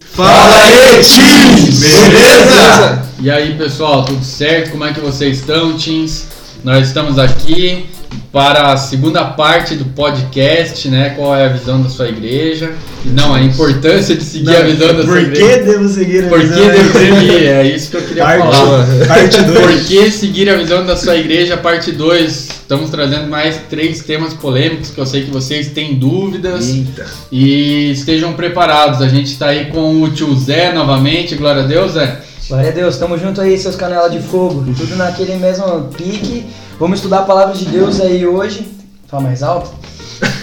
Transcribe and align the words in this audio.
Fala 0.00 0.56
aí, 0.64 1.00
Teams! 1.04 1.80
Beleza? 1.80 3.06
E 3.20 3.30
aí 3.30 3.56
pessoal, 3.56 4.04
tudo 4.04 4.24
certo? 4.24 4.72
Como 4.72 4.84
é 4.84 4.92
que 4.92 4.98
vocês 4.98 5.38
estão, 5.38 5.78
Teams? 5.78 6.26
Nós 6.64 6.88
estamos 6.88 7.16
aqui 7.16 7.86
para 8.32 8.72
a 8.72 8.76
segunda 8.76 9.24
parte 9.24 9.74
do 9.74 9.86
podcast, 9.86 10.86
né? 10.88 11.10
Qual 11.16 11.34
é 11.34 11.46
a 11.46 11.48
visão 11.48 11.80
da 11.82 11.88
sua 11.88 12.08
igreja? 12.08 12.72
Não, 13.06 13.34
a 13.34 13.40
importância 13.40 14.14
de 14.14 14.22
seguir 14.22 14.54
a 14.54 14.62
visão 14.62 14.88
da 14.88 15.02
sua 15.02 15.06
Por 15.14 15.18
igreja. 15.22 15.58
que 15.58 15.64
devo 15.64 15.88
seguir 15.88 16.24
a 16.24 16.28
Por 16.28 16.40
que 16.40 16.46
visão? 16.46 16.68
devo 16.68 16.98
seguir? 16.98 17.44
É 17.46 17.62
isso 17.66 17.90
que 17.90 17.96
eu 17.96 18.02
queria 18.02 18.22
Parte, 18.24 18.42
falar. 18.56 18.86
parte 19.06 19.42
2. 19.42 19.58
Por 19.60 19.84
que 19.86 20.10
seguir 20.10 20.50
a 20.50 20.56
visão 20.56 20.84
da 20.84 20.96
sua 20.96 21.16
igreja, 21.16 21.56
parte 21.56 21.90
2? 21.92 22.48
Estamos 22.60 22.90
trazendo 22.90 23.28
mais 23.28 23.56
três 23.70 24.00
temas 24.02 24.34
polêmicos 24.34 24.90
que 24.90 25.00
eu 25.00 25.06
sei 25.06 25.22
que 25.24 25.30
vocês 25.30 25.68
têm 25.68 25.94
dúvidas. 25.94 26.68
Eita. 26.68 27.06
E 27.32 27.92
estejam 27.92 28.34
preparados. 28.34 29.00
A 29.00 29.08
gente 29.08 29.32
está 29.32 29.46
aí 29.46 29.66
com 29.66 30.02
o 30.02 30.10
tio 30.10 30.34
Zé 30.36 30.72
novamente. 30.72 31.34
Glória 31.34 31.62
a 31.62 31.66
Deus, 31.66 31.92
Zé. 31.92 32.20
Glória 32.48 32.70
a 32.70 32.72
Deus, 32.72 32.96
tamo 32.96 33.18
junto 33.18 33.42
aí, 33.42 33.58
seus 33.58 33.76
canelas 33.76 34.10
de 34.10 34.20
fogo. 34.20 34.64
Tudo 34.74 34.96
naquele 34.96 35.36
mesmo 35.36 35.82
pique. 35.94 36.46
Vamos 36.80 36.98
estudar 36.98 37.18
a 37.18 37.24
palavra 37.24 37.54
de 37.54 37.66
Deus 37.66 38.00
aí 38.00 38.26
hoje. 38.26 38.66
Fala 39.06 39.24
mais 39.24 39.42
alto? 39.42 39.70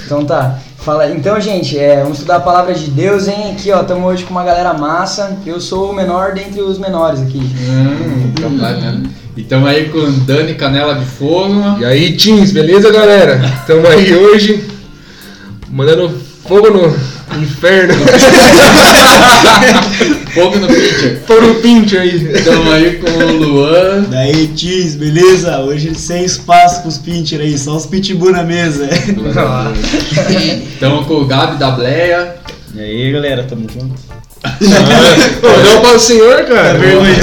Então 0.05 0.23
tá. 0.23 0.59
Fala, 0.78 1.09
então, 1.09 1.41
gente, 1.41 1.80
é, 1.80 2.04
vamos 2.04 2.20
estudar 2.20 2.36
a 2.36 2.41
palavra 2.41 2.76
de 2.76 2.91
Deus, 2.91 3.28
hein? 3.28 3.54
Aqui, 3.54 3.72
ó, 3.72 3.81
estamos 3.81 4.05
hoje 4.05 4.23
com 4.23 4.30
uma 4.30 4.44
galera 4.44 4.72
massa. 4.76 5.36
Eu 5.48 5.59
sou 5.59 5.90
o 5.90 5.95
menor 5.95 6.36
dentre 6.36 6.62
os 6.62 6.78
menores 6.78 7.22
aqui. 7.22 7.40
Hum, 7.40 8.34
capaz, 8.40 8.80
né? 8.80 9.02
E 9.36 9.42
estamos 9.42 9.67
aí 9.67 9.90
com 9.90 10.12
Dani 10.26 10.53
Canela 10.53 10.94
de 10.94 11.06
Fogo. 11.06 11.80
E 11.80 11.86
aí, 11.86 12.16
Teams, 12.16 12.52
beleza, 12.52 12.92
galera? 12.92 13.42
Estamos 13.62 13.90
aí 13.90 14.16
hoje 14.16 14.64
mandando 15.72 16.16
fogo 16.48 16.70
no 16.70 16.95
inferno. 17.42 17.95
Fogo 20.36 20.59
no 20.59 20.67
pitcher. 20.67 21.22
fogo 21.25 21.41
no 21.47 21.55
pincher 21.55 22.02
aí. 22.02 22.33
Estamos 22.33 22.73
aí 22.73 22.97
com 22.97 23.09
o 23.09 23.31
Luan. 23.38 24.02
Daí, 24.09 24.47
Tis, 24.47 24.95
beleza? 24.95 25.59
Hoje 25.59 25.95
sem 25.95 26.25
espaço 26.25 26.81
pros 26.81 26.97
pincher 26.97 27.39
aí, 27.39 27.58
só 27.58 27.77
os 27.77 27.86
pitbull 27.86 28.33
na 28.33 28.44
mesa. 28.44 28.89
Estamos 30.73 31.08
com 31.08 31.14
o 31.14 31.25
Gabi 31.25 31.58
da 31.58 31.72
Bleia. 31.72 32.36
E 32.73 32.80
aí, 32.81 33.11
galera, 33.14 33.45
tamo 33.45 33.66
junto. 33.69 34.14
Não 34.61 35.81
para 35.81 35.95
o 35.95 36.00
senhor, 36.00 36.44
cara. 36.45 36.73
Tá 36.73 36.78
vergonhoso, 36.80 37.22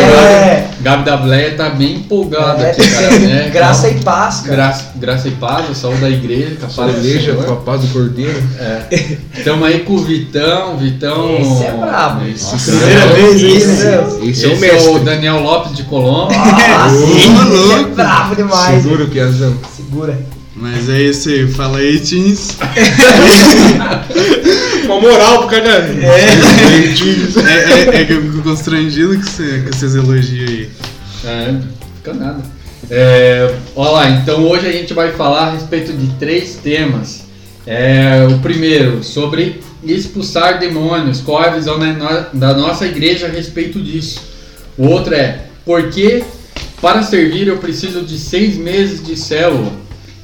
É, 0.00 0.68
Gabi 0.80 1.04
da 1.04 1.16
Bleia 1.16 1.54
tá 1.56 1.70
bem 1.70 1.96
empolgado 1.96 2.62
é, 2.62 2.70
aqui, 2.70 2.88
cara, 2.90 3.18
né? 3.20 3.50
graça 3.54 3.88
e 3.88 3.94
paz, 4.00 4.40
cara. 4.40 4.56
Graça, 4.56 4.84
graça 4.96 5.28
e 5.28 5.30
paz, 5.32 5.70
o 5.70 5.74
saúde 5.74 6.00
da 6.00 6.10
igreja, 6.10 6.56
com 6.60 6.66
a 6.66 6.68
paz 6.68 6.92
do 6.94 7.06
Igreja 7.06 7.34
com 7.34 7.52
a 7.52 7.56
paz 7.56 7.80
do 7.82 7.86
cordeiro. 7.88 8.42
Estamos 9.36 9.66
aí 9.68 9.80
com 9.80 9.94
o 9.94 9.98
Vitão, 9.98 10.76
Vitão. 10.76 11.36
Esse 11.40 11.64
é 11.64 11.70
brabo. 11.72 12.26
Esse 12.26 12.52
Nossa, 12.52 12.70
primeira 12.72 13.00
é- 13.00 13.06
vez 13.08 13.34
aí, 13.44 13.56
esse- 13.56 13.84
né? 13.84 14.04
Esse, 14.22 14.28
Esse 14.30 14.44
é 14.44 14.48
o 14.48 14.52
é 14.52 14.56
o 14.56 14.60
mestre. 14.60 14.98
Daniel 15.00 15.40
Lopes 15.40 15.76
de 15.76 15.82
Colombo. 15.84 16.32
Ô, 16.34 17.16
esse 17.16 17.72
é 17.80 17.84
brabo 17.94 18.34
demais. 18.36 18.82
Segura 18.82 19.04
o 19.04 19.08
piazão. 19.08 19.54
Segura. 19.76 20.18
Mas 20.54 20.88
é 20.88 21.02
isso 21.02 21.28
aí, 21.30 21.48
fala 21.50 21.78
aí, 21.78 21.98
Teams. 21.98 22.56
Uma 24.84 25.00
moral 25.00 25.38
pro 25.48 25.48
cara. 25.48 25.68
É. 25.68 26.92
Teams. 26.94 27.36
É, 27.38 27.72
é- 27.98 28.02
é 28.02 28.04
que 28.04 28.12
eu 28.12 28.22
fico 28.22 28.42
constrangido 28.42 29.16
com, 29.16 29.22
você, 29.22 29.60
com 29.60 29.70
esses 29.70 29.94
elogios 29.94 30.50
aí. 30.50 30.70
É, 31.24 31.54
fica 31.96 32.12
nada. 32.14 32.42
É, 32.90 33.54
olha 33.74 33.90
lá, 33.90 34.10
então 34.10 34.44
hoje 34.46 34.66
a 34.66 34.72
gente 34.72 34.92
vai 34.92 35.12
falar 35.12 35.46
a 35.46 35.50
respeito 35.52 35.92
de 35.92 36.06
três 36.18 36.56
temas. 36.62 37.22
É, 37.66 38.26
o 38.30 38.38
primeiro, 38.40 39.02
sobre 39.02 39.60
expulsar 39.82 40.58
demônios. 40.58 41.20
Qual 41.20 41.42
é 41.42 41.48
a 41.48 41.52
visão 41.52 41.78
da 42.32 42.52
nossa 42.54 42.84
igreja 42.86 43.26
a 43.26 43.30
respeito 43.30 43.80
disso? 43.80 44.20
O 44.76 44.86
outro 44.88 45.14
é, 45.14 45.46
por 45.64 45.88
que 45.90 46.22
para 46.80 47.02
servir 47.02 47.46
eu 47.48 47.58
preciso 47.58 48.02
de 48.02 48.18
seis 48.18 48.56
meses 48.56 49.02
de 49.02 49.16
célula? 49.16 49.72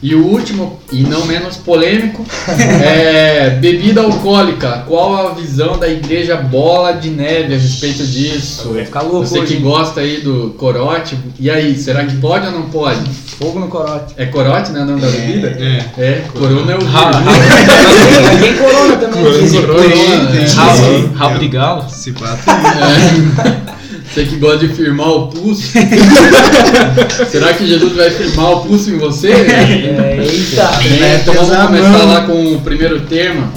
E 0.00 0.14
o 0.14 0.24
último, 0.24 0.78
e 0.92 1.02
não 1.02 1.24
menos 1.26 1.56
polêmico, 1.56 2.24
é 2.84 3.50
bebida 3.60 4.00
alcoólica. 4.00 4.84
Qual 4.86 5.26
a 5.28 5.32
visão 5.34 5.76
da 5.76 5.88
igreja 5.88 6.36
Bola 6.36 6.92
de 6.92 7.10
Neve 7.10 7.54
a 7.54 7.58
respeito 7.58 8.06
disso? 8.06 8.72
Vai 8.74 8.84
ficar 8.84 9.02
louco 9.02 9.26
Você 9.26 9.40
hoje, 9.40 9.46
que 9.48 9.54
hein? 9.58 9.60
gosta 9.64 10.00
aí 10.00 10.20
do 10.20 10.54
corote, 10.56 11.18
e 11.40 11.50
aí, 11.50 11.76
será 11.76 12.04
que 12.04 12.16
pode 12.18 12.46
ou 12.46 12.52
não 12.52 12.62
pode? 12.70 13.10
Fogo 13.38 13.58
no 13.58 13.66
corote. 13.68 14.14
É 14.16 14.26
corote, 14.26 14.70
né? 14.70 14.84
Não 14.84 14.98
da 14.98 15.08
bebida? 15.08 15.48
É. 15.60 15.84
É, 16.00 16.22
corona 16.32 16.72
é 16.72 16.76
o 16.76 16.78
Tem- 16.78 16.88
Tem 18.40 18.56
corona 18.56 18.96
também. 18.96 19.22
Corona, 19.24 19.46
corona. 19.66 19.90
Corona, 19.90 20.30
Tem 20.30 20.42
é. 20.42 20.46
rabo- 20.48 21.14
Rabo 21.14 21.38
de 21.38 21.48
galo? 21.48 21.90
Se 21.90 22.12
pá, 22.12 22.36
É. 22.46 23.77
Você 24.18 24.24
que 24.24 24.36
gosta 24.36 24.66
de 24.66 24.74
firmar 24.74 25.08
o 25.10 25.28
pulso. 25.28 25.62
será 27.30 27.54
que 27.54 27.64
Jesus 27.64 27.92
vai 27.92 28.10
firmar 28.10 28.50
o 28.50 28.60
pulso 28.62 28.90
em 28.90 28.98
você? 28.98 29.30
É, 29.30 30.18
eita. 30.20 30.62
É, 31.04 31.20
então 31.22 31.34
vamos 31.34 31.66
começar 31.66 32.04
lá 32.04 32.22
com 32.22 32.54
o 32.54 32.60
primeiro 32.60 33.02
tema. 33.02 33.52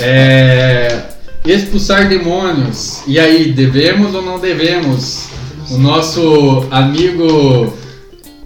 É, 0.00 0.96
expulsar 1.44 2.08
demônios. 2.08 3.02
E 3.06 3.18
aí, 3.18 3.52
devemos 3.52 4.14
ou 4.14 4.22
não 4.22 4.38
devemos? 4.38 5.26
O 5.70 5.76
nosso 5.76 6.66
amigo 6.70 7.70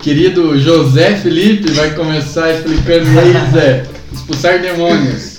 querido 0.00 0.58
José 0.58 1.14
Felipe 1.14 1.70
vai 1.70 1.94
começar 1.94 2.52
explicando 2.52 3.06
aí, 3.20 3.52
Zé. 3.52 3.84
Expulsar 4.12 4.60
demônios. 4.60 5.38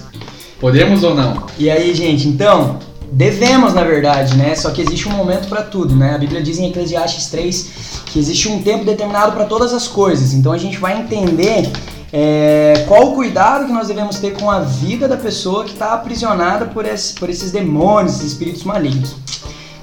Podemos 0.57 1.03
ou 1.03 1.13
não? 1.13 1.47
E 1.59 1.69
aí, 1.69 1.93
gente, 1.93 2.29
então, 2.29 2.79
devemos, 3.13 3.73
na 3.73 3.83
verdade, 3.83 4.35
né? 4.35 4.55
Só 4.55 4.71
que 4.71 4.81
existe 4.81 5.07
um 5.07 5.11
momento 5.11 5.47
para 5.47 5.61
tudo, 5.61 5.95
né? 5.95 6.15
A 6.15 6.17
Bíblia 6.17 6.41
diz 6.41 6.57
em 6.59 6.67
Eclesiastes 6.69 7.27
3 7.27 7.69
que 8.07 8.19
existe 8.19 8.47
um 8.49 8.61
tempo 8.61 8.83
determinado 8.85 9.31
para 9.33 9.45
todas 9.45 9.73
as 9.73 9.87
coisas. 9.87 10.33
Então 10.33 10.51
a 10.51 10.57
gente 10.57 10.77
vai 10.77 10.99
entender 10.99 11.69
é, 12.11 12.85
qual 12.87 13.11
o 13.11 13.15
cuidado 13.15 13.65
que 13.65 13.71
nós 13.71 13.87
devemos 13.87 14.17
ter 14.19 14.33
com 14.33 14.49
a 14.51 14.59
vida 14.59 15.07
da 15.07 15.17
pessoa 15.17 15.63
que 15.63 15.71
está 15.71 15.93
aprisionada 15.93 16.65
por, 16.67 16.85
esse- 16.85 17.13
por 17.15 17.29
esses 17.29 17.51
demônios, 17.51 18.15
esses 18.17 18.27
espíritos 18.33 18.63
malignos. 18.63 19.15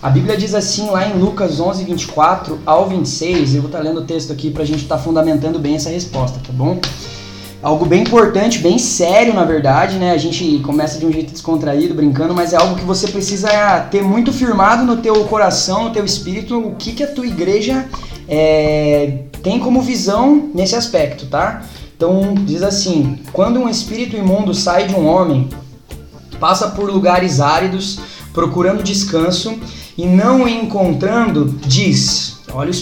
A 0.03 0.09
Bíblia 0.09 0.37
diz 0.37 0.55
assim 0.55 0.89
lá 0.91 1.07
em 1.07 1.19
Lucas 1.19 1.61
11, 1.61 1.85
24 1.85 2.59
ao 2.65 2.89
26, 2.89 3.55
eu 3.55 3.61
vou 3.62 3.69
estar 3.69 3.81
lendo 3.81 3.99
o 4.01 4.05
texto 4.05 4.33
aqui 4.33 4.51
para 4.51 4.62
a 4.62 4.67
gente 4.67 4.83
estar 4.83 4.97
fundamentando 4.97 5.59
bem 5.59 5.75
essa 5.77 5.91
resposta, 5.91 6.39
tá 6.47 6.53
bom? 6.53 6.79
Algo 7.62 7.84
bem 7.84 8.03
importante, 8.03 8.59
bem 8.59 8.78
sério 8.78 9.34
na 9.34 9.44
verdade, 9.44 9.98
né? 9.98 10.12
A 10.12 10.16
gente 10.16 10.60
começa 10.60 10.98
de 10.98 11.04
um 11.04 11.12
jeito 11.12 11.32
descontraído, 11.32 11.94
brincando, 11.94 12.34
mas 12.34 12.54
é 12.54 12.56
algo 12.56 12.75
que 12.75 12.84
você 12.84 13.09
precisa 13.09 13.81
ter 13.91 14.03
muito 14.03 14.32
firmado 14.32 14.82
no 14.84 14.97
teu 14.97 15.25
coração, 15.26 15.84
no 15.84 15.91
teu 15.91 16.03
espírito, 16.03 16.59
o 16.59 16.75
que, 16.76 16.93
que 16.93 17.03
a 17.03 17.06
tua 17.06 17.26
igreja 17.26 17.87
é, 18.26 19.25
tem 19.43 19.59
como 19.59 19.82
visão 19.82 20.50
nesse 20.54 20.75
aspecto, 20.75 21.26
tá? 21.26 21.62
Então 21.94 22.32
diz 22.34 22.62
assim: 22.62 23.19
quando 23.31 23.60
um 23.60 23.69
espírito 23.69 24.16
imundo 24.16 24.54
sai 24.54 24.87
de 24.87 24.94
um 24.94 25.06
homem, 25.06 25.50
passa 26.38 26.69
por 26.69 26.91
lugares 26.91 27.41
áridos, 27.41 28.00
procurando 28.32 28.82
descanso 28.82 29.59
e 29.99 30.06
não 30.06 30.49
encontrando, 30.49 31.54
diz: 31.66 32.38
olha, 32.54 32.72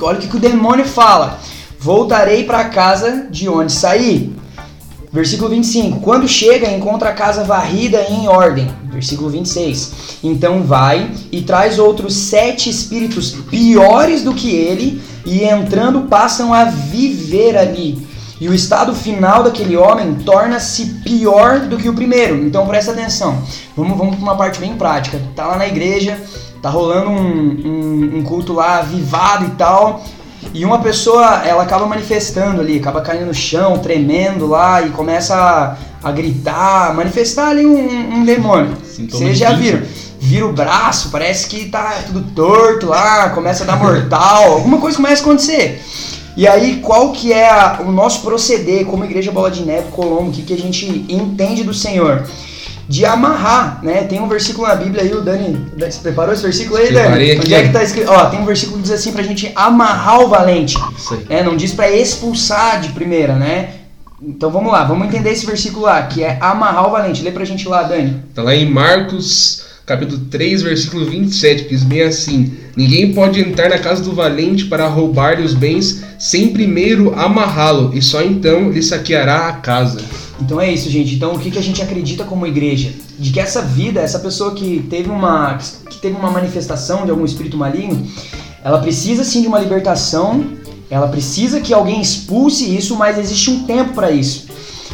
olha 0.00 0.18
o 0.18 0.20
que, 0.20 0.26
que 0.26 0.36
o 0.36 0.40
demônio 0.40 0.84
fala. 0.84 1.38
Voltarei 1.84 2.44
para 2.44 2.60
a 2.60 2.68
casa 2.70 3.26
de 3.30 3.46
onde 3.46 3.70
saí. 3.70 4.34
Versículo 5.12 5.50
25. 5.50 6.00
Quando 6.00 6.26
chega, 6.26 6.66
encontra 6.70 7.10
a 7.10 7.12
casa 7.12 7.44
varrida 7.44 8.06
e 8.08 8.14
em 8.14 8.26
ordem. 8.26 8.70
Versículo 8.90 9.28
26. 9.28 9.92
Então 10.24 10.62
vai 10.62 11.10
e 11.30 11.42
traz 11.42 11.78
outros 11.78 12.14
sete 12.14 12.70
espíritos 12.70 13.32
piores 13.50 14.22
do 14.22 14.32
que 14.32 14.48
ele, 14.50 15.02
e 15.26 15.44
entrando 15.44 16.02
passam 16.08 16.54
a 16.54 16.64
viver 16.64 17.54
ali. 17.58 17.98
E 18.40 18.48
o 18.48 18.54
estado 18.54 18.94
final 18.94 19.42
daquele 19.42 19.76
homem 19.76 20.14
torna-se 20.14 20.86
pior 21.04 21.60
do 21.60 21.76
que 21.76 21.88
o 21.90 21.94
primeiro. 21.94 22.36
Então 22.46 22.66
presta 22.66 22.92
atenção. 22.92 23.42
Vamos, 23.76 23.98
vamos 23.98 24.14
para 24.16 24.22
uma 24.22 24.36
parte 24.36 24.58
bem 24.58 24.74
prática. 24.74 25.20
Tá 25.36 25.48
lá 25.48 25.58
na 25.58 25.66
igreja, 25.68 26.18
tá 26.62 26.70
rolando 26.70 27.10
um, 27.10 27.20
um- 27.20 28.18
um 28.18 28.22
culto 28.22 28.54
lá 28.54 28.78
avivado 28.78 29.44
e 29.44 29.50
tal. 29.50 30.02
E 30.52 30.64
uma 30.64 30.78
pessoa, 30.80 31.42
ela 31.44 31.62
acaba 31.62 31.86
manifestando 31.86 32.60
ali, 32.60 32.78
acaba 32.78 33.00
caindo 33.00 33.26
no 33.26 33.34
chão, 33.34 33.78
tremendo 33.78 34.46
lá 34.46 34.82
e 34.82 34.90
começa 34.90 35.34
a, 35.34 35.76
a 36.08 36.12
gritar, 36.12 36.94
manifestar 36.94 37.48
ali 37.48 37.66
um, 37.66 38.16
um- 38.18 38.24
demônio. 38.24 38.76
Sintoma 38.84 39.24
Vocês 39.24 39.38
já 39.38 39.52
viram? 39.52 39.82
Vira 40.20 40.46
o 40.46 40.52
braço, 40.52 41.10
parece 41.10 41.48
que 41.48 41.66
tá 41.66 42.02
tudo 42.06 42.22
torto 42.34 42.86
lá, 42.86 43.30
começa 43.30 43.64
a 43.64 43.66
dar 43.66 43.76
mortal, 43.76 44.52
alguma 44.52 44.78
coisa 44.78 44.96
começa 44.96 45.22
a 45.22 45.26
acontecer. 45.26 45.82
E 46.36 46.48
aí, 46.48 46.80
qual 46.82 47.12
que 47.12 47.32
é 47.32 47.48
a- 47.48 47.80
o 47.84 47.90
nosso 47.92 48.22
proceder 48.22 48.86
como 48.86 49.04
Igreja 49.04 49.30
Bola 49.30 49.50
de 49.50 49.62
Neve, 49.64 49.88
Colombo, 49.90 50.30
o 50.30 50.32
que, 50.32 50.42
que 50.42 50.54
a 50.54 50.58
gente 50.58 51.04
entende 51.08 51.62
do 51.62 51.74
Senhor? 51.74 52.24
De 52.88 53.04
amarrar, 53.04 53.80
né? 53.82 54.02
Tem 54.04 54.20
um 54.20 54.28
versículo 54.28 54.66
na 54.66 54.74
Bíblia 54.74 55.02
aí, 55.02 55.12
o 55.12 55.20
Dani, 55.22 55.56
você 55.78 56.00
preparou 56.00 56.32
esse 56.34 56.42
versículo 56.42 56.76
aí, 56.78 56.88
Preparei 56.88 57.28
Dani? 57.28 57.30
aqui. 57.32 57.40
Onde 57.40 57.54
é 57.54 57.62
que 57.66 57.72
tá 57.72 57.82
escrito? 57.82 58.10
Ó, 58.10 58.26
tem 58.26 58.40
um 58.40 58.44
versículo 58.44 58.76
que 58.78 58.82
diz 58.82 58.92
assim 58.92 59.12
pra 59.12 59.22
gente 59.22 59.50
amarrar 59.54 60.20
o 60.20 60.28
valente. 60.28 60.76
Isso 60.96 61.14
aí. 61.14 61.26
É, 61.28 61.42
não 61.42 61.56
diz 61.56 61.72
pra 61.72 61.90
expulsar 61.90 62.80
de 62.80 62.90
primeira, 62.90 63.34
né? 63.34 63.70
Então 64.22 64.50
vamos 64.50 64.72
lá, 64.72 64.84
vamos 64.84 65.06
entender 65.08 65.30
esse 65.30 65.44
versículo 65.44 65.84
lá, 65.86 66.02
que 66.04 66.22
é 66.22 66.38
amarrar 66.40 66.86
o 66.88 66.90
valente. 66.90 67.22
Lê 67.22 67.30
pra 67.30 67.44
gente 67.44 67.68
lá, 67.68 67.82
Dani. 67.82 68.22
Tá 68.34 68.42
lá 68.42 68.54
em 68.54 68.70
Marcos, 68.70 69.64
capítulo 69.84 70.20
3, 70.30 70.62
versículo 70.62 71.04
27, 71.04 71.64
que 71.64 71.70
diz 71.70 71.82
bem 71.82 72.02
assim: 72.02 72.54
Ninguém 72.76 73.12
pode 73.12 73.40
entrar 73.40 73.68
na 73.68 73.78
casa 73.78 74.02
do 74.02 74.14
valente 74.14 74.64
para 74.66 74.86
roubar-lhe 74.86 75.42
os 75.42 75.52
bens 75.54 76.02
sem 76.18 76.52
primeiro 76.52 77.12
amarrá-lo, 77.18 77.90
e 77.94 78.00
só 78.00 78.22
então 78.22 78.70
lhe 78.70 78.82
saqueará 78.82 79.48
a 79.48 79.52
casa. 79.54 80.00
Então 80.40 80.60
é 80.60 80.70
isso, 80.70 80.90
gente. 80.90 81.14
Então 81.14 81.34
o 81.34 81.38
que, 81.38 81.50
que 81.50 81.58
a 81.58 81.62
gente 81.62 81.82
acredita 81.82 82.24
como 82.24 82.46
igreja? 82.46 82.92
De 83.18 83.30
que 83.30 83.40
essa 83.40 83.62
vida, 83.62 84.00
essa 84.00 84.18
pessoa 84.18 84.54
que 84.54 84.84
teve 84.90 85.08
uma 85.08 85.58
que 85.88 85.98
teve 85.98 86.16
uma 86.16 86.30
manifestação 86.30 87.04
de 87.04 87.10
algum 87.10 87.24
espírito 87.24 87.56
maligno, 87.56 88.06
ela 88.62 88.78
precisa 88.78 89.24
sim 89.24 89.42
de 89.42 89.46
uma 89.46 89.58
libertação, 89.58 90.44
ela 90.90 91.08
precisa 91.08 91.60
que 91.60 91.72
alguém 91.72 92.00
expulse 92.00 92.74
isso, 92.74 92.96
mas 92.96 93.18
existe 93.18 93.50
um 93.50 93.64
tempo 93.64 93.94
para 93.94 94.10
isso. 94.10 94.48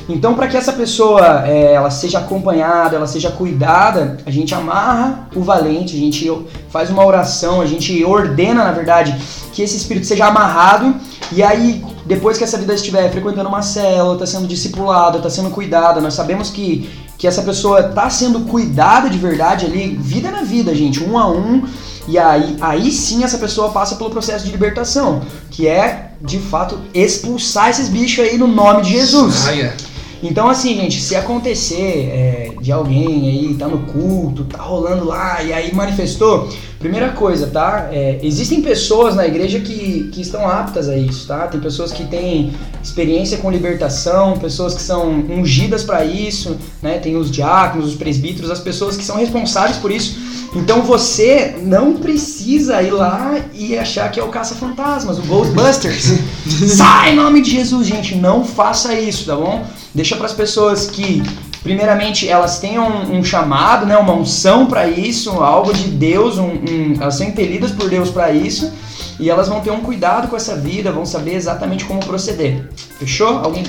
Então, 0.09 0.35
para 0.35 0.49
que 0.49 0.57
essa 0.57 0.73
pessoa 0.73 1.47
é, 1.47 1.75
ela 1.75 1.91
seja 1.91 2.19
acompanhada, 2.19 2.97
ela 2.97 3.07
seja 3.07 3.31
cuidada, 3.31 4.19
a 4.27 4.31
gente 4.31 4.55
amarra 4.55 5.29
o 5.35 5.41
valente, 5.41 5.95
a 5.95 5.99
gente 5.99 6.31
faz 6.69 6.91
uma 6.91 7.05
oração, 7.05 7.61
a 7.61 7.67
gente 7.67 8.03
ordena, 8.05 8.65
na 8.65 8.73
verdade, 8.73 9.17
que 9.53 9.63
esse 9.63 9.77
espírito 9.77 10.07
seja 10.07 10.27
amarrado. 10.27 10.97
E 11.33 11.43
aí, 11.43 11.85
depois 12.11 12.37
que 12.37 12.43
essa 12.43 12.59
vida 12.59 12.75
estiver 12.75 13.09
frequentando 13.13 13.49
uma 13.49 13.63
célula, 13.63 14.15
está 14.15 14.27
sendo 14.27 14.49
discipulada, 14.49 15.19
está 15.19 15.31
sendo 15.31 15.49
cuidada, 15.49 16.01
nós 16.01 16.15
sabemos 16.15 16.51
que, 16.51 16.91
que 17.17 17.25
essa 17.25 17.41
pessoa 17.41 17.87
está 17.87 18.11
sendo 18.11 18.41
cuidada 18.41 19.09
de 19.09 19.17
verdade 19.17 19.65
ali, 19.65 19.97
vida 19.97 20.29
na 20.29 20.43
vida, 20.43 20.75
gente, 20.75 21.01
um 21.05 21.17
a 21.17 21.31
um. 21.31 21.63
E 22.09 22.19
aí, 22.19 22.57
aí 22.61 22.91
sim 22.91 23.23
essa 23.23 23.39
pessoa 23.39 23.71
passa 23.71 23.95
pelo 23.95 24.11
processo 24.11 24.45
de 24.45 24.51
libertação, 24.51 25.23
que 25.53 25.69
é, 25.69 26.11
de 26.21 26.41
fato, 26.41 26.81
expulsar 26.93 27.71
esses 27.71 27.89
bichos 27.89 28.25
aí 28.25 28.37
no 28.37 28.49
nome 28.49 28.83
de 28.83 28.91
Jesus. 28.91 29.37
Saia. 29.37 29.73
Então, 30.21 30.49
assim, 30.49 30.75
gente, 30.75 31.01
se 31.01 31.15
acontecer 31.15 32.11
é, 32.13 32.53
de 32.61 32.73
alguém 32.73 33.31
aí, 33.31 33.55
tá 33.55 33.69
no 33.69 33.87
culto, 33.87 34.45
tá 34.47 34.61
rolando 34.61 35.05
lá 35.05 35.41
e 35.45 35.53
aí 35.53 35.73
manifestou, 35.73 36.49
primeira 36.81 37.11
coisa, 37.11 37.47
tá? 37.47 37.91
É, 37.93 38.19
existem 38.23 38.63
pessoas 38.63 39.15
na 39.15 39.27
igreja 39.27 39.61
que, 39.61 40.09
que 40.11 40.23
estão 40.23 40.49
aptas 40.49 40.89
a 40.89 40.97
isso, 40.97 41.27
tá? 41.29 41.47
Tem 41.47 41.61
pessoas 41.61 41.93
que 41.93 42.05
têm 42.05 42.53
experiência 42.83 43.37
com 43.37 43.51
libertação, 43.51 44.39
pessoas 44.39 44.75
que 44.75 44.81
são 44.81 45.11
ungidas 45.11 45.85
para 45.85 46.03
isso, 46.07 46.57
né? 46.83 46.99
Tem 46.99 47.17
os 47.17 47.31
diáconos, 47.31 47.91
os 47.91 47.95
presbíteros, 47.97 48.51
as 48.51 48.61
pessoas 48.61 48.97
que 48.97 49.05
são 49.05 49.17
responsáveis 49.17 49.77
por 49.77 49.93
isso. 49.93 50.31
Então 50.57 50.81
você 50.83 51.55
não 51.63 51.95
precisa 51.95 52.83
ir 52.83 52.91
lá 52.91 53.39
e 53.55 53.79
achar 53.79 54.11
que 54.11 54.19
é 54.19 54.25
o 54.25 54.29
caça-fantasmas, 54.29 55.19
o 55.19 55.23
Ghostbusters. 55.23 56.15
Sai 56.77 57.13
em 57.13 57.17
nome 57.17 57.43
de 57.43 57.51
Jesus, 57.51 57.87
gente, 57.87 58.17
não 58.17 58.43
faça 58.43 58.95
isso, 58.95 59.27
tá 59.27 59.37
bom? 59.37 59.65
Deixa 59.95 60.17
para 60.17 60.27
as 60.27 60.33
pessoas 60.33 60.87
que, 60.87 61.23
primeiramente, 61.63 62.29
elas 62.29 62.59
tenham 62.59 62.87
um, 62.87 63.19
um 63.19 63.25
chamado, 63.25 63.87
né, 63.87 63.97
uma 63.97 64.15
unção 64.15 64.67
para 64.67 64.87
isso, 64.87 65.31
algo 65.31 65.73
de 65.73 65.85
Deus, 65.85 66.39
um, 66.39 66.49
um, 66.49 66.97
elas 67.01 67.15
são 67.17 67.27
impelidas 67.27 67.71
por 67.71 67.89
Deus 67.89 68.11
para 68.11 68.33
isso, 68.33 68.73
e 69.19 69.29
elas 69.29 69.49
vão 69.49 69.61
ter 69.61 69.71
um 69.71 69.81
cuidado 69.81 70.29
com 70.29 70.37
essa 70.37 70.57
vida, 70.57 70.91
vão 70.91 71.05
saber 71.05 71.35
exatamente 71.35 71.85
como 71.85 72.01
proceder. 72.01 72.69
Fechou? 72.99 73.39
Alguém? 73.39 73.65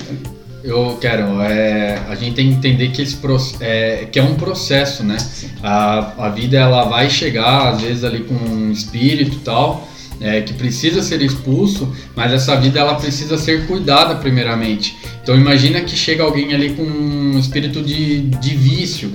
Eu 0.64 0.98
quero, 1.02 1.42
é, 1.42 2.00
a 2.08 2.16
gente 2.16 2.36
tem 2.36 2.50
que 2.50 2.56
entender 2.56 2.92
que, 2.92 3.02
esse, 3.02 3.18
é, 3.60 4.08
que 4.12 4.20
é 4.20 4.24
um 4.24 4.36
processo, 4.36 5.04
né? 5.04 5.18
A, 5.64 6.26
a 6.26 6.30
vida 6.30 6.58
ela 6.58 6.84
vai 6.86 7.10
chegar, 7.10 7.70
às 7.70 7.82
vezes, 7.82 8.04
ali 8.04 8.24
com 8.24 8.36
um 8.36 8.72
espírito 8.72 9.38
e 9.38 9.40
tal, 9.40 9.88
é, 10.22 10.42
que 10.42 10.54
precisa 10.54 11.02
ser 11.02 11.22
expulso, 11.22 11.92
mas 12.16 12.32
essa 12.32 12.56
vida 12.56 12.80
ela 12.80 12.96
precisa 12.96 13.38
ser 13.38 13.66
cuidada 13.66 14.16
primeiramente. 14.16 14.96
Então 15.22 15.36
imagina 15.36 15.82
que 15.82 15.96
chega 15.96 16.24
alguém 16.24 16.54
ali 16.54 16.74
com 16.74 16.84
um 16.84 17.40
espírito 17.40 17.82
de, 17.82 18.22
de 18.22 18.56
vício, 18.56 19.12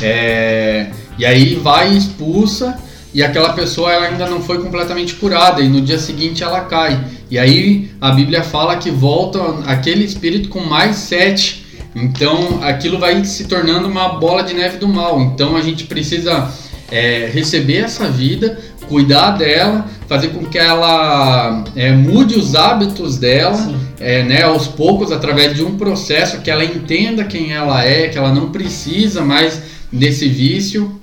é, 0.00 0.90
e 1.18 1.24
aí 1.24 1.54
vai 1.54 1.96
expulsa, 1.96 2.78
e 3.14 3.22
aquela 3.22 3.52
pessoa 3.52 3.92
ela 3.92 4.06
ainda 4.06 4.26
não 4.26 4.42
foi 4.42 4.62
completamente 4.62 5.14
curada, 5.14 5.60
e 5.60 5.68
no 5.68 5.80
dia 5.80 5.98
seguinte 5.98 6.42
ela 6.42 6.60
cai. 6.62 7.02
E 7.30 7.38
aí 7.38 7.90
a 8.00 8.10
Bíblia 8.10 8.42
fala 8.42 8.76
que 8.76 8.90
volta 8.90 9.40
aquele 9.66 10.04
espírito 10.04 10.48
com 10.48 10.60
mais 10.60 10.96
sete. 10.96 11.64
Então 11.94 12.60
aquilo 12.62 12.98
vai 12.98 13.22
se 13.24 13.44
tornando 13.44 13.86
uma 13.86 14.18
bola 14.18 14.42
de 14.42 14.54
neve 14.54 14.78
do 14.78 14.88
mal. 14.88 15.20
Então 15.20 15.56
a 15.56 15.60
gente 15.60 15.84
precisa 15.84 16.50
é, 16.90 17.30
receber 17.32 17.78
essa 17.78 18.08
vida, 18.08 18.58
cuidar 18.92 19.30
dela, 19.30 19.86
fazer 20.06 20.28
com 20.28 20.44
que 20.44 20.58
ela 20.58 21.64
é, 21.74 21.92
mude 21.92 22.34
os 22.38 22.54
hábitos 22.54 23.16
dela, 23.16 23.74
é, 23.98 24.22
né, 24.22 24.42
aos 24.42 24.68
poucos, 24.68 25.10
através 25.10 25.56
de 25.56 25.64
um 25.64 25.78
processo 25.78 26.42
que 26.42 26.50
ela 26.50 26.62
entenda 26.62 27.24
quem 27.24 27.52
ela 27.52 27.82
é, 27.82 28.08
que 28.08 28.18
ela 28.18 28.34
não 28.34 28.50
precisa 28.50 29.24
mais 29.24 29.62
desse 29.90 30.28
vício. 30.28 31.00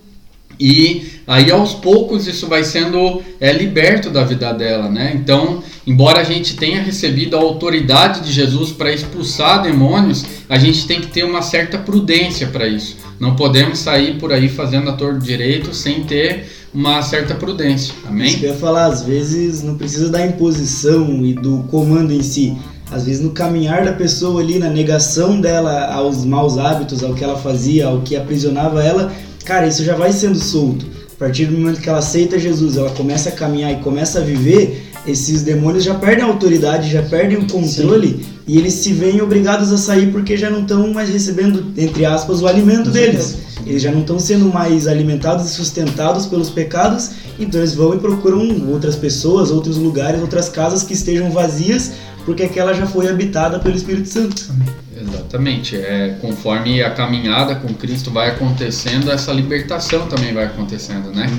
E 0.59 1.13
aí 1.25 1.49
aos 1.49 1.73
poucos 1.73 2.27
isso 2.27 2.45
vai 2.45 2.63
sendo 2.63 3.23
é, 3.39 3.51
liberto 3.51 4.11
da 4.11 4.23
vida 4.23 4.53
dela, 4.53 4.87
né? 4.89 5.13
Então, 5.15 5.63
embora 5.87 6.19
a 6.19 6.23
gente 6.23 6.55
tenha 6.57 6.81
recebido 6.81 7.35
a 7.35 7.39
autoridade 7.39 8.19
de 8.21 8.31
Jesus 8.31 8.71
para 8.71 8.91
expulsar 8.93 9.63
demônios, 9.63 10.25
a 10.47 10.59
gente 10.59 10.85
tem 10.85 11.01
que 11.01 11.07
ter 11.07 11.23
uma 11.23 11.41
certa 11.41 11.77
prudência 11.77 12.45
para 12.47 12.67
isso. 12.67 12.97
Não 13.19 13.35
podemos 13.35 13.79
sair 13.79 14.19
por 14.19 14.31
aí 14.31 14.47
fazendo 14.47 14.89
a 14.89 14.93
torto 14.93 15.19
direito 15.19 15.73
sem 15.73 16.03
ter 16.03 16.58
uma 16.73 17.01
certa 17.01 17.35
prudência. 17.35 17.93
Isso 17.93 18.07
Amém? 18.07 18.35
que 18.35 18.45
eu 18.45 18.51
ia 18.51 18.57
falar, 18.57 18.85
às 18.85 19.03
vezes 19.03 19.63
não 19.63 19.75
precisa 19.75 20.09
da 20.09 20.25
imposição 20.25 21.25
e 21.25 21.33
do 21.33 21.63
comando 21.69 22.11
em 22.11 22.21
si. 22.21 22.57
Às 22.91 23.05
vezes 23.05 23.21
no 23.21 23.31
caminhar 23.31 23.85
da 23.85 23.93
pessoa 23.93 24.41
ali, 24.41 24.57
na 24.57 24.69
negação 24.69 25.39
dela 25.39 25.93
aos 25.93 26.25
maus 26.25 26.57
hábitos, 26.57 27.03
ao 27.03 27.13
que 27.13 27.23
ela 27.23 27.37
fazia, 27.37 27.87
ao 27.87 28.01
que 28.01 28.15
aprisionava 28.15 28.83
ela, 28.83 29.11
cara, 29.45 29.67
isso 29.67 29.83
já 29.83 29.95
vai 29.95 30.11
sendo 30.11 30.39
solto. 30.39 30.85
A 31.13 31.19
partir 31.19 31.45
do 31.45 31.57
momento 31.57 31.81
que 31.81 31.89
ela 31.89 31.99
aceita 31.99 32.39
Jesus, 32.39 32.77
ela 32.77 32.89
começa 32.91 33.29
a 33.29 33.31
caminhar 33.31 33.71
e 33.73 33.77
começa 33.77 34.19
a 34.19 34.23
viver, 34.23 34.88
esses 35.09 35.43
demônios 35.43 35.83
já 35.83 35.95
perdem 35.95 36.23
a 36.23 36.27
autoridade, 36.27 36.91
já 36.91 37.01
perdem 37.03 37.37
o 37.37 37.47
controle 37.47 38.25
e 38.47 38.57
eles 38.57 38.73
se 38.73 38.93
veem 38.93 39.21
obrigados 39.21 39.71
a 39.71 39.77
sair 39.77 40.11
porque 40.11 40.35
já 40.37 40.49
não 40.49 40.61
estão 40.61 40.93
mais 40.93 41.09
recebendo, 41.09 41.73
entre 41.77 42.05
aspas, 42.05 42.41
o 42.41 42.47
alimento 42.47 42.89
deles. 42.89 43.37
Eles 43.65 43.81
já 43.81 43.91
não 43.91 44.01
estão 44.01 44.19
sendo 44.19 44.51
mais 44.51 44.87
alimentados 44.87 45.45
e 45.45 45.49
sustentados 45.49 46.25
pelos 46.25 46.49
pecados, 46.49 47.11
então 47.37 47.59
eles 47.59 47.73
vão 47.73 47.93
e 47.93 47.99
procuram 47.99 48.67
outras 48.69 48.95
pessoas, 48.95 49.51
outros 49.51 49.77
lugares, 49.77 50.21
outras 50.21 50.49
casas 50.49 50.83
que 50.83 50.93
estejam 50.93 51.29
vazias, 51.29 51.91
porque 52.25 52.43
aquela 52.43 52.73
já 52.73 52.87
foi 52.87 53.07
habitada 53.07 53.59
pelo 53.59 53.75
Espírito 53.75 54.07
Santo. 54.07 54.51
Exatamente. 54.99 55.75
É, 55.75 56.17
conforme 56.19 56.81
a 56.81 56.91
caminhada 56.91 57.55
com 57.55 57.73
Cristo 57.73 58.11
vai 58.11 58.29
acontecendo, 58.29 59.11
essa 59.11 59.31
libertação 59.31 60.07
também 60.07 60.33
vai 60.33 60.45
acontecendo, 60.45 61.11
né? 61.11 61.29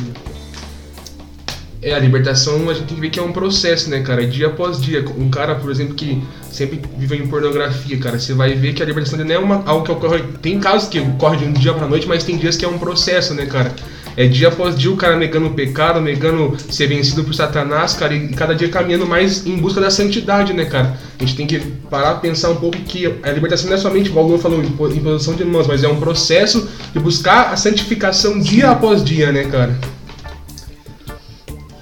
É, 1.83 1.95
a 1.95 1.99
libertação 1.99 2.69
a 2.69 2.75
gente 2.75 2.89
tem 2.89 2.95
que 2.95 3.01
ver 3.01 3.09
que 3.09 3.19
é 3.19 3.23
um 3.23 3.33
processo, 3.33 3.89
né, 3.89 4.01
cara? 4.03 4.27
Dia 4.27 4.49
após 4.49 4.79
dia. 4.81 5.03
Um 5.17 5.31
cara, 5.31 5.55
por 5.55 5.71
exemplo, 5.71 5.95
que 5.95 6.23
sempre 6.51 6.79
vive 6.99 7.17
em 7.17 7.27
pornografia, 7.27 7.97
cara, 7.99 8.19
você 8.19 8.35
vai 8.35 8.55
ver 8.55 8.75
que 8.75 8.83
a 8.83 8.87
libertação 8.87 9.19
não 9.19 9.35
é 9.35 9.39
uma, 9.39 9.63
algo 9.65 9.85
que 9.85 9.91
ocorre. 9.91 10.23
Tem 10.43 10.61
casos 10.61 10.89
que 10.91 11.01
ocorre 11.01 11.39
de 11.39 11.45
um 11.47 11.53
dia 11.53 11.73
pra 11.73 11.87
noite, 11.87 12.07
mas 12.07 12.23
tem 12.23 12.37
dias 12.37 12.55
que 12.57 12.67
é 12.67 12.69
um 12.69 12.79
processo, 12.79 13.33
né, 13.33 13.47
cara? 13.47 13.75
É 14.15 14.27
dia 14.27 14.49
após 14.49 14.77
dia 14.77 14.91
o 14.91 14.97
cara 14.97 15.17
negando 15.17 15.47
o 15.47 15.55
pecado, 15.55 16.01
negando 16.01 16.55
ser 16.69 16.89
vencido 16.89 17.25
por 17.25 17.33
Satanás, 17.33 17.95
cara, 17.95 18.13
e 18.13 18.29
cada 18.29 18.55
dia 18.55 18.69
caminhando 18.69 19.07
mais 19.07 19.47
em 19.47 19.57
busca 19.57 19.81
da 19.81 19.91
santidade, 19.91 20.53
né, 20.53 20.67
cara? 20.67 20.99
A 21.19 21.25
gente 21.25 21.37
tem 21.37 21.47
que 21.47 21.61
parar 21.89 22.17
pensar 22.17 22.51
um 22.51 22.57
pouco 22.57 22.77
que 22.79 23.07
a 23.23 23.31
libertação 23.31 23.71
não 23.71 23.77
é 23.77 23.81
somente, 23.81 24.11
igual 24.11 24.27
o 24.27 24.29
Luan 24.29 24.39
falou, 24.39 24.63
impo- 24.63 24.89
imposição 24.89 25.35
de 25.35 25.45
mãos, 25.47 25.67
mas 25.67 25.83
é 25.83 25.89
um 25.89 25.99
processo 25.99 26.69
de 26.93 26.99
buscar 27.01 27.53
a 27.53 27.57
santificação 27.57 28.39
dia 28.39 28.71
após 28.71 29.03
dia, 29.03 29.33
né, 29.33 29.45
cara? 29.45 29.79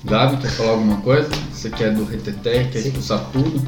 Gabi, 0.08 0.38
quer 0.38 0.50
falar 0.50 0.70
alguma 0.70 0.96
coisa? 1.02 1.28
Você 1.52 1.68
quer 1.68 1.92
do 1.92 2.04
reteté, 2.04 2.64
quer 2.64 2.78
expulsar 2.78 3.26
tudo? 3.30 3.62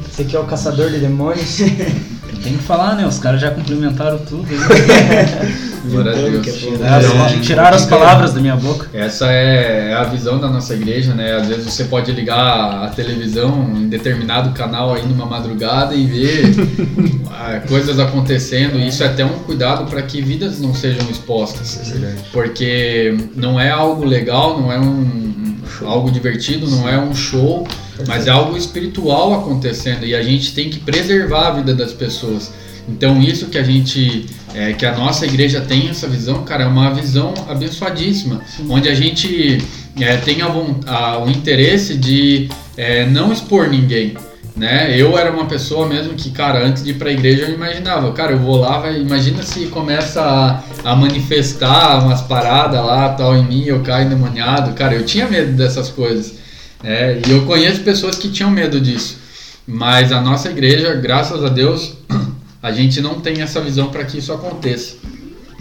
Você 0.00 0.22
que 0.24 0.36
é 0.36 0.38
o 0.38 0.44
caçador 0.44 0.90
de 0.90 1.00
demônios. 1.00 1.58
tenho 2.42 2.58
que 2.58 2.64
falar, 2.64 2.94
né? 2.94 3.06
Os 3.06 3.18
caras 3.18 3.40
já 3.40 3.50
cumprimentaram 3.50 4.18
tudo. 4.18 4.46
aí. 4.50 5.66
Glória 5.86 6.12
a 6.12 6.18
Inventando 6.18 6.42
Deus. 6.42 6.56
que 6.56 6.68
é 6.68 6.70
Tiraram, 6.72 7.26
É, 7.26 7.40
tiraram 7.40 7.76
as 7.76 7.86
palavras 7.86 8.32
da 8.34 8.40
minha 8.40 8.56
boca. 8.56 8.88
Essa 8.92 9.26
é 9.26 9.94
a 9.94 10.04
visão 10.04 10.38
da 10.38 10.48
nossa 10.48 10.74
igreja, 10.74 11.14
né? 11.14 11.34
Às 11.34 11.48
vezes 11.48 11.72
você 11.72 11.84
pode 11.84 12.10
ligar 12.12 12.84
a 12.84 12.88
televisão 12.88 13.70
em 13.76 13.88
determinado 13.88 14.50
canal 14.50 14.94
aí 14.94 15.06
numa 15.06 15.26
madrugada 15.26 15.94
e 15.94 16.06
ver 16.06 16.54
ah, 17.30 17.60
coisas 17.68 17.98
acontecendo. 17.98 18.78
Isso 18.78 19.02
é 19.02 19.06
até 19.06 19.24
um 19.24 19.38
cuidado 19.40 19.88
para 19.88 20.02
que 20.02 20.20
vidas 20.20 20.60
não 20.60 20.74
sejam 20.74 21.08
expostas. 21.08 21.92
Porque 22.32 23.16
não 23.34 23.58
é 23.60 23.70
algo 23.70 24.04
legal, 24.04 24.60
não 24.60 24.72
é 24.72 24.78
um, 24.80 25.56
algo 25.84 26.10
divertido, 26.10 26.68
não 26.68 26.88
é 26.88 26.98
um 26.98 27.14
show, 27.14 27.66
mas 28.06 28.26
é 28.26 28.30
algo 28.30 28.56
espiritual 28.56 29.34
acontecendo 29.34 30.04
e 30.04 30.14
a 30.14 30.22
gente 30.22 30.52
tem 30.54 30.68
que 30.70 30.78
preservar 30.78 31.48
a 31.48 31.50
vida 31.52 31.74
das 31.74 31.92
pessoas. 31.92 32.52
Então 32.88 33.20
isso 33.20 33.46
que 33.46 33.58
a 33.58 33.62
gente, 33.64 34.26
é, 34.54 34.72
que 34.72 34.86
a 34.86 34.94
nossa 34.96 35.26
igreja 35.26 35.60
tem 35.60 35.88
essa 35.88 36.06
visão, 36.06 36.44
cara, 36.44 36.64
é 36.64 36.66
uma 36.66 36.92
visão 36.94 37.34
abençoadíssima, 37.48 38.40
onde 38.68 38.88
a 38.88 38.94
gente 38.94 39.60
é, 40.00 40.16
tem 40.18 40.40
a, 40.42 40.46
a- 40.86 41.18
o 41.24 41.28
interesse 41.30 41.96
de 41.96 42.48
é, 42.76 43.04
não 43.06 43.32
expor 43.32 43.68
ninguém. 43.68 44.14
Né? 44.56 44.98
Eu 44.98 45.18
era 45.18 45.30
uma 45.30 45.44
pessoa 45.44 45.86
mesmo 45.86 46.14
que, 46.14 46.30
cara, 46.30 46.64
antes 46.66 46.82
de 46.82 46.92
ir 46.92 46.94
pra 46.94 47.10
igreja 47.12 47.42
eu 47.42 47.54
imaginava, 47.54 48.10
cara, 48.12 48.32
eu 48.32 48.38
vou 48.38 48.56
lá, 48.56 48.78
vai, 48.78 48.98
imagina 48.98 49.42
se 49.42 49.66
começa 49.66 50.22
a, 50.22 50.92
a 50.92 50.96
manifestar 50.96 52.02
umas 52.02 52.22
paradas 52.22 52.82
lá, 52.82 53.10
tal, 53.10 53.36
em 53.36 53.44
mim, 53.44 53.64
eu 53.66 53.80
caio 53.80 54.06
endemoniado, 54.06 54.72
cara, 54.72 54.94
eu 54.94 55.04
tinha 55.04 55.28
medo 55.28 55.52
dessas 55.52 55.90
coisas, 55.90 56.36
é, 56.84 57.20
e 57.26 57.30
eu 57.30 57.44
conheço 57.46 57.80
pessoas 57.80 58.16
que 58.16 58.28
tinham 58.30 58.50
medo 58.50 58.80
disso, 58.80 59.18
mas 59.66 60.12
a 60.12 60.20
nossa 60.20 60.48
igreja, 60.50 60.94
graças 60.94 61.42
a 61.44 61.48
Deus, 61.48 61.94
a 62.62 62.72
gente 62.72 63.00
não 63.00 63.20
tem 63.20 63.42
essa 63.42 63.60
visão 63.60 63.88
para 63.90 64.04
que 64.04 64.18
isso 64.18 64.32
aconteça. 64.32 64.96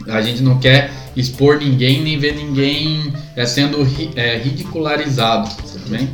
A 0.07 0.21
gente 0.21 0.43
não 0.43 0.59
quer 0.59 0.91
expor 1.15 1.57
ninguém, 1.57 2.03
nem 2.03 2.19
ver 2.19 2.35
ninguém 2.35 3.11
é, 3.35 3.45
sendo 3.45 3.81
ri- 3.83 4.11
é, 4.15 4.37
ridicularizado, 4.37 5.49
bem? 5.87 6.09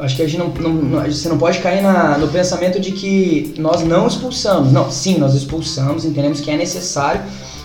Acho 0.00 0.16
que 0.16 0.22
a 0.22 0.26
gente 0.28 0.38
não- 0.38 0.48
não- 0.48 1.04
você 1.04 1.28
não 1.28 1.38
pode 1.38 1.58
cair 1.58 1.82
na- 1.82 2.16
no 2.18 2.28
pensamento 2.28 2.80
de 2.80 2.92
que 2.92 3.54
nós 3.58 3.82
não 3.84 4.06
expulsamos. 4.06 4.72
Não, 4.72 4.90
sim, 4.90 5.18
nós 5.18 5.34
expulsamos, 5.34 6.04
entendemos 6.04 6.40
que 6.40 6.50
é 6.50 6.56
necessário, 6.56 7.20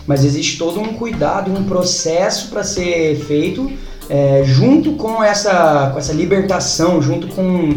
mas 0.05 0.23
existe 0.25 0.57
todo 0.57 0.79
um 0.79 0.93
cuidado 0.93 1.49
e 1.49 1.53
um 1.57 1.63
processo 1.63 2.47
para 2.49 2.63
ser 2.63 3.15
feito 3.25 3.71
é, 4.09 4.43
junto 4.45 4.93
com 4.93 5.23
essa, 5.23 5.89
com 5.93 5.99
essa 5.99 6.13
libertação, 6.13 7.01
junto 7.01 7.27
com, 7.27 7.75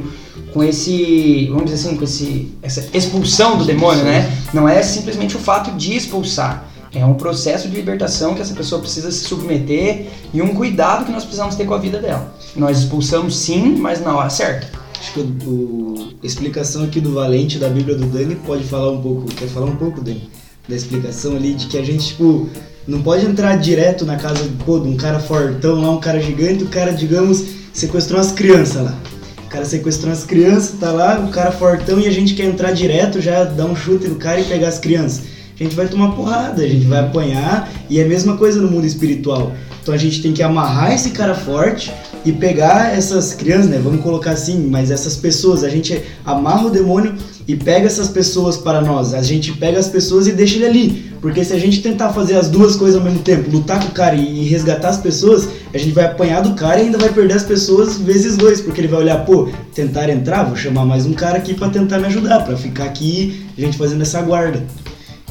com 0.53 0.63
esse, 0.65 1.47
vamos 1.49 1.71
dizer 1.71 1.87
assim, 1.89 1.97
com 1.97 2.05
esse, 2.05 2.53
essa 2.63 2.85
expulsão 2.93 3.57
do 3.59 3.65
demônio, 3.65 4.05
né? 4.05 4.31
Não 4.53 4.69
é 4.69 4.83
simplesmente 4.83 5.37
o 5.37 5.39
fato 5.39 5.71
de 5.73 5.97
expulsar. 5.97 6.65
É 6.95 7.05
um 7.05 7.15
processo 7.15 7.69
de 7.69 7.77
libertação 7.77 8.35
que 8.35 8.41
essa 8.41 8.55
pessoa 8.55 8.81
precisa 8.81 9.11
se 9.11 9.25
submeter 9.25 10.07
e 10.33 10.41
um 10.41 10.55
cuidado 10.55 11.05
que 11.05 11.13
nós 11.13 11.25
precisamos 11.25 11.55
ter 11.55 11.67
com 11.67 11.75
a 11.75 11.79
vida 11.79 11.99
dela. 11.99 12.33
Nós 12.55 12.79
expulsamos 12.79 13.37
sim, 13.37 13.77
mas 13.79 14.01
na 14.01 14.17
hora 14.17 14.31
certa. 14.31 14.69
Acho 14.99 15.13
que 15.13 15.21
o, 15.21 15.25
o- 15.47 16.09
a 16.23 16.27
explicação 16.27 16.85
aqui 16.85 17.01
do 17.01 17.13
Valente 17.13 17.59
da 17.59 17.69
Bíblia 17.69 17.97
do 17.97 18.07
Dani 18.07 18.35
pode 18.37 18.65
falar 18.65 18.91
um 18.91 19.03
pouco, 19.03 19.27
quer 19.27 19.47
falar 19.49 19.67
um 19.67 19.77
pouco, 19.77 20.01
Dani? 20.01 20.29
Da 20.69 20.75
explicação 20.75 21.37
ali 21.37 21.55
de 21.55 21.67
que 21.67 21.79
a 21.79 21.85
gente, 21.85 22.09
tipo, 22.09 22.49
não 22.87 23.03
pode 23.03 23.25
entrar 23.27 23.57
direto 23.57 24.05
na 24.05 24.17
casa 24.17 24.49
pô, 24.65 24.79
de 24.79 24.89
um 24.89 24.97
cara 24.97 25.19
fortão 25.19 25.81
lá, 25.81 25.91
um 25.91 26.01
cara 26.01 26.21
gigante, 26.21 26.65
o 26.65 26.69
cara, 26.69 26.93
digamos, 26.93 27.45
sequestrou 27.73 28.19
umas 28.19 28.33
crianças 28.33 28.83
lá. 28.83 28.99
O 29.45 29.49
cara 29.49 29.65
sequestrou 29.65 30.11
umas 30.11 30.25
crianças, 30.25 30.79
tá 30.79 30.91
lá, 30.91 31.21
o 31.21 31.29
cara 31.29 31.53
fortão 31.53 32.01
e 32.01 32.07
a 32.07 32.11
gente 32.11 32.35
quer 32.35 32.45
entrar 32.45 32.73
direto, 32.73 33.21
já 33.21 33.45
dar 33.45 33.67
um 33.67 33.77
chute 33.77 34.09
no 34.09 34.17
cara 34.17 34.41
e 34.41 34.45
pegar 34.45 34.69
as 34.69 34.79
crianças. 34.79 35.25
A 35.59 35.63
gente 35.63 35.75
vai 35.75 35.89
tomar 35.89 36.13
porrada, 36.13 36.63
a 36.63 36.69
gente 36.69 36.85
vai 36.85 37.01
apanhar 37.01 37.71
e 37.89 37.99
é 37.99 38.05
a 38.05 38.09
mesma 38.09 38.37
coisa 38.37 38.61
no 38.61 38.71
mundo 38.71 38.87
espiritual. 38.87 39.53
Então 39.83 39.95
a 39.95 39.97
gente 39.97 40.21
tem 40.21 40.33
que 40.33 40.43
amarrar 40.43 40.93
esse 40.93 41.11
cara 41.11 41.35
forte 41.35 41.93
e 42.27 42.33
pegar 42.33 42.93
essas 42.93 43.33
crianças, 43.33 43.71
né? 43.71 43.81
Vamos 43.83 44.03
colocar 44.03 44.33
assim, 44.33 44.67
mas 44.69 44.91
essas 44.91 45.17
pessoas, 45.17 45.63
a 45.63 45.69
gente 45.69 46.03
amarra 46.25 46.67
o 46.67 46.71
demônio 46.71 47.15
e 47.47 47.55
pega 47.55 47.87
essas 47.87 48.09
pessoas 48.09 48.57
para 48.57 48.81
nós. 48.81 49.15
A 49.15 49.23
gente 49.23 49.53
pega 49.53 49.79
as 49.79 49.89
pessoas 49.89 50.27
e 50.27 50.33
deixa 50.33 50.57
ele 50.57 50.67
ali. 50.67 51.13
Porque 51.23 51.45
se 51.45 51.53
a 51.53 51.59
gente 51.59 51.81
tentar 51.81 52.13
fazer 52.13 52.37
as 52.37 52.49
duas 52.49 52.75
coisas 52.75 52.97
ao 52.97 53.05
mesmo 53.05 53.21
tempo, 53.21 53.49
lutar 53.49 53.81
com 53.81 53.87
o 53.87 53.93
cara 53.93 54.17
e 54.17 54.45
resgatar 54.49 54.89
as 54.89 54.99
pessoas, 54.99 55.49
a 55.73 55.79
gente 55.79 55.93
vai 55.93 56.05
apanhar 56.05 56.43
do 56.43 56.55
cara 56.55 56.81
e 56.81 56.87
ainda 56.87 56.99
vai 56.99 57.11
perder 57.11 57.35
as 57.35 57.45
pessoas 57.45 57.97
vezes 57.97 58.37
dois. 58.37 58.61
Porque 58.61 58.81
ele 58.81 58.89
vai 58.89 59.01
olhar, 59.01 59.25
pô, 59.25 59.49
tentar 59.73 60.11
entrar, 60.11 60.43
vou 60.43 60.57
chamar 60.57 60.85
mais 60.85 61.07
um 61.07 61.13
cara 61.13 61.39
aqui 61.39 61.55
para 61.55 61.69
tentar 61.69 62.01
me 62.01 62.07
ajudar, 62.07 62.41
para 62.41 62.57
ficar 62.57 62.87
aqui, 62.87 63.47
a 63.57 63.61
gente 63.61 63.79
fazendo 63.79 64.03
essa 64.03 64.21
guarda. 64.21 64.65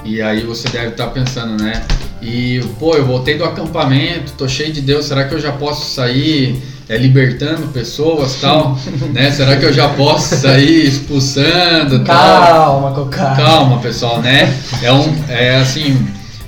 E 0.06 0.22
aí 0.22 0.46
você 0.46 0.70
deve 0.70 0.90
estar 0.90 1.08
pensando, 1.08 1.62
né? 1.62 1.84
E, 2.22 2.62
pô, 2.80 2.96
eu 2.96 3.06
voltei 3.06 3.38
do 3.38 3.44
acampamento, 3.44 4.32
tô 4.38 4.48
cheio 4.48 4.72
de 4.72 4.80
Deus, 4.80 5.06
será 5.06 5.26
que 5.26 5.36
eu 5.36 5.40
já 5.40 5.52
posso 5.52 5.94
sair 5.94 6.56
é, 6.88 6.98
libertando 6.98 7.68
pessoas 7.68 8.36
tal? 8.40 8.78
né? 9.14 9.32
Será 9.32 9.58
que 9.58 9.66
eu 9.66 9.74
já 9.74 9.90
posso 9.90 10.36
sair 10.36 10.88
expulsando 10.88 12.04
tal? 12.04 12.16
Calma. 13.06 13.36
Calma, 13.36 13.80
pessoal, 13.80 14.22
né? 14.22 14.54
É 14.82 14.92
um, 14.92 15.16
é 15.28 15.56
assim, 15.58 16.06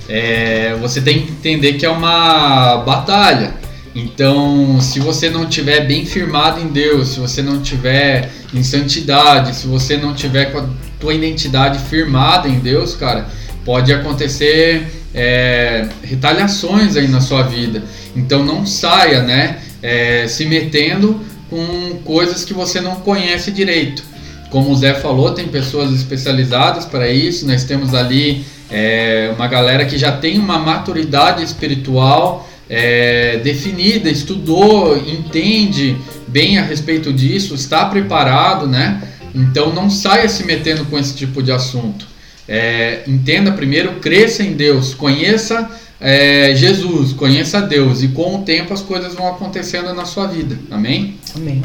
é, 0.08 0.76
você 0.80 1.00
tem 1.00 1.22
que 1.22 1.32
entender 1.32 1.74
que 1.74 1.84
é 1.84 1.90
uma 1.90 2.78
batalha. 2.78 3.54
Então, 3.94 4.80
se 4.80 5.00
você 5.00 5.28
não 5.28 5.46
tiver 5.46 5.86
bem 5.86 6.06
firmado 6.06 6.60
em 6.60 6.68
Deus, 6.68 7.08
se 7.08 7.20
você 7.20 7.42
não 7.42 7.60
tiver 7.60 8.30
em 8.54 8.62
santidade, 8.62 9.56
se 9.56 9.66
você 9.66 9.96
não 9.96 10.14
tiver 10.14 10.46
com 10.52 10.58
a 10.58 10.68
tua 11.00 11.14
identidade 11.14 11.78
firmada 11.80 12.48
em 12.48 12.60
Deus, 12.60 12.94
cara, 12.94 13.26
pode 13.64 13.92
acontecer 13.92 14.86
é, 15.12 15.88
retaliações 16.02 16.96
aí 16.96 17.08
na 17.08 17.20
sua 17.20 17.42
vida. 17.42 17.82
Então, 18.14 18.44
não 18.44 18.64
saia, 18.64 19.22
né? 19.22 19.58
É, 19.82 20.26
se 20.26 20.44
metendo 20.44 21.20
com 21.48 21.98
coisas 22.04 22.44
que 22.44 22.52
você 22.52 22.80
não 22.80 22.96
conhece 22.96 23.50
direito. 23.50 24.02
Como 24.50 24.70
o 24.70 24.76
Zé 24.76 24.94
falou, 24.94 25.32
tem 25.32 25.48
pessoas 25.48 25.92
especializadas 25.92 26.84
para 26.84 27.10
isso. 27.10 27.46
Nós 27.46 27.64
temos 27.64 27.94
ali 27.94 28.44
é, 28.70 29.30
uma 29.34 29.46
galera 29.46 29.84
que 29.84 29.98
já 29.98 30.12
tem 30.12 30.38
uma 30.38 30.58
maturidade 30.58 31.42
espiritual 31.42 32.48
é, 32.68 33.38
definida, 33.38 34.10
estudou, 34.10 34.96
entende 34.96 35.96
bem 36.26 36.58
a 36.58 36.62
respeito 36.62 37.12
disso, 37.12 37.54
está 37.54 37.86
preparado, 37.86 38.66
né? 38.66 39.02
Então 39.34 39.72
não 39.72 39.88
saia 39.88 40.28
se 40.28 40.44
metendo 40.44 40.84
com 40.86 40.98
esse 40.98 41.14
tipo 41.14 41.42
de 41.42 41.50
assunto. 41.50 42.06
É, 42.46 43.02
entenda 43.06 43.52
primeiro, 43.52 43.96
cresça 43.96 44.42
em 44.42 44.52
Deus, 44.52 44.94
conheça 44.94 45.70
é, 46.00 46.54
Jesus, 46.54 47.12
conheça 47.12 47.60
Deus 47.60 48.02
e 48.02 48.08
com 48.08 48.36
o 48.36 48.42
tempo 48.42 48.72
as 48.72 48.80
coisas 48.82 49.14
vão 49.14 49.28
acontecendo 49.28 49.92
na 49.94 50.04
sua 50.04 50.26
vida. 50.26 50.58
Amém? 50.70 51.16
Amém. 51.36 51.62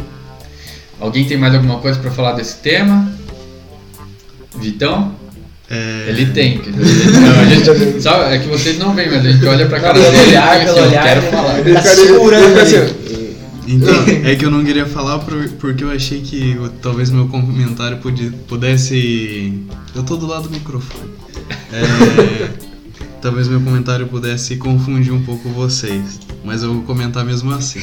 Alguém 0.99 1.25
tem 1.25 1.37
mais 1.37 1.53
alguma 1.53 1.79
coisa 1.79 1.99
para 1.99 2.11
falar 2.11 2.33
desse 2.33 2.57
tema? 2.57 3.11
Vitão? 4.55 5.15
É, 5.69 6.05
Ele 6.09 6.27
tem. 6.27 6.61
não, 6.61 7.39
a 7.41 7.45
gente- 7.45 8.01
sabe, 8.01 8.35
é 8.35 8.37
que 8.39 8.47
vocês 8.47 8.77
não 8.77 8.93
veem, 8.93 9.09
mas 9.09 9.25
a 9.25 9.31
gente 9.31 9.45
olha 9.45 9.65
pra 9.67 9.79
cara 9.79 9.99
dele 9.99 10.17
olhar, 10.29 10.57
e 10.61 10.65
assim, 10.69 10.77
eu 10.79 10.85
olhar, 10.85 11.03
quero 11.03 11.21
falar. 11.23 11.59
ele 11.59 11.73
tá 11.73 11.81
segurando 11.81 12.59
ali. 12.59 13.03
Então, 13.65 13.95
é 14.29 14.35
que 14.35 14.45
eu 14.45 14.51
não 14.51 14.63
queria 14.63 14.85
falar 14.85 15.19
por- 15.19 15.49
porque 15.59 15.83
eu 15.85 15.89
achei 15.89 16.21
que 16.21 16.55
talvez 16.81 17.09
meu 17.09 17.27
comentário 17.27 17.97
pudesse. 18.47 19.53
Eu 19.95 20.03
tô 20.03 20.17
do 20.17 20.27
lado 20.27 20.43
do 20.43 20.49
microfone. 20.51 21.09
É, 21.71 22.49
talvez 23.23 23.47
meu 23.47 23.61
comentário 23.61 24.05
pudesse 24.07 24.57
confundir 24.57 25.13
um 25.13 25.23
pouco 25.23 25.47
vocês, 25.47 26.19
mas 26.43 26.61
eu 26.61 26.73
vou 26.73 26.83
comentar 26.83 27.23
mesmo 27.23 27.53
assim. 27.53 27.79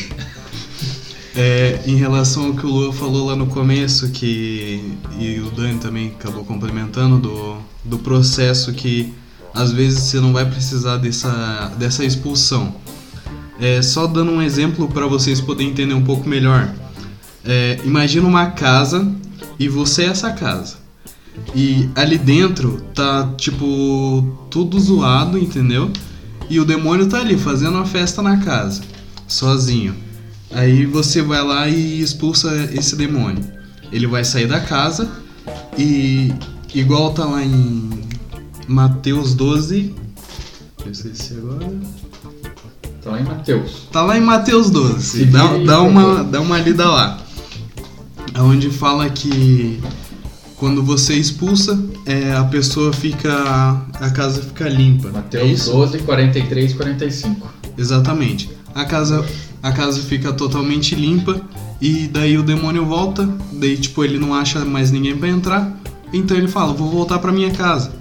É, 1.35 1.81
em 1.87 1.95
relação 1.95 2.49
ao 2.49 2.55
que 2.55 2.67
o 2.67 2.69
Lua 2.69 2.93
falou 2.93 3.29
lá 3.29 3.35
no 3.35 3.47
começo, 3.47 4.11
que 4.11 4.99
e 5.19 5.41
o 5.41 5.51
Dani 5.51 5.79
também 5.79 6.09
acabou 6.09 6.45
complementando 6.45 7.19
do, 7.19 7.57
do 7.83 7.99
processo 8.01 8.71
que 8.75 9.15
às 9.55 9.73
vezes 9.73 10.01
você 10.01 10.21
não 10.21 10.33
vai 10.35 10.45
precisar 10.45 10.99
dessa, 10.99 11.73
dessa 11.79 12.05
expulsão. 12.05 12.75
É, 13.59 13.81
só 13.81 14.07
dando 14.07 14.33
um 14.33 14.43
exemplo 14.43 14.89
para 14.89 15.07
vocês 15.07 15.41
poderem 15.41 15.73
entender 15.73 15.95
um 15.95 16.05
pouco 16.05 16.29
melhor. 16.29 16.71
É, 17.47 17.79
imagina 17.83 18.29
uma 18.29 18.51
casa 18.51 19.11
e 19.59 19.69
você 19.69 20.03
é 20.03 20.07
essa 20.07 20.33
casa. 20.33 20.80
E 21.55 21.89
ali 21.95 22.19
dentro 22.19 22.81
tá 22.95 23.33
tipo 23.37 24.25
tudo 24.51 24.79
zoado, 24.79 25.39
entendeu? 25.39 25.91
E 26.49 26.59
o 26.59 26.65
demônio 26.65 27.09
tá 27.09 27.19
ali 27.21 27.37
fazendo 27.37 27.75
uma 27.77 27.87
festa 27.87 28.21
na 28.23 28.39
casa, 28.39 28.83
sozinho. 29.27 29.95
Aí 30.51 30.85
você 30.85 31.23
vai 31.23 31.43
lá 31.43 31.69
e 31.69 32.01
expulsa 32.01 32.69
esse 32.73 32.97
demônio. 32.97 33.45
Ele 33.93 34.07
vai 34.07 34.25
sair 34.25 34.47
da 34.47 34.61
casa 34.61 35.09
e 35.79 36.33
igual 36.75 37.13
tá 37.13 37.25
lá 37.25 37.43
em 37.43 37.91
Mateus 38.67 39.35
12, 39.35 39.95
eu 40.85 40.93
esqueci 40.93 41.35
agora. 41.35 41.67
Então 43.01 43.15
aí, 43.15 43.25
Matheus. 43.25 43.89
Tá 43.91 44.03
lá 44.03 44.19
em 44.19 44.21
Mateus 44.21 44.71
12. 44.71 45.03
Se 45.03 45.25
Dá, 45.25 45.57
dá, 45.65 45.81
uma, 45.81 46.23
dá 46.23 46.41
uma 46.41 46.59
lida 46.59 46.87
lá. 46.87 47.19
Onde 48.39 48.71
fala 48.71 49.09
que 49.09 49.81
quando 50.61 50.83
você 50.83 51.15
expulsa, 51.15 51.83
é, 52.07 52.33
a 52.35 52.45
pessoa 52.45 52.93
fica. 52.93 53.33
a 53.99 54.11
casa 54.11 54.43
fica 54.43 54.69
limpa. 54.69 55.09
É 55.09 55.13
Mateus 55.13 55.51
isso? 55.51 55.71
12, 55.73 55.99
43, 56.01 56.75
45. 56.75 57.53
Exatamente. 57.77 58.51
A 58.75 58.85
casa, 58.85 59.25
a 59.63 59.73
casa 59.73 60.01
fica 60.03 60.33
totalmente 60.33 60.95
limpa 60.95 61.41
e 61.81 62.07
daí 62.07 62.37
o 62.39 62.43
demônio 62.43 62.85
volta, 62.85 63.27
daí 63.53 63.77
tipo 63.79 64.05
ele 64.05 64.19
não 64.19 64.35
acha 64.35 64.63
mais 64.65 64.91
ninguém 64.93 65.17
pra 65.17 65.29
entrar, 65.29 65.81
então 66.13 66.37
ele 66.37 66.47
fala, 66.47 66.73
vou 66.75 66.91
voltar 66.91 67.19
pra 67.19 67.33
minha 67.33 67.51
casa. 67.51 67.99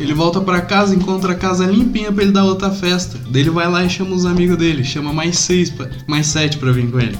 Ele 0.00 0.12
volta 0.12 0.40
pra 0.40 0.60
casa, 0.60 0.94
encontra 0.96 1.32
a 1.32 1.36
casa 1.36 1.64
limpinha 1.66 2.10
pra 2.10 2.24
ele 2.24 2.32
dar 2.32 2.44
outra 2.44 2.70
festa. 2.70 3.16
Daí 3.30 3.42
ele 3.42 3.50
vai 3.50 3.70
lá 3.70 3.84
e 3.84 3.88
chama 3.90 4.14
os 4.16 4.26
amigos 4.26 4.58
dele, 4.58 4.82
chama 4.82 5.12
mais 5.12 5.38
seis, 5.38 5.70
pra- 5.70 5.88
mais 6.08 6.26
sete 6.26 6.58
pra 6.58 6.72
vir 6.72 6.90
com 6.90 6.98
ele. 6.98 7.16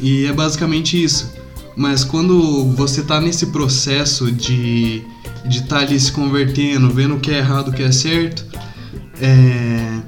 E 0.00 0.26
é 0.26 0.32
basicamente 0.32 1.02
isso. 1.02 1.32
Mas 1.76 2.02
quando 2.02 2.64
você 2.72 3.02
tá 3.02 3.20
nesse 3.20 3.46
processo 3.46 4.32
de 4.32 5.04
de 5.46 5.60
estar 5.60 5.78
ali 5.78 5.98
se 5.98 6.10
convertendo, 6.12 6.90
vendo 6.90 7.14
o 7.14 7.20
que 7.20 7.30
é 7.30 7.38
errado, 7.38 7.68
o 7.68 7.72
que 7.72 7.82
é 7.82 7.92
certo, 7.92 8.44
é, 9.20 10.00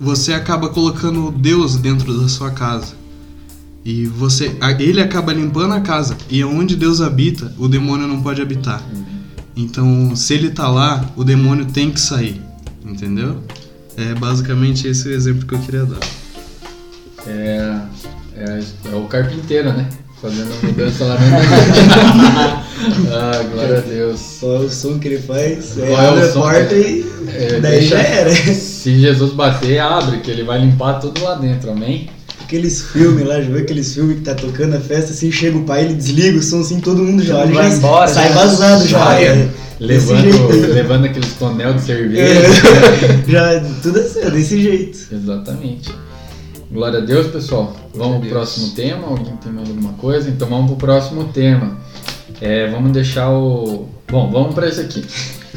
você 0.00 0.32
acaba 0.32 0.68
colocando 0.68 1.30
Deus 1.30 1.76
dentro 1.76 2.20
da 2.20 2.28
sua 2.28 2.50
casa. 2.50 2.96
E 3.84 4.06
você, 4.06 4.54
ele 4.78 5.00
acaba 5.00 5.32
limpando 5.32 5.72
a 5.72 5.80
casa. 5.80 6.16
E 6.28 6.44
onde 6.44 6.76
Deus 6.76 7.00
habita, 7.00 7.52
o 7.58 7.68
demônio 7.68 8.06
não 8.06 8.22
pode 8.22 8.40
habitar. 8.40 8.82
Então, 9.56 10.14
se 10.14 10.34
ele 10.34 10.50
tá 10.50 10.68
lá, 10.68 11.10
o 11.16 11.24
demônio 11.24 11.64
tem 11.66 11.90
que 11.90 12.00
sair. 12.00 12.40
Entendeu? 12.84 13.42
É 13.96 14.14
basicamente 14.14 14.86
esse 14.86 15.08
o 15.08 15.12
exemplo 15.12 15.46
que 15.46 15.54
eu 15.54 15.58
queria 15.60 15.84
dar. 15.84 16.00
É, 17.26 17.80
é, 18.36 18.64
é 18.92 18.94
o 18.94 19.06
carpinteiro, 19.06 19.72
né? 19.72 19.88
Fazendo 20.20 20.50
a 20.52 20.66
mudança 20.66 21.04
lá 21.04 21.16
dentro. 21.16 21.38
ah, 23.12 23.42
glória 23.52 23.78
a 23.78 23.80
Deus. 23.80 24.18
Só 24.20 24.58
o 24.58 24.68
som 24.70 24.98
que 24.98 25.08
ele 25.08 25.18
faz, 25.18 25.78
é, 25.78 25.86
Qual 25.86 26.00
é 26.02 26.06
o 26.06 26.08
abre 26.12 26.20
a 26.24 26.32
som? 26.32 26.40
porta 26.40 26.74
e 26.74 27.06
É, 27.34 27.60
daí 27.60 27.78
deixa- 27.80 27.96
já 27.96 28.02
era. 28.02 28.30
Se 28.34 28.98
Jesus 28.98 29.32
bater, 29.32 29.78
abre, 29.78 30.18
que 30.18 30.30
ele 30.30 30.42
vai 30.42 30.58
limpar 30.60 30.94
tudo 30.94 31.22
lá 31.22 31.34
dentro, 31.34 31.70
amém? 31.70 32.10
Aqueles 32.42 32.82
filmes 32.82 33.26
lá, 33.26 33.40
já 33.40 33.48
viu 33.48 33.58
aqueles 33.58 33.92
filmes 33.94 34.16
que 34.18 34.22
tá 34.24 34.34
tocando 34.34 34.74
a 34.76 34.80
festa, 34.80 35.12
assim, 35.12 35.30
chega 35.30 35.56
o 35.58 35.64
pai, 35.64 35.84
ele 35.84 35.94
desliga 35.94 36.38
o 36.38 36.42
som, 36.42 36.60
assim, 36.60 36.80
todo 36.80 37.02
mundo 37.04 37.22
já 37.22 37.36
olha, 37.38 37.52
Vai 37.54 37.70
já 37.70 37.76
embora, 37.76 38.08
sai 38.08 38.28
já 38.28 38.34
vazado 38.34 38.88
já. 38.88 38.98
sai, 38.98 39.24
é. 39.26 39.48
Desse 39.78 40.12
Levando, 40.12 40.72
levando 40.74 41.04
aqueles 41.04 41.32
tonel 41.34 41.74
de 41.74 41.82
cerveja. 41.82 42.20
É, 42.22 43.22
já, 43.30 43.60
tudo 43.82 44.00
assim, 44.00 44.20
é 44.22 44.30
desse 44.30 44.60
jeito. 44.60 44.98
Exatamente. 45.12 45.90
Glória 46.70 46.98
a 46.98 47.02
Deus, 47.02 47.28
pessoal. 47.28 47.74
Vamos 47.94 48.20
pro 48.20 48.28
próximo 48.28 48.74
tema. 48.74 49.08
Alguém 49.08 49.34
tem 49.36 49.50
mais 49.50 49.68
alguma 49.70 49.94
coisa? 49.94 50.28
Então 50.28 50.48
vamos 50.48 50.66
pro 50.66 50.76
próximo 50.76 51.24
tema. 51.32 51.78
É, 52.42 52.68
vamos 52.70 52.92
deixar 52.92 53.30
o. 53.30 53.88
Bom, 54.06 54.30
vamos 54.30 54.54
para 54.54 54.68
esse 54.68 54.80
aqui. 54.80 55.02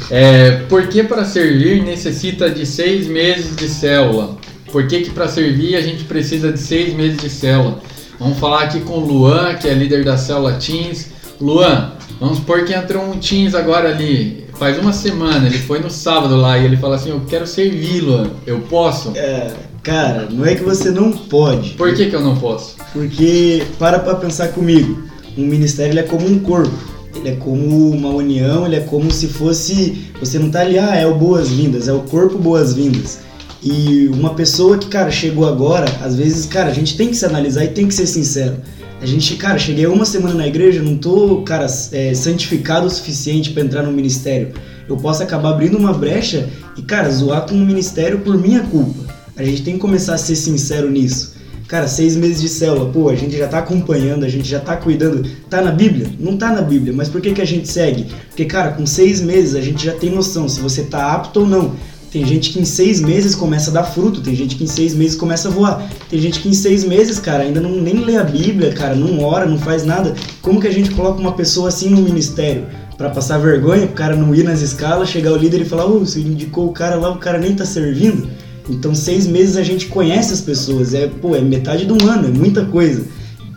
É, 0.09 0.63
por 0.69 0.87
que 0.87 1.03
para 1.03 1.25
servir 1.25 1.83
necessita 1.83 2.49
de 2.49 2.65
seis 2.65 3.07
meses 3.07 3.57
de 3.57 3.67
célula? 3.67 4.37
Por 4.71 4.87
que, 4.87 5.01
que 5.01 5.09
para 5.09 5.27
servir 5.27 5.75
a 5.75 5.81
gente 5.81 6.05
precisa 6.05 6.51
de 6.51 6.59
seis 6.59 6.93
meses 6.93 7.19
de 7.19 7.29
célula? 7.29 7.79
Vamos 8.17 8.39
falar 8.39 8.63
aqui 8.63 8.79
com 8.79 8.93
o 8.93 9.05
Luan, 9.05 9.55
que 9.55 9.67
é 9.67 9.73
líder 9.73 10.05
da 10.05 10.15
célula 10.15 10.53
Teams. 10.53 11.11
Luan, 11.41 11.91
vamos 12.21 12.37
supor 12.37 12.63
que 12.63 12.73
entrou 12.73 13.03
um 13.03 13.17
Teams 13.17 13.53
agora 13.53 13.89
ali. 13.89 14.45
Faz 14.53 14.77
uma 14.77 14.93
semana, 14.93 15.47
ele 15.47 15.57
foi 15.57 15.79
no 15.79 15.89
sábado 15.89 16.37
lá 16.37 16.57
e 16.57 16.63
ele 16.63 16.77
fala 16.77 16.95
assim: 16.95 17.09
Eu 17.09 17.21
quero 17.27 17.45
servir, 17.45 17.99
Luan. 17.99 18.29
Eu 18.45 18.61
posso? 18.61 19.11
É, 19.15 19.51
cara, 19.83 20.27
não 20.29 20.45
é 20.45 20.55
que 20.55 20.63
você 20.63 20.91
não 20.91 21.11
pode. 21.11 21.71
Por 21.71 21.93
que, 21.93 22.09
que 22.09 22.15
eu 22.15 22.21
não 22.21 22.37
posso? 22.37 22.75
Porque, 22.93 23.63
para 23.79 23.99
pra 23.99 24.15
pensar 24.15 24.49
comigo, 24.49 25.03
um 25.37 25.45
ministério 25.45 25.97
é 25.97 26.03
como 26.03 26.27
um 26.27 26.39
corpo. 26.39 26.91
Ele 27.15 27.29
é 27.29 27.35
como 27.35 27.89
uma 27.89 28.09
união, 28.09 28.65
ele 28.65 28.77
é 28.77 28.81
como 28.81 29.11
se 29.11 29.27
fosse. 29.27 30.09
Você 30.19 30.39
não 30.39 30.49
tá 30.49 30.61
ali, 30.61 30.77
ah, 30.79 30.95
é 30.95 31.05
o 31.05 31.15
boas-vindas, 31.15 31.87
é 31.87 31.93
o 31.93 32.01
corpo 32.01 32.37
boas-vindas. 32.37 33.19
E 33.63 34.07
uma 34.07 34.33
pessoa 34.33 34.77
que, 34.77 34.87
cara, 34.87 35.11
chegou 35.11 35.47
agora, 35.47 35.85
às 36.01 36.15
vezes, 36.15 36.45
cara, 36.45 36.69
a 36.69 36.73
gente 36.73 36.97
tem 36.97 37.09
que 37.09 37.15
se 37.15 37.25
analisar 37.25 37.63
e 37.63 37.69
tem 37.69 37.87
que 37.87 37.93
ser 37.93 38.07
sincero. 38.07 38.57
A 39.01 39.05
gente, 39.05 39.35
cara, 39.35 39.57
cheguei 39.57 39.85
uma 39.87 40.05
semana 40.05 40.35
na 40.35 40.47
igreja, 40.47 40.81
não 40.81 40.97
tô, 40.97 41.41
cara, 41.41 41.67
é, 41.91 42.13
santificado 42.13 42.87
o 42.87 42.89
suficiente 42.89 43.51
para 43.51 43.63
entrar 43.63 43.83
no 43.83 43.91
ministério. 43.91 44.53
Eu 44.87 44.97
posso 44.97 45.21
acabar 45.21 45.51
abrindo 45.51 45.77
uma 45.77 45.93
brecha 45.93 46.49
e, 46.77 46.81
cara, 46.81 47.09
zoar 47.09 47.47
com 47.47 47.55
o 47.55 47.65
ministério 47.65 48.19
por 48.19 48.37
minha 48.37 48.61
culpa. 48.61 49.10
A 49.35 49.43
gente 49.43 49.63
tem 49.63 49.75
que 49.75 49.79
começar 49.79 50.15
a 50.15 50.17
ser 50.17 50.35
sincero 50.35 50.89
nisso. 50.89 51.35
Cara, 51.67 51.87
seis 51.87 52.17
meses 52.17 52.41
de 52.41 52.49
célula, 52.49 52.91
pô, 52.91 53.07
a 53.07 53.15
gente 53.15 53.37
já 53.37 53.47
tá 53.47 53.59
acompanhando, 53.59 54.25
a 54.25 54.29
gente 54.29 54.47
já 54.47 54.59
tá 54.59 54.75
cuidando. 54.75 55.25
Tá 55.49 55.61
na 55.61 55.71
Bíblia? 55.71 56.07
Não 56.19 56.35
tá 56.35 56.51
na 56.51 56.61
Bíblia, 56.61 56.91
mas 56.93 57.07
por 57.07 57.21
que, 57.21 57.31
que 57.31 57.41
a 57.41 57.45
gente 57.45 57.67
segue? 57.67 58.07
Porque, 58.27 58.43
cara, 58.43 58.71
com 58.71 58.85
seis 58.85 59.21
meses 59.21 59.55
a 59.55 59.61
gente 59.61 59.85
já 59.85 59.93
tem 59.93 60.09
noção 60.09 60.49
se 60.49 60.59
você 60.59 60.83
tá 60.83 61.13
apto 61.13 61.39
ou 61.39 61.47
não. 61.47 61.73
Tem 62.11 62.25
gente 62.25 62.49
que 62.49 62.59
em 62.59 62.65
seis 62.65 62.99
meses 62.99 63.33
começa 63.33 63.69
a 63.69 63.73
dar 63.73 63.85
fruto, 63.85 64.19
tem 64.19 64.35
gente 64.35 64.57
que 64.57 64.65
em 64.65 64.67
seis 64.67 64.93
meses 64.93 65.15
começa 65.15 65.47
a 65.47 65.51
voar. 65.51 65.89
Tem 66.09 66.19
gente 66.19 66.41
que 66.41 66.49
em 66.49 66.53
seis 66.53 66.83
meses, 66.83 67.19
cara, 67.19 67.43
ainda 67.43 67.61
não 67.61 67.71
nem 67.81 68.03
lê 68.03 68.17
a 68.17 68.23
Bíblia, 68.25 68.73
cara, 68.73 68.93
não 68.93 69.23
ora, 69.23 69.45
não 69.45 69.57
faz 69.57 69.85
nada. 69.85 70.13
Como 70.41 70.59
que 70.59 70.67
a 70.67 70.73
gente 70.73 70.91
coloca 70.91 71.21
uma 71.21 71.31
pessoa 71.31 71.69
assim 71.69 71.89
no 71.89 72.01
ministério? 72.01 72.67
Pra 72.97 73.09
passar 73.09 73.37
vergonha, 73.37 73.87
pro 73.87 73.95
cara 73.95 74.13
não 74.13 74.35
ir 74.35 74.43
nas 74.43 74.59
escalas, 74.59 75.07
chegar 75.07 75.31
o 75.31 75.37
líder 75.37 75.61
e 75.61 75.65
falar, 75.65 75.85
ô, 75.85 75.99
você 75.99 76.19
indicou 76.19 76.67
o 76.67 76.73
cara 76.73 76.97
lá, 76.97 77.09
o 77.11 77.17
cara 77.17 77.37
nem 77.37 77.55
tá 77.55 77.65
servindo. 77.65 78.27
Então, 78.71 78.95
seis 78.95 79.27
meses 79.27 79.57
a 79.57 79.63
gente 79.63 79.87
conhece 79.87 80.33
as 80.33 80.39
pessoas, 80.39 80.93
é, 80.93 81.05
pô, 81.05 81.35
é 81.35 81.41
metade 81.41 81.85
de 81.85 81.91
um 81.91 82.09
ano, 82.09 82.29
é 82.29 82.31
muita 82.31 82.65
coisa. 82.65 83.05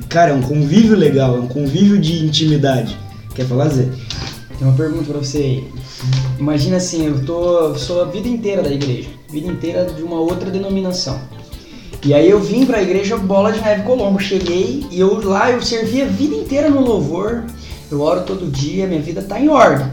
Cara, 0.09 0.33
é 0.33 0.35
um 0.35 0.43
convívio 0.43 0.97
legal, 0.97 1.37
é 1.37 1.41
um 1.41 1.47
convívio 1.47 1.99
de 1.99 2.25
intimidade. 2.25 2.99
Quer 3.35 3.47
falar, 3.47 3.69
Zé? 3.69 3.89
Tem 4.59 4.67
uma 4.67 4.77
pergunta 4.77 5.05
pra 5.05 5.19
você 5.19 5.39
aí. 5.39 5.65
Imagina 6.39 6.77
assim, 6.77 7.07
eu 7.07 7.25
tô, 7.25 7.75
sou 7.77 8.03
a 8.03 8.07
vida 8.07 8.29
inteira 8.29 8.63
da 8.63 8.73
igreja, 8.73 9.09
vida 9.31 9.47
inteira 9.47 9.85
de 9.85 10.03
uma 10.03 10.19
outra 10.19 10.51
denominação. 10.51 11.19
E 12.05 12.13
aí 12.13 12.29
eu 12.29 12.41
vim 12.41 12.67
pra 12.67 12.83
igreja 12.83 13.17
Bola 13.17 13.53
de 13.53 13.61
Neve 13.61 13.83
Colombo, 13.83 14.21
cheguei 14.21 14.85
e 14.91 15.01
eu 15.01 15.27
lá 15.27 15.51
eu 15.51 15.63
servi 15.63 16.03
a 16.03 16.07
vida 16.07 16.35
inteira 16.35 16.69
no 16.69 16.81
louvor. 16.81 17.45
Eu 17.91 18.01
oro 18.01 18.25
todo 18.25 18.51
dia, 18.51 18.87
minha 18.87 19.01
vida 19.01 19.23
tá 19.23 19.41
em 19.41 19.49
ordem. 19.49 19.87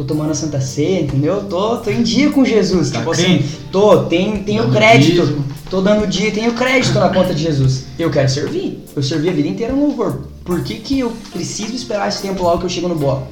Tô 0.00 0.04
tomando 0.04 0.30
a 0.30 0.34
Santa 0.34 0.62
Ceia, 0.62 1.02
entendeu? 1.02 1.42
Tô, 1.42 1.76
tô 1.76 1.90
em 1.90 2.02
dia 2.02 2.30
com 2.30 2.42
Jesus. 2.42 2.90
Tá 2.90 3.00
tipo 3.00 3.10
assim, 3.10 3.44
tô, 3.70 4.04
tenho, 4.04 4.42
tenho 4.44 4.62
Dando 4.62 4.74
crédito. 4.74 5.20
dízimo. 5.20 5.44
Tô 5.68 5.82
dando 5.82 6.06
dia, 6.06 6.30
tenho 6.30 6.54
crédito 6.54 6.98
na 6.98 7.10
conta 7.10 7.34
de 7.34 7.42
Jesus. 7.42 7.84
Eu 7.98 8.10
quero 8.10 8.26
servir. 8.26 8.82
Eu 8.96 9.02
servi 9.02 9.28
a 9.28 9.32
vida 9.32 9.46
inteira 9.46 9.74
no 9.74 9.88
louvor. 9.88 10.22
Por 10.42 10.62
que, 10.62 10.76
que 10.76 11.00
eu 11.00 11.12
preciso 11.30 11.74
esperar 11.74 12.08
esse 12.08 12.22
tempo 12.22 12.42
logo 12.42 12.60
que 12.60 12.64
eu 12.64 12.70
chego 12.70 12.88
no 12.88 12.94
bola? 12.94 13.28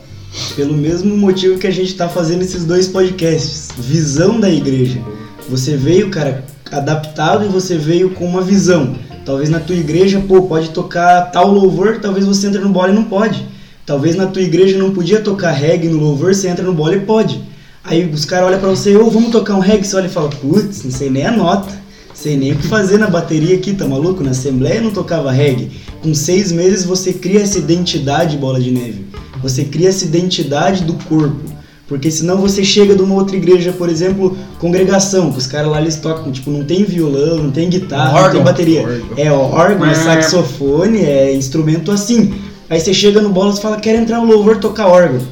Pelo 0.56 0.74
mesmo 0.74 1.16
motivo 1.16 1.58
que 1.58 1.66
a 1.66 1.70
gente 1.70 1.94
tá 1.94 2.06
fazendo 2.06 2.42
esses 2.42 2.66
dois 2.66 2.86
podcasts. 2.86 3.70
Visão 3.78 4.38
da 4.38 4.50
igreja. 4.50 5.00
Você 5.48 5.74
veio, 5.74 6.10
cara, 6.10 6.44
adaptado 6.70 7.46
e 7.46 7.48
você 7.48 7.78
veio 7.78 8.10
com 8.10 8.26
uma 8.26 8.42
visão. 8.42 8.94
Talvez 9.24 9.48
na 9.48 9.58
tua 9.58 9.74
igreja, 9.74 10.22
pô, 10.28 10.42
pode 10.42 10.68
tocar 10.68 11.30
tal 11.32 11.50
louvor, 11.50 11.98
talvez 11.98 12.26
você 12.26 12.46
entre 12.46 12.60
no 12.60 12.68
bola 12.68 12.90
e 12.90 12.94
não 12.94 13.04
pode. 13.04 13.56
Talvez 13.88 14.14
na 14.16 14.26
tua 14.26 14.42
igreja 14.42 14.76
não 14.76 14.92
podia 14.92 15.18
tocar 15.18 15.50
reggae 15.50 15.88
no 15.88 15.98
louvor, 15.98 16.34
você 16.34 16.46
entra 16.46 16.62
no 16.62 16.74
bola 16.74 16.94
e 16.94 17.00
pode. 17.00 17.40
Aí 17.82 18.04
os 18.04 18.26
caras 18.26 18.48
olham 18.48 18.60
pra 18.60 18.68
você, 18.68 18.94
ô, 18.94 19.08
vamos 19.08 19.30
tocar 19.30 19.54
um 19.54 19.60
reggae, 19.60 19.86
você 19.86 19.96
olha 19.96 20.04
e 20.04 20.10
fala, 20.10 20.28
putz, 20.28 20.84
não 20.84 20.90
sei 20.90 21.08
nem 21.08 21.24
a 21.24 21.32
nota. 21.32 21.72
Sei 22.12 22.36
nem 22.36 22.52
o 22.52 22.56
que 22.56 22.66
fazer 22.66 22.98
na 22.98 23.08
bateria 23.08 23.56
aqui, 23.56 23.72
tá 23.72 23.88
maluco? 23.88 24.22
Na 24.22 24.32
Assembleia 24.32 24.82
não 24.82 24.90
tocava 24.90 25.32
reggae. 25.32 25.70
Com 26.02 26.12
seis 26.12 26.52
meses 26.52 26.84
você 26.84 27.14
cria 27.14 27.40
essa 27.40 27.58
identidade, 27.58 28.36
bola 28.36 28.60
de 28.60 28.70
neve. 28.70 29.06
Você 29.42 29.64
cria 29.64 29.88
essa 29.88 30.04
identidade 30.04 30.84
do 30.84 30.92
corpo. 30.92 31.56
Porque 31.86 32.10
senão 32.10 32.36
você 32.36 32.62
chega 32.62 32.94
de 32.94 33.00
uma 33.00 33.14
outra 33.14 33.36
igreja, 33.36 33.72
por 33.72 33.88
exemplo, 33.88 34.36
congregação, 34.58 35.32
que 35.32 35.38
os 35.38 35.46
caras 35.46 35.70
lá 35.70 35.80
eles 35.80 35.96
tocam, 35.96 36.30
tipo, 36.30 36.50
não 36.50 36.62
tem 36.62 36.84
violão, 36.84 37.44
não 37.44 37.50
tem 37.50 37.70
guitarra, 37.70 38.12
não 38.12 38.18
tem 38.18 38.26
Órgão. 38.26 38.44
bateria. 38.44 38.82
Órgão. 38.82 39.08
É 39.16 39.32
órgão, 39.32 39.86
é 39.86 39.94
saxofone, 39.94 40.98
é 40.98 41.34
instrumento 41.34 41.90
assim. 41.90 42.34
Aí 42.70 42.78
você 42.80 42.92
chega 42.92 43.20
no 43.20 43.30
bola 43.30 43.54
e 43.54 43.60
fala, 43.60 43.80
quero 43.80 43.98
entrar 43.98 44.20
no 44.20 44.26
louvor 44.26 44.58
tocar 44.58 44.88
órgão. 44.88 45.26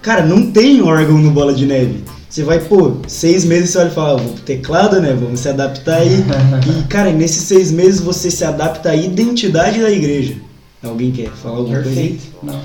Cara, 0.00 0.26
não 0.26 0.50
tem 0.50 0.82
órgão 0.82 1.18
no 1.18 1.30
bola 1.30 1.54
de 1.54 1.64
neve. 1.64 2.02
Você 2.28 2.42
vai, 2.42 2.58
pô, 2.58 2.96
seis 3.06 3.44
meses 3.44 3.70
você 3.70 3.78
olha 3.78 3.88
e 3.88 3.94
fala, 3.94 4.12
ah, 4.12 4.22
vou 4.22 4.32
pro 4.32 4.42
teclado, 4.42 5.00
né? 5.00 5.16
Vamos 5.18 5.40
se 5.40 5.48
adaptar 5.48 5.98
aí. 5.98 6.24
e, 6.80 6.88
cara, 6.88 7.12
nesses 7.12 7.42
seis 7.42 7.70
meses 7.70 8.00
você 8.00 8.30
se 8.30 8.44
adapta 8.44 8.90
à 8.90 8.96
identidade 8.96 9.80
da 9.80 9.90
igreja. 9.90 10.34
Alguém 10.82 11.12
quer 11.12 11.28
falar 11.30 11.58
alguma 11.58 11.82
coisa 11.82 12.00
aí? 12.00 12.08
Perfeito. 12.08 12.36
Não. 12.42 12.60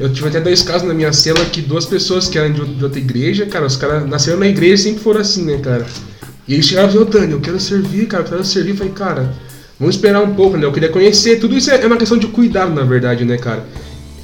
Eu 0.00 0.12
tive 0.12 0.28
até 0.28 0.40
dois 0.40 0.62
casos 0.62 0.88
na 0.88 0.94
minha 0.94 1.12
cela 1.12 1.44
que 1.44 1.60
duas 1.60 1.84
pessoas 1.84 2.26
que 2.26 2.38
eram 2.38 2.52
de 2.52 2.64
de 2.64 2.84
outra 2.84 2.98
igreja, 2.98 3.46
cara, 3.46 3.66
os 3.66 3.76
caras 3.76 4.08
nasceram 4.08 4.38
na 4.38 4.48
igreja 4.48 4.74
e 4.74 4.78
sempre 4.78 5.02
foram 5.02 5.20
assim, 5.20 5.44
né, 5.44 5.58
cara? 5.58 5.86
E 6.46 6.54
eles 6.54 6.66
chegaram 6.66 6.88
e 6.88 6.92
falaram, 6.92 7.10
Dani, 7.10 7.32
eu 7.32 7.40
quero 7.40 7.60
servir, 7.60 8.06
cara, 8.06 8.22
eu 8.22 8.28
quero 8.28 8.44
servir. 8.44 8.70
Eu 8.70 8.76
falei, 8.76 8.92
cara, 8.92 9.34
vamos 9.78 9.96
esperar 9.96 10.22
um 10.22 10.34
pouco, 10.34 10.56
né? 10.56 10.64
Eu 10.66 10.72
queria 10.72 10.88
conhecer. 10.88 11.38
Tudo 11.40 11.56
isso 11.56 11.70
é 11.70 11.86
uma 11.86 11.96
questão 11.96 12.18
de 12.18 12.26
cuidado, 12.28 12.72
na 12.74 12.82
verdade, 12.84 13.24
né, 13.24 13.36
cara? 13.36 13.64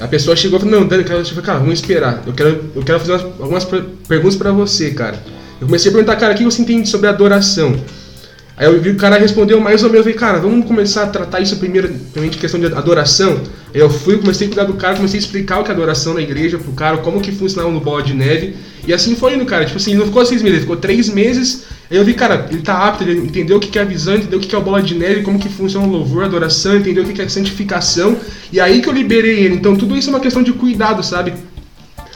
A 0.01 0.09
pessoa 0.09 0.35
chegou 0.37 0.59
e 0.59 0.63
falou, 0.63 0.81
não, 0.81 0.87
Dani, 0.89 1.05
quero, 1.05 1.21
eu 1.21 1.43
cara, 1.43 1.59
vamos 1.61 1.75
esperar. 1.75 2.23
Eu 2.27 2.33
quero, 2.33 2.65
eu 2.75 2.83
quero 2.83 2.99
fazer 3.01 3.13
umas- 3.13 3.25
algumas 3.41 3.65
per- 3.65 3.85
perguntas 4.09 4.37
pra 4.37 4.51
você, 4.51 4.91
cara. 4.91 5.23
Eu 5.61 5.67
comecei 5.67 5.91
a 5.91 5.95
perguntar, 5.95 6.17
cara, 6.17 6.35
o 6.35 6.37
que 6.37 6.45
você 6.45 6.61
entende 6.63 6.89
sobre 6.89 7.09
adoração? 7.09 7.77
Aí 8.57 8.67
eu 8.67 8.81
vi 8.81 8.91
o 8.91 8.97
cara 8.97 9.19
respondeu 9.19 9.61
mais 9.61 9.83
ou 9.83 9.91
menos, 9.91 10.07
eu 10.07 10.13
falei, 10.13 10.19
cara, 10.19 10.39
vamos 10.39 10.65
começar 10.67 11.03
a 11.03 11.07
tratar 11.09 11.41
isso 11.41 11.57
primeiro, 11.57 11.89
primeiramente 11.89 12.39
questão 12.39 12.61
de 12.61 12.67
adoração. 12.67 13.41
Aí 13.75 13.81
eu 13.81 13.91
fui, 13.91 14.17
comecei 14.17 14.47
a 14.47 14.51
cuidar 14.51 14.65
do 14.65 14.75
cara, 14.75 14.95
comecei 14.95 15.19
a 15.19 15.23
explicar 15.23 15.59
o 15.59 15.65
que 15.65 15.71
é 15.71 15.75
adoração 15.75 16.15
na 16.15 16.21
igreja 16.21 16.57
pro 16.57 16.71
cara, 16.73 16.99
como 16.99 17.21
que 17.21 17.33
funcionava 17.33 17.73
no 17.73 17.81
bola 17.81 18.01
de 18.03 18.15
neve. 18.15 18.55
E 18.87 18.93
assim 18.93 19.17
foi 19.17 19.35
indo, 19.35 19.45
cara. 19.45 19.65
Tipo 19.65 19.79
assim, 19.79 19.95
não 19.95 20.07
ficou 20.07 20.25
seis 20.25 20.41
meses, 20.41 20.61
ficou 20.61 20.77
três 20.77 21.09
meses. 21.09 21.65
Aí 21.91 21.97
eu 21.97 22.05
vi, 22.05 22.15
cara, 22.15 22.47
ele 22.49 22.63
tá 22.63 22.87
apto, 22.87 23.03
ele 23.03 23.19
entendeu 23.19 23.57
o 23.57 23.61
que 23.61 23.77
é 23.77 23.83
a 23.83 23.85
visão, 23.85 24.15
entendeu 24.15 24.39
o 24.39 24.43
que 24.43 24.55
é 24.55 24.59
o 24.59 24.63
bola 24.63 24.81
de 24.81 24.95
neve, 24.95 25.23
como 25.23 25.37
que 25.37 25.49
funciona 25.49 25.85
o 25.85 25.91
louvor, 25.91 26.23
a 26.23 26.27
adoração, 26.27 26.77
entendeu 26.77 27.03
o 27.03 27.09
que 27.09 27.21
é 27.21 27.29
santificação. 27.29 28.17
E 28.53 28.61
aí 28.61 28.81
que 28.81 28.89
eu 28.89 28.93
liberei 28.93 29.41
ele. 29.41 29.57
Então 29.57 29.75
tudo 29.75 29.97
isso 29.97 30.11
é 30.11 30.13
uma 30.13 30.21
questão 30.21 30.45
de 30.45 30.53
cuidado, 30.53 31.03
sabe? 31.03 31.35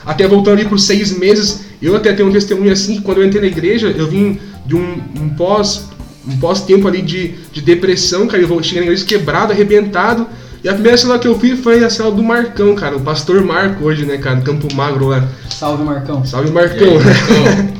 Até 0.05 0.25
voltando 0.25 0.59
ali 0.59 0.69
por 0.69 0.79
seis 0.79 1.11
meses, 1.17 1.65
eu 1.81 1.97
até 1.97 2.13
tenho 2.13 2.29
um 2.29 2.31
testemunho 2.31 2.71
assim, 2.71 2.95
que 2.95 3.01
quando 3.01 3.17
eu 3.17 3.25
entrei 3.25 3.41
na 3.41 3.47
igreja, 3.47 3.93
eu 3.95 4.07
vim 4.07 4.39
de 4.65 4.75
um, 4.75 5.01
um 5.19 5.29
pós 5.29 5.88
um 6.27 6.37
pós-tempo 6.37 6.87
ali 6.87 7.01
de, 7.01 7.33
de 7.51 7.61
depressão, 7.61 8.27
cara. 8.27 8.41
Eu 8.43 8.63
chegar 8.63 8.81
na 8.81 8.87
igreja 8.87 9.05
quebrado, 9.05 9.51
arrebentado. 9.53 10.27
E 10.63 10.67
a 10.67 10.73
primeira 10.73 10.97
célula 10.97 11.17
que 11.19 11.27
eu 11.27 11.39
fiz 11.39 11.59
foi 11.59 11.83
a 11.83 11.89
célula 11.89 12.15
do 12.15 12.23
Marcão, 12.23 12.75
cara. 12.75 12.97
O 12.97 13.01
pastor 13.01 13.41
Marco 13.43 13.85
hoje, 13.85 14.05
né, 14.05 14.17
cara? 14.17 14.41
Campo 14.41 14.73
Magro 14.73 15.07
lá. 15.07 15.27
Salve, 15.49 15.83
Marcão. 15.83 16.25
Salve, 16.25 16.51
Marcão. 16.51 16.93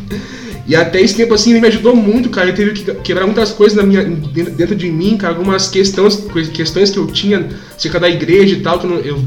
E 0.68 0.76
até 0.76 1.02
esse 1.02 1.16
tempo 1.16 1.34
assim 1.34 1.50
ele 1.50 1.62
me 1.62 1.68
ajudou 1.68 1.96
muito, 1.96 2.30
cara. 2.30 2.48
Ele 2.50 2.56
teve 2.56 2.72
que 2.74 2.94
quebrar 3.02 3.26
muitas 3.26 3.52
coisas 3.52 3.76
na 3.76 3.82
minha, 3.82 4.04
dentro 4.04 4.76
de 4.76 4.92
mim, 4.92 5.18
cara. 5.18 5.34
Algumas 5.34 5.68
questões, 5.68 6.24
questões 6.54 6.92
que 6.92 6.98
eu 7.00 7.08
tinha 7.08 7.50
acerca 7.76 8.00
da 8.00 8.08
igreja 8.08 8.54
e 8.56 8.60
tal. 8.62 8.78
Que 8.78 8.86
eu, 8.86 8.90
não- 8.92 8.98
eu, 9.00 9.20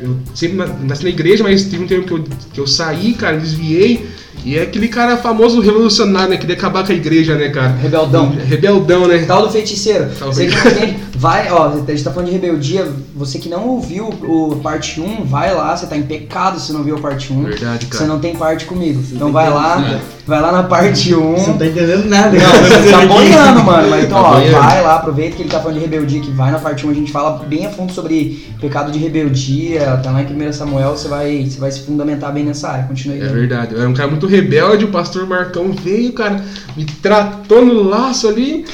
eu 0.00 0.16
sempre 0.34 0.56
na- 0.56 0.66
nasci 0.66 1.04
na 1.04 1.10
igreja, 1.10 1.44
mas 1.44 1.62
teve 1.62 1.84
um 1.84 1.86
tempo 1.86 2.04
que 2.04 2.12
eu, 2.12 2.24
que 2.52 2.60
eu 2.60 2.66
saí, 2.66 3.12
cara, 3.14 3.36
desviei. 3.36 4.08
E 4.44 4.56
é 4.56 4.62
aquele 4.62 4.88
cara 4.88 5.16
famoso 5.16 5.60
revolucionário, 5.60 6.30
né? 6.30 6.36
Que 6.36 6.42
queria 6.42 6.56
acabar 6.56 6.84
com 6.84 6.92
a 6.92 6.94
igreja, 6.94 7.34
né, 7.34 7.48
cara? 7.48 7.68
Rebeldão. 7.68 8.30
Rebeldão, 8.30 9.06
né? 9.06 9.24
Tal 9.26 9.46
do 9.46 9.52
feiticeiro. 9.52 10.08
Tal 10.18 10.32
Você 10.32 10.48
feiticeiro. 10.48 11.07
Vai, 11.18 11.50
ó, 11.50 11.68
a 11.68 11.76
gente 11.76 12.04
tá 12.04 12.10
falando 12.12 12.26
de 12.28 12.32
rebeldia. 12.32 12.86
Você 13.16 13.38
que 13.38 13.48
não 13.48 13.66
ouviu 13.66 14.08
o 14.08 14.56
parte 14.62 15.00
1, 15.00 15.24
vai 15.24 15.52
lá, 15.52 15.76
você 15.76 15.86
tá 15.86 15.96
em 15.96 16.02
pecado 16.02 16.60
se 16.60 16.72
não 16.72 16.84
viu 16.84 16.96
a 16.96 17.00
parte 17.00 17.32
1. 17.32 17.42
Verdade, 17.42 17.86
Você 17.86 17.98
cara. 17.98 18.06
não 18.06 18.20
tem 18.20 18.36
parte 18.36 18.64
comigo. 18.64 19.02
Então 19.10 19.26
tem 19.26 19.32
vai 19.32 19.50
lá, 19.50 19.78
né? 19.80 20.00
vai 20.24 20.40
lá 20.40 20.52
na 20.52 20.62
parte 20.62 21.14
1. 21.14 21.36
Você 21.36 21.50
não 21.50 21.58
tá 21.58 21.66
entendendo 21.66 22.04
nada. 22.08 22.30
Não, 22.30 22.40
cara. 22.40 22.82
você 22.82 22.90
tá 22.90 23.06
boiando, 23.06 23.64
mano. 23.64 23.90
Mas 23.90 24.04
então, 24.04 24.22
Tá 24.22 24.30
ó, 24.30 24.40
vai 24.40 24.82
lá, 24.82 24.94
aproveita 24.94 25.36
que 25.36 25.42
ele 25.42 25.50
tá 25.50 25.58
falando 25.58 25.74
de 25.76 25.80
rebeldia, 25.80 26.20
que 26.20 26.30
vai 26.30 26.52
na 26.52 26.58
parte 26.58 26.86
1, 26.86 26.90
a 26.90 26.94
gente 26.94 27.10
fala 27.10 27.44
bem 27.44 27.66
a 27.66 27.70
fundo 27.70 27.92
sobre 27.92 28.46
pecado 28.60 28.92
de 28.92 28.98
rebeldia, 28.98 30.00
tá 30.02 30.10
lá 30.12 30.22
em 30.22 30.48
1 30.48 30.52
Samuel, 30.52 30.90
você 30.96 31.08
vai, 31.08 31.44
você 31.44 31.58
vai 31.58 31.72
se 31.72 31.80
fundamentar 31.80 32.32
bem 32.32 32.44
nessa 32.44 32.68
área. 32.68 32.84
Continua 32.84 33.16
aí. 33.16 33.22
É 33.22 33.24
Dani. 33.26 33.40
verdade, 33.40 33.74
eu 33.74 33.80
era 33.80 33.88
um 33.90 33.94
cara 33.94 34.08
muito 34.08 34.26
rebelde, 34.26 34.84
o 34.84 34.88
pastor 34.88 35.26
Marcão 35.26 35.72
veio, 35.72 36.12
cara, 36.12 36.42
me 36.76 36.84
tratou 36.84 37.64
no 37.64 37.82
laço 37.82 38.28
ali. 38.28 38.64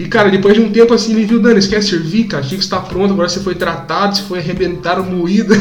E, 0.00 0.06
cara, 0.08 0.30
depois 0.30 0.54
de 0.54 0.62
um 0.62 0.72
tempo 0.72 0.94
assim, 0.94 1.12
ele 1.12 1.26
viu, 1.26 1.38
Dani, 1.38 1.60
você 1.60 1.68
quer 1.68 1.82
servir, 1.82 2.24
cara? 2.24 2.42
Achei 2.42 2.56
que 2.56 2.64
você 2.64 2.70
tá 2.70 2.80
pronto, 2.80 3.12
agora 3.12 3.28
você 3.28 3.40
foi 3.40 3.54
tratado, 3.54 4.16
você 4.16 4.22
foi 4.22 4.38
arrebentado, 4.38 5.04
moído. 5.04 5.54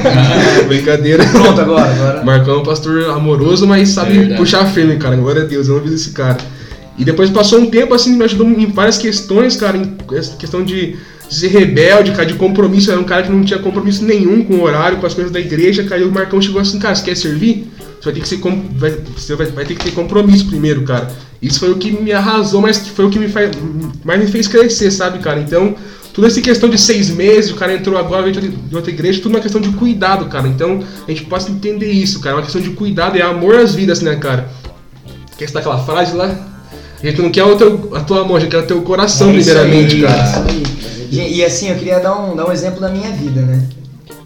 Brincadeira. 0.66 1.22
Pronto 1.26 1.60
agora, 1.60 1.90
agora. 1.90 2.24
Marcão 2.24 2.54
é 2.54 2.58
um 2.60 2.62
pastor 2.62 3.10
amoroso, 3.10 3.66
mas 3.66 3.90
sabe 3.90 4.12
verdade. 4.14 4.40
puxar 4.40 4.64
firme, 4.64 4.96
cara. 4.96 5.14
Glória 5.14 5.42
a 5.42 5.44
Deus, 5.44 5.68
eu 5.68 5.74
não 5.74 5.82
vi 5.82 5.92
esse 5.92 6.12
cara. 6.12 6.38
E 6.96 7.04
depois 7.04 7.28
passou 7.28 7.60
um 7.60 7.66
tempo 7.68 7.92
assim, 7.92 8.16
me 8.16 8.24
ajudou 8.24 8.48
em 8.48 8.64
várias 8.64 8.96
questões, 8.96 9.56
cara. 9.56 9.76
Em 9.76 9.94
questão 10.38 10.64
de 10.64 10.96
ser 11.34 11.48
rebelde, 11.48 12.10
cara, 12.12 12.26
de 12.26 12.34
compromisso. 12.34 12.90
Era 12.90 13.00
um 13.00 13.04
cara 13.04 13.22
que 13.22 13.30
não 13.30 13.42
tinha 13.44 13.58
compromisso 13.58 14.04
nenhum 14.04 14.44
com 14.44 14.54
o 14.54 14.62
horário, 14.62 14.98
com 14.98 15.06
as 15.06 15.14
coisas 15.14 15.32
da 15.32 15.40
igreja, 15.40 15.84
cara. 15.84 16.00
E 16.00 16.04
o 16.04 16.12
Marcão 16.12 16.40
chegou 16.40 16.60
assim, 16.60 16.78
cara, 16.78 16.94
você 16.94 17.04
quer 17.04 17.16
servir? 17.16 17.70
Você 18.00 18.04
vai 18.06 18.14
ter 18.14 18.20
que 18.20 18.28
ser 18.28 18.36
com- 18.38 18.68
vai, 18.76 18.90
você 19.16 19.34
vai, 19.36 19.46
vai 19.46 19.64
ter 19.64 19.74
que 19.76 19.84
ter 19.84 19.92
compromisso 19.92 20.46
primeiro, 20.46 20.82
cara. 20.82 21.10
Isso 21.40 21.60
foi 21.60 21.70
o 21.70 21.76
que 21.76 21.90
me 21.90 22.12
arrasou, 22.12 22.60
mas 22.60 22.78
foi 22.88 23.04
o 23.04 23.10
que 23.10 23.18
me 23.18 23.28
faz, 23.28 23.50
mais 24.04 24.20
me 24.20 24.26
fez 24.26 24.48
crescer, 24.48 24.90
sabe, 24.90 25.18
cara? 25.20 25.40
Então, 25.40 25.74
toda 26.12 26.26
essa 26.26 26.40
questão 26.40 26.68
de 26.68 26.78
seis 26.78 27.10
meses, 27.10 27.50
o 27.50 27.54
cara 27.54 27.74
entrou 27.74 27.96
agora 27.96 28.22
veio 28.22 28.40
de 28.40 28.74
outra 28.74 28.90
igreja, 28.90 29.20
tudo 29.20 29.34
uma 29.34 29.40
questão 29.40 29.60
de 29.60 29.70
cuidado, 29.70 30.26
cara. 30.26 30.48
Então, 30.48 30.82
a 31.06 31.10
gente 31.10 31.24
pode 31.24 31.50
entender 31.50 31.90
isso, 31.90 32.20
cara. 32.20 32.34
É 32.34 32.36
uma 32.38 32.42
questão 32.42 32.60
de 32.60 32.70
cuidado, 32.70 33.16
é 33.16 33.22
amor 33.22 33.54
às 33.56 33.74
vidas, 33.74 34.00
né, 34.00 34.16
cara? 34.16 34.48
Quer 35.38 35.46
citar 35.46 35.60
aquela 35.62 35.78
frase 35.84 36.14
lá? 36.16 36.51
A 37.02 37.06
gente 37.06 37.20
não 37.20 37.30
quer 37.30 37.42
o 37.42 37.56
teu, 37.56 37.90
a 37.94 38.00
tua 38.00 38.24
mão, 38.24 38.36
a 38.36 38.40
gente 38.40 38.50
quer 38.50 38.58
o 38.58 38.66
teu 38.66 38.80
coração, 38.82 39.30
É 39.30 39.32
primeiramente, 39.32 39.96
aí, 39.96 40.02
cara. 40.02 40.44
Gente, 41.10 41.34
E 41.34 41.44
assim, 41.44 41.68
eu 41.68 41.76
queria 41.76 41.98
dar 41.98 42.16
um, 42.16 42.36
dar 42.36 42.46
um 42.46 42.52
exemplo 42.52 42.80
da 42.80 42.88
minha 42.88 43.10
vida, 43.10 43.42
né? 43.42 43.68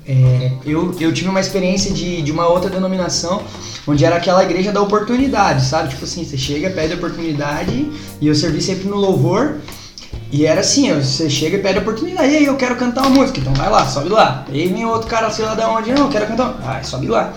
É, 0.07 0.53
eu, 0.65 0.95
eu 1.01 1.13
tive 1.13 1.29
uma 1.29 1.41
experiência 1.41 1.93
de, 1.93 2.23
de 2.23 2.31
uma 2.31 2.47
outra 2.47 2.71
denominação, 2.71 3.43
onde 3.87 4.05
era 4.05 4.17
aquela 4.17 4.45
igreja 4.45 4.71
da 4.71 4.81
oportunidade, 4.81 5.65
sabe? 5.65 5.89
Tipo 5.89 6.05
assim, 6.05 6.25
você 6.25 6.37
chega, 6.37 6.71
pede 6.71 6.95
oportunidade, 6.95 7.91
e 8.21 8.27
eu 8.27 8.35
servi 8.35 8.61
sempre 8.61 8.89
no 8.89 8.97
louvor, 8.97 9.57
e 10.31 10.45
era 10.45 10.61
assim, 10.61 10.93
você 10.95 11.29
chega 11.31 11.57
e 11.57 11.61
pede 11.61 11.79
oportunidade, 11.79 12.31
e 12.31 12.37
aí 12.37 12.45
eu 12.45 12.57
quero 12.57 12.77
cantar 12.77 13.03
uma 13.03 13.11
música, 13.11 13.41
então 13.41 13.55
vai 13.55 13.71
lá, 13.71 13.85
sobe 13.87 14.11
lá. 14.11 14.45
E 14.53 14.61
aí 14.61 14.69
vem 14.69 14.85
outro 14.85 15.09
cara, 15.09 15.31
sei 15.31 15.45
lá 15.45 15.55
da 15.55 15.69
onde, 15.71 15.93
não, 15.93 16.05
eu 16.05 16.09
quero 16.09 16.27
cantar, 16.27 16.57
ah, 16.65 16.81
sobe 16.85 17.09
lá. 17.09 17.33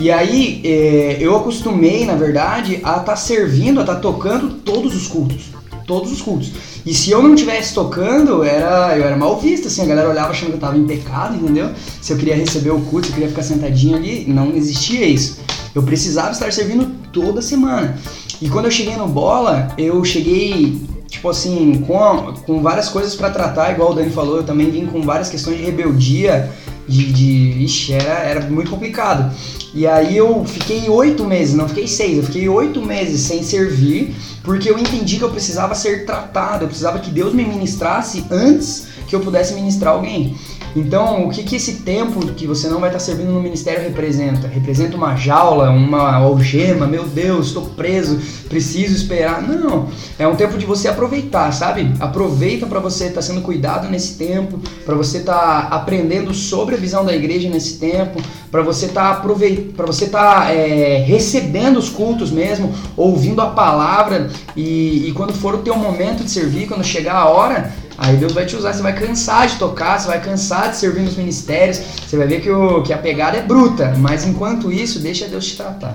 E 0.00 0.10
aí, 0.10 0.62
é, 0.64 1.18
eu 1.20 1.36
acostumei, 1.36 2.06
na 2.06 2.14
verdade, 2.14 2.80
a 2.82 2.96
estar 2.96 3.16
servindo, 3.16 3.80
a 3.80 3.82
estar 3.82 3.96
tocando 3.96 4.54
todos 4.64 4.96
os 4.96 5.06
cultos. 5.06 5.50
Todos 5.86 6.10
os 6.10 6.22
cultos. 6.22 6.50
E 6.86 6.94
se 6.94 7.10
eu 7.10 7.22
não 7.22 7.34
estivesse 7.34 7.74
tocando, 7.74 8.42
era, 8.42 8.96
eu 8.96 9.04
era 9.04 9.14
mal 9.14 9.38
visto, 9.38 9.68
assim, 9.68 9.82
a 9.82 9.84
galera 9.84 10.08
olhava 10.08 10.30
achando 10.30 10.48
que 10.48 10.54
eu 10.54 10.60
tava 10.60 10.78
em 10.78 10.86
pecado, 10.86 11.36
entendeu? 11.36 11.68
Se 12.00 12.14
eu 12.14 12.16
queria 12.16 12.34
receber 12.34 12.70
o 12.70 12.80
culto, 12.80 13.08
se 13.08 13.12
eu 13.12 13.14
queria 13.16 13.28
ficar 13.28 13.42
sentadinho 13.42 13.94
ali, 13.94 14.24
não 14.26 14.56
existia 14.56 15.04
isso. 15.04 15.40
Eu 15.74 15.82
precisava 15.82 16.30
estar 16.30 16.50
servindo 16.50 16.90
toda 17.12 17.42
semana. 17.42 17.98
E 18.40 18.48
quando 18.48 18.64
eu 18.64 18.70
cheguei 18.70 18.96
no 18.96 19.06
bola, 19.06 19.68
eu 19.76 20.02
cheguei, 20.02 20.80
tipo 21.08 21.28
assim, 21.28 21.84
com, 21.86 22.32
com 22.46 22.62
várias 22.62 22.88
coisas 22.88 23.14
pra 23.14 23.28
tratar, 23.28 23.72
igual 23.72 23.90
o 23.90 23.94
Dani 23.94 24.10
falou, 24.10 24.38
eu 24.38 24.44
também 24.44 24.70
vim 24.70 24.86
com 24.86 25.02
várias 25.02 25.28
questões 25.28 25.58
de 25.58 25.64
rebeldia, 25.64 26.50
de. 26.90 27.12
de 27.12 27.64
ixi, 27.64 27.92
era, 27.92 28.20
era 28.24 28.40
muito 28.50 28.70
complicado. 28.70 29.32
E 29.72 29.86
aí 29.86 30.16
eu 30.16 30.44
fiquei 30.44 30.88
oito 30.88 31.24
meses, 31.24 31.54
não 31.54 31.68
fiquei 31.68 31.86
seis, 31.86 32.16
eu 32.16 32.24
fiquei 32.24 32.48
oito 32.48 32.82
meses 32.82 33.20
sem 33.20 33.42
servir, 33.42 34.14
porque 34.42 34.68
eu 34.68 34.76
entendi 34.76 35.16
que 35.16 35.22
eu 35.22 35.30
precisava 35.30 35.74
ser 35.74 36.04
tratado, 36.04 36.64
eu 36.64 36.68
precisava 36.68 36.98
que 36.98 37.10
Deus 37.10 37.32
me 37.32 37.44
ministrasse 37.44 38.24
antes 38.30 38.88
que 39.06 39.14
eu 39.14 39.20
pudesse 39.20 39.54
ministrar 39.54 39.94
alguém. 39.94 40.36
Então, 40.74 41.26
o 41.26 41.30
que, 41.30 41.42
que 41.42 41.56
esse 41.56 41.76
tempo 41.80 42.24
que 42.32 42.46
você 42.46 42.68
não 42.68 42.80
vai 42.80 42.90
estar 42.90 43.00
servindo 43.00 43.32
no 43.32 43.42
ministério 43.42 43.82
representa? 43.82 44.46
Representa 44.46 44.96
uma 44.96 45.16
jaula, 45.16 45.70
uma 45.70 46.14
algema, 46.14 46.86
meu 46.86 47.06
Deus, 47.06 47.48
estou 47.48 47.66
preso, 47.70 48.20
preciso 48.48 48.94
esperar. 48.94 49.42
Não, 49.42 49.88
é 50.18 50.26
um 50.28 50.36
tempo 50.36 50.56
de 50.56 50.64
você 50.64 50.88
aproveitar, 50.88 51.52
sabe? 51.52 51.92
Aproveita 51.98 52.66
para 52.66 52.78
você 52.78 53.06
estar 53.06 53.22
sendo 53.22 53.40
cuidado 53.40 53.88
nesse 53.88 54.16
tempo, 54.16 54.60
para 54.84 54.94
você 54.94 55.18
estar 55.18 55.68
aprendendo 55.72 56.32
sobre 56.32 56.76
a 56.76 56.78
visão 56.78 57.04
da 57.04 57.14
igreja 57.14 57.48
nesse 57.48 57.78
tempo, 57.78 58.20
para 58.50 58.62
você 58.62 58.86
estar 58.86 59.10
aproveitando, 59.10 59.74
para 59.74 59.86
você 59.86 60.04
estar 60.04 60.54
é, 60.54 60.98
recebendo 60.98 61.78
os 61.78 61.88
cultos 61.88 62.30
mesmo, 62.30 62.72
ouvindo 62.96 63.40
a 63.40 63.48
palavra 63.48 64.30
e, 64.56 65.08
e 65.08 65.12
quando 65.12 65.32
for 65.32 65.54
o 65.54 65.58
teu 65.58 65.76
momento 65.76 66.22
de 66.22 66.30
servir, 66.30 66.66
quando 66.66 66.84
chegar 66.84 67.14
a 67.14 67.28
hora, 67.28 67.72
Aí 68.00 68.16
Deus 68.16 68.32
vai 68.32 68.46
te 68.46 68.56
usar, 68.56 68.72
você 68.72 68.80
vai 68.80 68.98
cansar 68.98 69.46
de 69.46 69.56
tocar, 69.56 70.00
você 70.00 70.06
vai 70.06 70.22
cansar 70.22 70.70
de 70.70 70.78
servir 70.78 71.02
nos 71.02 71.16
ministérios, 71.16 71.76
você 71.76 72.16
vai 72.16 72.26
ver 72.26 72.40
que, 72.40 72.50
o, 72.50 72.82
que 72.82 72.94
a 72.94 72.98
pegada 72.98 73.36
é 73.36 73.42
bruta, 73.42 73.94
mas 73.98 74.26
enquanto 74.26 74.72
isso, 74.72 74.98
deixa 75.00 75.28
Deus 75.28 75.46
te 75.46 75.56
tratar. 75.58 75.94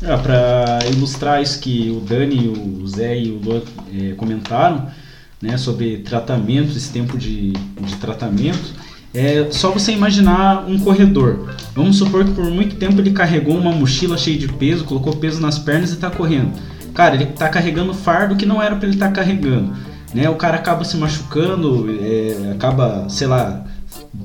É, 0.00 0.16
para 0.16 0.78
ilustrar 0.90 1.42
isso 1.42 1.58
que 1.58 1.90
o 1.90 2.00
Dani, 2.00 2.48
o 2.48 2.86
Zé 2.88 3.18
e 3.18 3.30
o 3.30 3.40
Luan 3.44 3.62
eh, 3.92 4.14
comentaram, 4.16 4.88
né, 5.42 5.58
sobre 5.58 5.98
tratamento, 5.98 6.74
esse 6.74 6.90
tempo 6.90 7.18
de, 7.18 7.50
de 7.52 7.96
tratamento, 7.96 8.74
é 9.12 9.48
só 9.50 9.70
você 9.70 9.92
imaginar 9.92 10.64
um 10.66 10.78
corredor. 10.78 11.54
Vamos 11.74 11.98
supor 11.98 12.24
que 12.24 12.30
por 12.30 12.46
muito 12.46 12.76
tempo 12.76 13.00
ele 13.00 13.10
carregou 13.10 13.56
uma 13.58 13.72
mochila 13.72 14.16
cheia 14.16 14.38
de 14.38 14.48
peso, 14.48 14.84
colocou 14.84 15.16
peso 15.16 15.40
nas 15.40 15.58
pernas 15.58 15.90
e 15.90 15.94
está 15.94 16.10
correndo. 16.10 16.52
Cara, 16.98 17.14
ele 17.14 17.22
está 17.30 17.48
carregando 17.48 17.94
fardo 17.94 18.34
que 18.34 18.44
não 18.44 18.60
era 18.60 18.74
para 18.74 18.86
ele 18.88 18.96
estar 18.96 19.12
carregando. 19.12 19.72
Né? 20.12 20.28
O 20.28 20.34
cara 20.34 20.56
acaba 20.56 20.82
se 20.82 20.96
machucando, 20.96 21.86
é, 22.00 22.50
acaba, 22.50 23.08
sei 23.08 23.28
lá, 23.28 23.64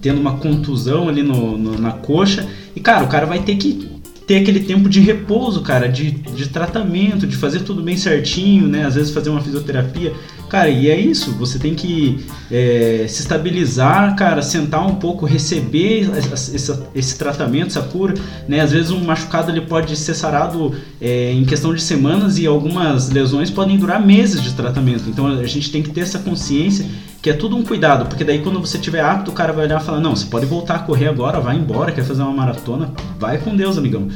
tendo 0.02 0.20
uma 0.20 0.38
contusão 0.38 1.08
ali 1.08 1.22
no, 1.22 1.56
no- 1.56 1.78
na 1.80 1.92
coxa. 1.92 2.48
E, 2.76 2.80
cara, 2.80 3.04
o 3.04 3.08
cara 3.08 3.28
vai 3.28 3.38
ter 3.44 3.58
que 3.58 3.92
ter 4.26 4.38
aquele 4.38 4.62
tempo 4.62 4.90
de 4.90 5.00
repouso, 5.02 5.62
cara, 5.62 5.88
de, 5.88 6.10
de 6.10 6.50
tratamento, 6.50 7.28
de 7.28 7.36
fazer 7.38 7.60
tudo 7.60 7.84
bem 7.84 7.96
certinho, 7.96 8.68
né? 8.68 8.88
Às 8.88 8.96
vezes 8.96 9.14
fazer 9.14 9.30
uma 9.30 9.42
fisioterapia. 9.42 10.12
Cara, 10.54 10.70
e 10.70 10.88
é 10.88 10.96
isso, 10.96 11.32
você 11.32 11.58
tem 11.58 11.74
que 11.74 12.24
é, 12.52 13.08
se 13.10 13.22
estabilizar, 13.22 14.16
cara, 14.16 14.40
sentar 14.44 14.86
um 14.86 14.94
pouco, 14.98 15.26
receber 15.26 16.08
essa- 16.16 16.88
esse 16.94 17.18
tratamento, 17.18 17.70
essa 17.70 17.82
cura, 17.82 18.14
né? 18.48 18.60
Às 18.60 18.72
vezes 18.72 18.92
um 18.92 19.04
machucado 19.04 19.50
ele 19.50 19.62
pode 19.62 19.96
ser 19.96 20.14
sarado 20.14 20.72
é, 21.02 21.32
em 21.32 21.44
questão 21.44 21.74
de 21.74 21.82
semanas 21.82 22.38
e 22.38 22.46
algumas 22.46 23.10
lesões 23.10 23.50
podem 23.50 23.78
durar 23.80 24.00
meses 24.00 24.44
de 24.44 24.54
tratamento. 24.54 25.10
Então 25.10 25.26
a 25.26 25.48
gente 25.48 25.72
tem 25.72 25.82
que 25.82 25.90
ter 25.90 26.02
essa 26.02 26.20
consciência 26.20 26.86
que 27.20 27.32
é 27.32 27.34
tudo 27.34 27.56
um 27.58 27.64
cuidado, 27.64 28.06
porque 28.06 28.24
daí 28.24 28.38
quando 28.44 28.60
você 28.60 28.78
tiver 28.78 29.02
apto, 29.02 29.32
o 29.32 29.34
cara 29.34 29.52
vai 29.54 29.66
olhar 29.66 29.82
e 29.82 29.84
falar, 29.84 30.00
não, 30.02 30.16
você 30.16 30.28
pode 30.28 30.46
voltar 30.46 30.76
a 30.76 30.80
correr 30.80 31.08
agora, 31.08 31.40
vai 31.40 31.56
embora, 31.56 31.92
quer 31.92 32.04
fazer 32.04 32.22
uma 32.22 32.32
maratona, 32.32 32.92
vai 33.20 33.40
com 33.40 33.56
Deus, 33.56 33.76
amigão. 33.76 34.08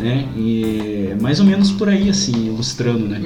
Né? 0.00 0.28
E 0.36 1.08
é 1.10 1.14
mais 1.20 1.40
ou 1.40 1.46
menos 1.46 1.72
por 1.72 1.88
aí, 1.88 2.08
assim, 2.08 2.46
ilustrando, 2.46 3.08
né? 3.08 3.20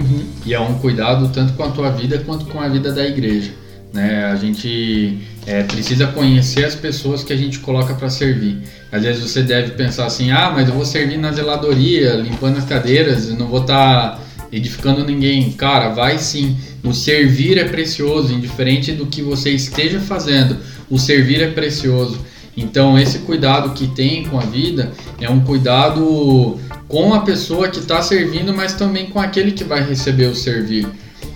E 0.47 0.55
é 0.55 0.61
um 0.61 0.75
cuidado 0.79 1.31
tanto 1.33 1.53
com 1.53 1.63
a 1.65 1.71
tua 1.71 1.91
vida 1.91 2.19
quanto 2.21 2.47
com 2.47 2.61
a 2.61 2.69
vida 2.69 2.91
da 2.93 3.07
igreja. 3.07 3.53
Né? 3.93 4.25
A 4.25 4.37
gente 4.37 5.19
é, 5.47 5.63
precisa 5.65 6.07
conhecer 6.07 6.65
as 6.65 6.75
pessoas 6.75 7.23
que 7.23 7.33
a 7.33 7.37
gente 7.37 7.59
coloca 7.59 7.95
para 7.95 8.09
servir. 8.09 8.59
Às 8.91 9.03
vezes 9.03 9.23
você 9.23 9.43
deve 9.43 9.73
pensar 9.73 10.07
assim: 10.07 10.31
ah, 10.31 10.51
mas 10.51 10.69
eu 10.69 10.75
vou 10.75 10.85
servir 10.85 11.19
na 11.19 11.31
zeladoria, 11.31 12.15
limpando 12.15 12.57
as 12.57 12.65
cadeiras, 12.65 13.29
eu 13.29 13.37
não 13.37 13.49
vou 13.49 13.61
estar 13.61 14.19
edificando 14.51 15.05
ninguém. 15.05 15.53
Cara, 15.53 15.91
vai 15.91 16.19
sim. 16.19 16.57
O 16.83 16.93
servir 16.93 17.59
é 17.59 17.65
precioso, 17.65 18.33
indiferente 18.33 18.93
do 18.93 19.07
que 19.07 19.23
você 19.23 19.51
esteja 19.51 20.01
fazendo. 20.01 20.57
O 20.91 20.99
servir 20.99 21.43
é 21.43 21.49
precioso. 21.49 22.19
Então, 22.57 22.99
esse 22.99 23.21
cuidado 23.21 23.71
que 23.71 23.87
tem 23.89 24.25
com 24.25 24.39
a 24.39 24.43
vida 24.43 24.93
é 25.21 25.29
um 25.29 25.41
cuidado 25.41 26.59
com 26.87 27.15
a 27.15 27.21
pessoa 27.21 27.69
que 27.69 27.79
está 27.79 28.03
servindo, 28.03 28.53
mas 28.53 28.75
também 28.75 29.07
com 29.07 29.19
aquele 29.19 29.53
que 29.53 29.65
vai 29.65 29.83
receber 29.83 30.27
o 30.27 30.35
servir. 30.35 30.87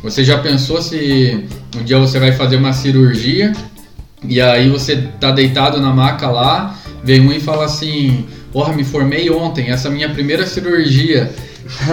Você 0.03 0.23
já 0.23 0.39
pensou 0.39 0.83
se 0.83 1.45
um 1.75 1.83
dia 1.83 1.99
você 1.99 2.19
vai 2.19 2.33
fazer 2.33 2.57
uma 2.57 2.73
cirurgia 2.75 3.53
e 4.29 4.41
aí 4.41 4.69
você 4.69 4.97
tá 5.19 5.31
deitado 5.31 5.81
na 5.81 5.91
maca 5.91 6.29
lá, 6.29 6.77
vem 7.03 7.21
um 7.23 7.33
e 7.33 7.41
fala 7.41 7.65
assim: 7.65 8.27
Porra, 8.53 8.75
me 8.75 8.85
formei 8.85 9.31
ontem, 9.31 9.71
essa 9.71 9.89
é 9.89 9.91
a 9.91 9.95
minha 9.95 10.09
primeira 10.11 10.47
cirurgia. 10.47 11.31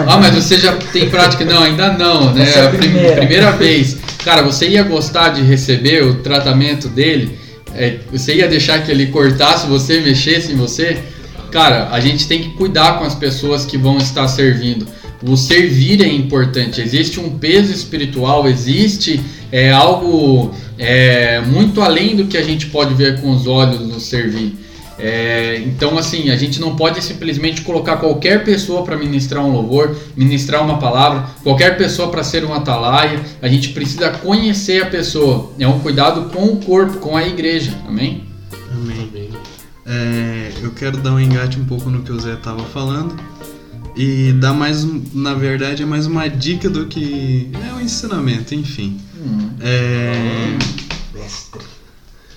Ah, 0.06 0.18
mas 0.18 0.32
você 0.36 0.56
já 0.56 0.72
tem 0.92 1.10
prática? 1.10 1.44
Não, 1.44 1.60
ainda 1.60 1.92
não, 1.94 2.32
né? 2.32 2.48
É 2.48 2.60
a 2.60 2.66
a 2.66 2.68
prim- 2.68 2.78
primeira. 2.92 3.16
primeira 3.16 3.50
vez. 3.50 3.96
Cara, 4.24 4.40
você 4.40 4.68
ia 4.68 4.84
gostar 4.84 5.30
de 5.30 5.42
receber 5.42 6.04
o 6.04 6.14
tratamento 6.22 6.86
dele? 6.88 7.36
É, 7.74 7.98
você 8.10 8.36
ia 8.36 8.48
deixar 8.48 8.84
que 8.84 8.90
ele 8.90 9.06
cortasse 9.06 9.66
você, 9.66 10.00
mexesse 10.00 10.52
em 10.52 10.56
você? 10.56 10.98
Cara, 11.50 11.88
a 11.90 12.00
gente 12.00 12.26
tem 12.26 12.42
que 12.42 12.50
cuidar 12.50 12.98
com 12.98 13.04
as 13.04 13.14
pessoas 13.14 13.64
que 13.64 13.78
vão 13.78 13.98
estar 13.98 14.26
servindo. 14.28 14.86
O 15.22 15.36
servir 15.36 16.02
é 16.02 16.08
importante. 16.08 16.80
Existe 16.80 17.20
um 17.20 17.38
peso 17.38 17.72
espiritual, 17.72 18.48
existe 18.48 19.20
é, 19.50 19.70
algo 19.70 20.52
é, 20.78 21.40
muito 21.40 21.80
além 21.80 22.16
do 22.16 22.26
que 22.26 22.36
a 22.36 22.42
gente 22.42 22.66
pode 22.66 22.94
ver 22.94 23.20
com 23.20 23.30
os 23.30 23.46
olhos 23.46 23.80
no 23.80 24.00
servir. 24.00 24.63
É, 24.98 25.60
então, 25.66 25.98
assim, 25.98 26.30
a 26.30 26.36
gente 26.36 26.60
não 26.60 26.76
pode 26.76 27.02
simplesmente 27.02 27.62
colocar 27.62 27.96
qualquer 27.96 28.44
pessoa 28.44 28.84
para 28.84 28.96
ministrar 28.96 29.44
um 29.44 29.50
louvor, 29.52 29.96
ministrar 30.16 30.62
uma 30.62 30.78
palavra, 30.78 31.28
qualquer 31.42 31.76
pessoa 31.76 32.10
para 32.10 32.22
ser 32.22 32.44
um 32.44 32.54
atalaia. 32.54 33.20
A 33.42 33.48
gente 33.48 33.70
precisa 33.70 34.10
conhecer 34.10 34.82
a 34.82 34.86
pessoa. 34.86 35.52
É 35.58 35.66
um 35.66 35.80
cuidado 35.80 36.30
com 36.30 36.44
o 36.44 36.56
corpo, 36.58 36.98
com 36.98 37.16
a 37.16 37.26
igreja. 37.26 37.76
Amém? 37.88 38.24
Amém. 38.72 39.10
É, 39.86 40.52
eu 40.62 40.70
quero 40.70 40.96
dar 40.98 41.12
um 41.12 41.20
engate 41.20 41.58
um 41.58 41.64
pouco 41.64 41.90
no 41.90 42.02
que 42.02 42.12
o 42.12 42.18
Zé 42.20 42.36
tava 42.36 42.62
falando 42.64 43.14
e 43.96 44.32
dar 44.32 44.54
mais, 44.54 44.82
um- 44.84 45.02
na 45.12 45.34
verdade, 45.34 45.82
é 45.82 45.86
mais 45.86 46.06
uma 46.06 46.26
dica 46.28 46.70
do 46.70 46.86
que 46.86 47.50
é 47.68 47.74
um 47.74 47.80
ensinamento, 47.80 48.54
enfim. 48.54 48.98
É, 49.60 50.56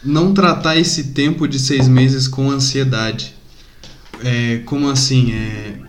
não 0.03 0.33
tratar 0.33 0.77
esse 0.77 1.05
tempo 1.05 1.47
de 1.47 1.59
seis 1.59 1.87
meses 1.87 2.27
com 2.27 2.49
ansiedade. 2.49 3.33
É, 4.23 4.61
como 4.65 4.89
assim? 4.89 5.33
É, 5.33 5.79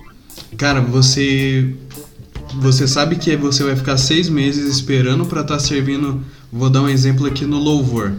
cara, 0.57 0.81
você 0.81 1.75
você 2.55 2.89
sabe 2.89 3.17
que 3.17 3.37
você 3.37 3.63
vai 3.63 3.77
ficar 3.77 3.97
seis 3.99 4.29
meses 4.29 4.75
esperando 4.75 5.27
para 5.27 5.43
estar 5.43 5.59
servindo. 5.59 6.23
Vou 6.51 6.71
dar 6.71 6.83
um 6.83 6.89
exemplo 6.89 7.27
aqui 7.27 7.45
no 7.45 7.59
louvor. 7.59 8.15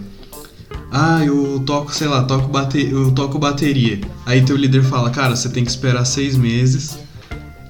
Ah, 0.91 1.23
eu 1.23 1.61
toco, 1.65 1.93
sei 1.93 2.07
lá, 2.07 2.23
toco 2.23 2.47
bate, 2.47 2.89
eu 2.91 3.11
toco 3.11 3.37
bateria. 3.37 3.99
Aí 4.25 4.43
teu 4.43 4.55
líder 4.55 4.83
fala, 4.83 5.09
cara, 5.09 5.35
você 5.35 5.49
tem 5.49 5.63
que 5.63 5.69
esperar 5.69 6.05
seis 6.05 6.35
meses 6.35 6.97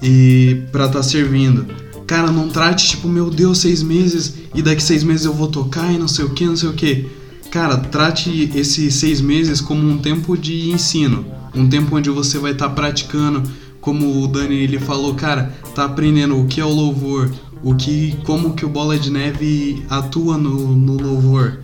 e 0.01 0.63
pra 0.71 0.88
tá 0.88 1.03
servindo. 1.03 1.65
Cara, 2.08 2.32
não 2.32 2.49
trate 2.49 2.88
tipo, 2.88 3.08
meu 3.08 3.29
Deus, 3.29 3.60
seis 3.60 3.84
meses 3.84 4.34
e 4.53 4.62
daqui 4.62 4.82
seis 4.82 5.03
meses 5.03 5.25
eu 5.25 5.34
vou 5.34 5.47
tocar 5.47 5.91
e 5.93 5.97
não 5.97 6.08
sei 6.08 6.25
o 6.25 6.29
que, 6.29 6.45
não 6.45 6.55
sei 6.55 6.69
o 6.69 6.73
que. 6.73 7.08
Cara, 7.51 7.77
trate 7.77 8.51
esses 8.55 8.93
seis 8.95 9.19
meses 9.19 9.59
como 9.59 9.88
um 9.88 9.97
tempo 9.97 10.38
de 10.38 10.69
ensino, 10.69 11.25
um 11.53 11.67
tempo 11.67 11.95
onde 11.95 12.09
você 12.09 12.38
vai 12.38 12.51
estar 12.51 12.69
praticando, 12.69 13.41
como 13.81 14.23
o 14.23 14.27
Dani 14.27 14.55
ele 14.55 14.79
falou, 14.79 15.15
cara, 15.15 15.53
tá 15.73 15.85
aprendendo 15.85 16.39
o 16.39 16.45
que 16.45 16.62
é 16.62 16.65
o 16.65 16.69
louvor, 16.69 17.31
o 17.63 17.73
que, 17.73 18.15
como 18.23 18.53
que 18.53 18.65
o 18.65 18.69
Bola 18.69 18.99
de 18.99 19.09
Neve 19.09 19.83
atua 19.89 20.38
no, 20.38 20.75
no 20.75 21.01
louvor 21.01 21.59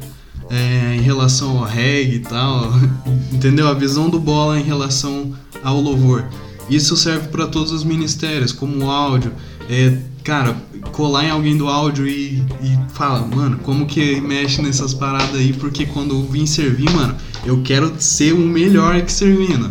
é, 0.49 0.95
em 0.95 1.01
relação 1.01 1.59
ao 1.59 1.65
reggae 1.65 2.15
e 2.15 2.19
tal, 2.19 2.71
entendeu? 3.31 3.67
A 3.67 3.73
visão 3.73 4.09
do 4.09 4.19
bola 4.19 4.59
em 4.59 4.63
relação 4.63 5.33
ao 5.63 5.79
louvor. 5.79 6.25
Isso 6.69 6.97
serve 6.97 7.27
para 7.27 7.47
todos 7.47 7.71
os 7.71 7.83
ministérios, 7.83 8.51
como 8.51 8.85
o 8.85 8.89
áudio. 8.89 9.31
É, 9.69 9.97
cara, 10.23 10.55
colar 10.91 11.25
em 11.25 11.29
alguém 11.29 11.57
do 11.57 11.67
áudio 11.67 12.07
e, 12.07 12.43
e 12.61 12.79
fala, 12.93 13.25
mano, 13.25 13.57
como 13.63 13.85
que 13.85 14.19
mexe 14.21 14.61
nessas 14.61 14.93
paradas 14.93 15.35
aí, 15.35 15.53
porque 15.53 15.85
quando 15.85 16.15
eu 16.15 16.23
vim 16.23 16.45
servir, 16.45 16.89
mano, 16.91 17.15
eu 17.45 17.61
quero 17.63 17.93
ser 17.99 18.33
o 18.33 18.39
melhor 18.39 19.01
que 19.01 19.11
servindo. 19.11 19.69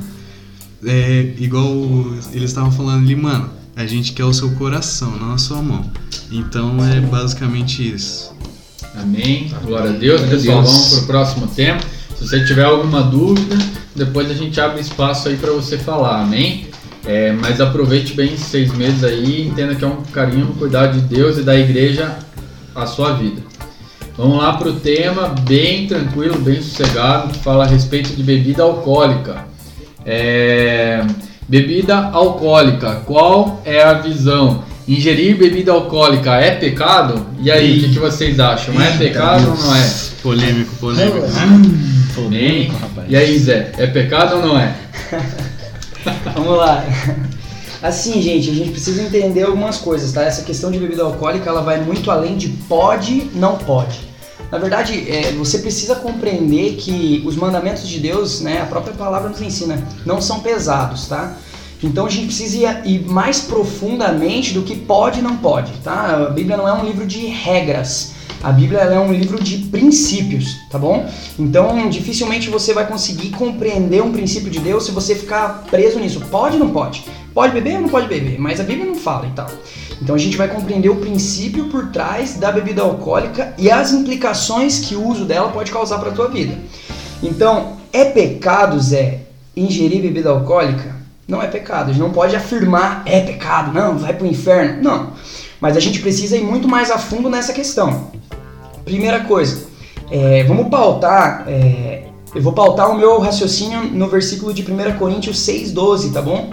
É, 0.87 1.35
igual 1.39 1.73
eles 2.33 2.51
estavam 2.51 2.71
falando 2.71 3.05
ali, 3.05 3.17
mano, 3.17 3.51
a 3.77 3.87
gente 3.87 4.13
quer 4.13 4.25
o 4.25 4.33
seu 4.33 4.51
coração, 4.53 5.17
não 5.17 5.33
a 5.33 5.39
sua 5.39 5.63
mão. 5.63 5.91
Então 6.31 6.85
é 6.85 7.01
basicamente 7.01 7.95
isso. 7.95 8.35
Amém. 8.95 9.53
Glória 9.65 9.91
a 9.91 9.93
Deus. 9.93 10.21
Pessoal, 10.23 10.63
Deus. 10.63 10.73
vamos 10.73 10.95
pro 10.95 11.07
próximo 11.07 11.47
tempo. 11.49 11.85
Se 12.17 12.29
você 12.29 12.45
tiver 12.45 12.65
alguma 12.65 13.03
dúvida, 13.03 13.57
depois 13.95 14.31
a 14.31 14.35
gente 14.35 14.61
abre 14.61 14.81
espaço 14.81 15.29
aí 15.29 15.37
para 15.37 15.51
você 15.53 15.79
falar. 15.79 16.23
Amém. 16.23 16.69
É, 17.07 17.33
mas 17.33 17.61
aproveite 17.61 18.15
bem 18.15 18.33
esses 18.33 18.47
seis 18.47 18.73
meses 18.73 19.05
aí 19.05 19.43
e 19.43 19.49
entenda 19.49 19.75
que 19.75 19.85
é 19.85 19.87
um 19.87 20.03
carinho 20.05 20.47
no 20.47 20.55
cuidar 20.55 20.87
de 20.87 21.01
Deus 21.01 21.37
e 21.37 21.43
da 21.43 21.55
igreja 21.55 22.17
a 22.75 22.87
sua 22.87 23.13
vida. 23.13 23.43
Vamos 24.17 24.39
lá 24.39 24.53
pro 24.57 24.75
tema 24.75 25.35
bem 25.41 25.87
tranquilo, 25.87 26.39
bem 26.39 26.63
sossegado, 26.63 27.33
que 27.33 27.39
fala 27.41 27.65
a 27.65 27.67
respeito 27.67 28.15
de 28.15 28.23
bebida 28.23 28.63
alcoólica. 28.63 29.45
É, 30.07 31.05
bebida 31.49 31.97
alcoólica, 31.97 33.03
qual 33.07 33.61
é 33.65 33.83
a 33.83 33.95
visão? 33.95 34.63
Ingerir 34.87 35.37
bebida 35.37 35.73
alcoólica 35.73 36.37
é 36.37 36.53
pecado? 36.53 37.27
E 37.41 37.51
aí, 37.51 37.79
o 37.79 37.81
que, 37.81 37.93
que 37.95 37.99
vocês 37.99 38.39
acham? 38.39 38.81
É 38.81 38.97
pecado 38.97 39.51
ou 39.51 39.57
não 39.57 39.75
é? 39.75 39.91
Polêmico, 40.23 40.75
polêmico. 40.77 41.27
Amém. 42.97 43.09
E 43.09 43.17
aí, 43.17 43.39
Zé, 43.39 43.73
é 43.79 43.87
pecado 43.87 44.37
ou 44.37 44.47
não 44.47 44.59
é? 44.59 44.75
Vamos 46.35 46.57
lá. 46.59 46.85
Assim, 47.83 48.21
gente, 48.23 48.51
a 48.51 48.55
gente 48.55 48.71
precisa 48.71 49.03
entender 49.03 49.43
algumas 49.43 49.77
coisas, 49.79 50.13
tá? 50.13 50.23
Essa 50.23 50.43
questão 50.43 50.71
de 50.71 50.79
bebida 50.79 51.03
alcoólica, 51.03 51.49
ela 51.51 51.61
vai 51.63 51.81
muito 51.83 52.11
além 52.11 52.37
de 52.37 52.49
pode, 52.49 53.31
não 53.35 53.59
pode. 53.59 54.01
Na 54.51 54.59
verdade, 54.59 55.11
é, 55.11 55.33
você 55.33 55.59
precisa 55.59 55.97
compreender 55.97 56.77
que 56.77 57.23
os 57.27 57.37
mandamentos 57.37 57.87
de 57.89 57.99
Deus, 57.99 58.41
né, 58.41 58.63
a 58.63 58.67
própria 58.67 58.95
palavra 58.95 59.29
nos 59.29 59.43
ensina, 59.43 59.83
não 60.07 60.21
são 60.21 60.41
pesados, 60.41 61.09
tá? 61.09 61.37
Então 61.83 62.07
a 62.07 62.11
gente 62.11 62.27
precisa 62.27 62.81
ir- 62.87 63.05
mais 63.07 63.41
profundamente 63.41 64.55
do 64.55 64.63
que 64.63 64.75
pode 64.75 65.19
e 65.19 65.23
não 65.23 65.37
pode, 65.37 65.73
tá? 65.83 66.27
A 66.29 66.31
Bíblia 66.31 66.57
não 66.57 66.67
é 66.67 66.73
um 66.73 66.85
livro 66.85 67.07
de 67.07 67.27
regras. 67.27 68.14
A 68.45 68.53
Bíblia 68.53 68.81
é 68.81 69.01
um 69.01 69.11
livro 69.11 69.43
de 69.43 69.57
princípios, 69.69 70.59
tá 70.71 70.79
bom? 70.79 71.09
Então 71.39 71.89
dificilmente 71.89 72.51
você 72.51 72.75
vai 72.75 72.87
conseguir 72.87 73.31
compreender 73.31 74.03
um 74.03 74.13
princípio 74.13 74.51
de 74.51 74.59
Deus 74.59 74.85
se 74.85 74.91
você 74.91 75.15
ficar 75.15 75.65
preso 75.71 75.99
nisso. 75.99 76.21
Pode 76.31 76.59
ou 76.59 76.65
não 76.67 76.71
pode? 76.71 77.07
Pode 77.33 77.55
beber 77.55 77.77
ou 77.77 77.81
não 77.81 77.89
pode 77.89 78.07
beber? 78.07 78.39
Mas 78.39 78.61
a 78.61 78.63
Bíblia 78.63 78.85
não 78.85 78.97
fala 78.97 79.27
e 79.27 79.31
tal. 79.31 79.49
Então 80.03 80.15
a 80.15 80.19
gente 80.19 80.37
vai 80.37 80.47
compreender 80.47 80.91
o 80.91 80.97
princípio 80.97 81.71
por 81.71 81.91
trás 81.91 82.35
da 82.35 82.53
bebida 82.53 82.83
alcoólica 82.83 83.55
e 83.57 83.71
as 83.71 83.93
implicações 83.93 84.79
que 84.79 84.95
o 84.95 85.09
uso 85.09 85.25
dela 85.25 85.49
pode 85.49 85.73
causar 85.73 85.99
para 85.99 86.11
a 86.11 86.15
tua 86.15 86.29
vida. 86.29 86.55
Então, 87.23 87.79
é 87.95 88.05
pecado, 88.05 88.79
Zé, 88.79 89.21
ingerir 89.57 90.03
bebida 90.03 90.29
alcoólica? 90.29 90.95
Não 91.27 91.43
é 91.43 91.47
pecado. 91.47 91.89
A 91.89 91.93
gente 91.95 92.03
não 92.03 92.11
pode 92.11 92.37
afirmar 92.37 93.05
é 93.07 93.21
pecado, 93.21 93.73
não, 93.73 93.97
vai 93.97 94.13
pro 94.13 94.27
inferno. 94.27 94.83
Não. 94.83 95.15
Mas 95.59 95.79
a 95.79 95.81
gente 95.81 96.01
precisa 96.01 96.37
ir 96.37 96.45
muito 96.45 96.69
mais 96.69 96.91
a 96.91 96.99
fundo 96.99 97.31
nessa 97.31 97.55
questão. 97.55 98.13
Primeira 98.85 99.21
coisa, 99.21 99.67
é, 100.11 100.45
vamos 100.45 100.69
pautar. 100.69 101.45
é, 101.49 102.05
eu 102.35 102.43
vou 102.43 102.53
pautar 102.53 102.91
o 102.91 102.99
meu 102.99 103.21
raciocínio 103.21 103.85
no 103.85 104.09
versículo 104.09 104.53
de 104.53 104.63
1 104.63 104.99
Coríntios 104.99 105.39
6,12, 105.47 106.13
tá 106.13 106.21
bom? 106.21 106.51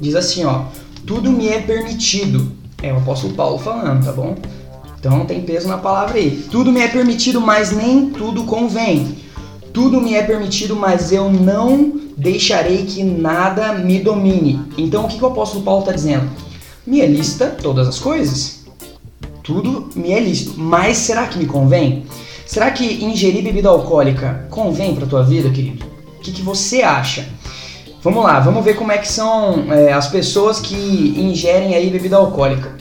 Diz 0.00 0.16
assim, 0.16 0.44
ó. 0.44 0.64
Tudo 1.06 1.30
me 1.30 1.48
é 1.48 1.60
permitido. 1.60 2.50
É 2.82 2.92
o 2.92 2.96
apóstolo 2.96 3.34
Paulo 3.34 3.58
falando, 3.58 4.04
tá 4.04 4.12
bom? 4.12 4.34
Então 4.98 5.24
tem 5.24 5.40
peso 5.42 5.68
na 5.68 5.78
palavra 5.78 6.18
aí. 6.18 6.44
Tudo 6.50 6.72
me 6.72 6.80
é 6.80 6.88
permitido, 6.88 7.40
mas 7.40 7.70
nem 7.70 8.10
tudo 8.10 8.44
convém. 8.44 9.16
Tudo 9.72 10.00
me 10.00 10.14
é 10.14 10.22
permitido, 10.22 10.74
mas 10.74 11.12
eu 11.12 11.32
não 11.32 12.00
deixarei 12.16 12.84
que 12.84 13.04
nada 13.04 13.74
me 13.74 14.00
domine. 14.00 14.60
Então 14.76 15.04
o 15.04 15.08
que, 15.08 15.16
que 15.16 15.24
o 15.24 15.28
apóstolo 15.28 15.62
Paulo 15.62 15.80
está 15.80 15.92
dizendo? 15.92 16.28
Me 16.84 17.00
é 17.00 17.06
lícita 17.06 17.46
todas 17.46 17.86
as 17.86 18.00
coisas. 18.00 18.59
Tudo 19.42 19.88
me 19.94 20.12
é 20.12 20.20
lícito, 20.20 20.54
mas 20.58 20.98
será 20.98 21.26
que 21.26 21.38
me 21.38 21.46
convém? 21.46 22.04
Será 22.46 22.70
que 22.70 23.04
ingerir 23.04 23.42
bebida 23.42 23.68
alcoólica 23.68 24.46
convém 24.50 24.94
para 24.94 25.06
tua 25.06 25.22
vida, 25.22 25.50
querido? 25.50 25.86
O 26.18 26.20
que, 26.20 26.32
que 26.32 26.42
você 26.42 26.82
acha? 26.82 27.28
Vamos 28.02 28.24
lá, 28.24 28.40
vamos 28.40 28.64
ver 28.64 28.74
como 28.74 28.92
é 28.92 28.98
que 28.98 29.06
são 29.06 29.72
é, 29.72 29.92
as 29.92 30.08
pessoas 30.08 30.58
que 30.58 31.14
ingerem 31.16 31.74
aí 31.74 31.90
bebida 31.90 32.16
alcoólica. 32.16 32.76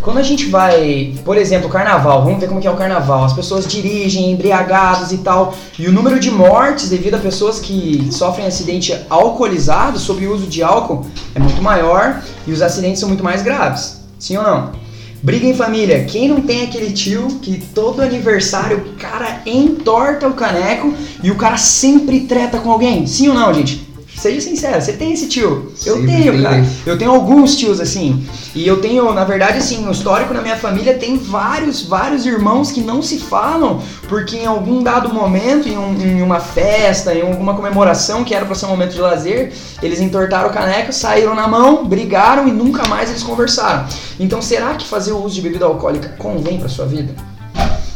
Quando 0.00 0.16
a 0.16 0.22
gente 0.22 0.46
vai, 0.46 1.14
por 1.24 1.36
exemplo, 1.36 1.68
carnaval, 1.68 2.24
vamos 2.24 2.40
ver 2.40 2.48
como 2.48 2.60
que 2.60 2.66
é 2.66 2.70
o 2.70 2.76
carnaval. 2.76 3.22
As 3.22 3.34
pessoas 3.34 3.66
dirigem 3.66 4.30
embriagados 4.30 5.12
e 5.12 5.18
tal, 5.18 5.54
e 5.78 5.86
o 5.86 5.92
número 5.92 6.18
de 6.18 6.30
mortes 6.30 6.88
devido 6.88 7.16
a 7.16 7.18
pessoas 7.18 7.58
que 7.58 8.08
sofrem 8.10 8.46
acidente 8.46 8.98
alcoolizado 9.10 9.98
sob 9.98 10.26
o 10.26 10.34
uso 10.34 10.46
de 10.46 10.62
álcool 10.62 11.04
é 11.34 11.38
muito 11.38 11.60
maior 11.60 12.22
e 12.46 12.52
os 12.52 12.62
acidentes 12.62 12.98
são 12.98 13.08
muito 13.08 13.22
mais 13.22 13.42
graves. 13.42 14.00
Sim 14.18 14.38
ou 14.38 14.42
não? 14.42 14.79
Briga 15.22 15.46
em 15.46 15.54
família. 15.54 16.04
Quem 16.04 16.28
não 16.28 16.40
tem 16.40 16.62
aquele 16.62 16.92
tio 16.92 17.26
que 17.42 17.62
todo 17.74 18.00
aniversário 18.00 18.78
o 18.78 18.98
cara 18.98 19.42
entorta 19.44 20.26
o 20.26 20.32
caneco 20.32 20.94
e 21.22 21.30
o 21.30 21.36
cara 21.36 21.58
sempre 21.58 22.20
treta 22.20 22.58
com 22.58 22.70
alguém? 22.70 23.06
Sim 23.06 23.28
ou 23.28 23.34
não, 23.34 23.52
gente? 23.52 23.89
Seja 24.20 24.38
sincero, 24.42 24.80
você 24.82 24.92
tem 24.92 25.14
esse 25.14 25.28
tio? 25.28 25.72
Eu 25.86 25.94
Sempre 25.96 26.06
tenho, 26.08 26.32
tem 26.34 26.42
cara. 26.42 26.66
Eu 26.84 26.98
tenho 26.98 27.10
alguns 27.10 27.56
tios 27.56 27.80
assim. 27.80 28.22
E 28.54 28.66
eu 28.68 28.78
tenho, 28.82 29.10
na 29.14 29.24
verdade, 29.24 29.56
assim, 29.56 29.88
o 29.88 29.90
histórico 29.90 30.34
na 30.34 30.42
minha 30.42 30.56
família 30.56 30.92
tem 30.98 31.16
vários, 31.16 31.82
vários 31.82 32.26
irmãos 32.26 32.70
que 32.70 32.82
não 32.82 33.00
se 33.02 33.18
falam 33.18 33.80
porque 34.10 34.36
em 34.36 34.44
algum 34.46 34.82
dado 34.82 35.08
momento, 35.14 35.68
em, 35.70 35.78
um- 35.78 35.96
em 35.98 36.20
uma 36.20 36.38
festa, 36.38 37.14
em 37.14 37.22
alguma 37.22 37.54
comemoração 37.54 38.22
que 38.22 38.34
era 38.34 38.44
pra 38.44 38.54
ser 38.54 38.66
um 38.66 38.70
momento 38.70 38.92
de 38.92 39.00
lazer, 39.00 39.52
eles 39.82 40.00
entortaram 40.00 40.50
o 40.50 40.52
caneco, 40.52 40.92
saíram 40.92 41.34
na 41.34 41.48
mão, 41.48 41.86
brigaram 41.86 42.46
e 42.46 42.52
nunca 42.52 42.86
mais 42.88 43.08
eles 43.08 43.22
conversaram. 43.22 43.86
Então, 44.18 44.42
será 44.42 44.74
que 44.74 44.86
fazer 44.86 45.12
o 45.12 45.24
uso 45.24 45.36
de 45.36 45.40
bebida 45.40 45.64
alcoólica 45.64 46.14
convém 46.18 46.58
pra 46.58 46.68
sua 46.68 46.84
vida? 46.84 47.14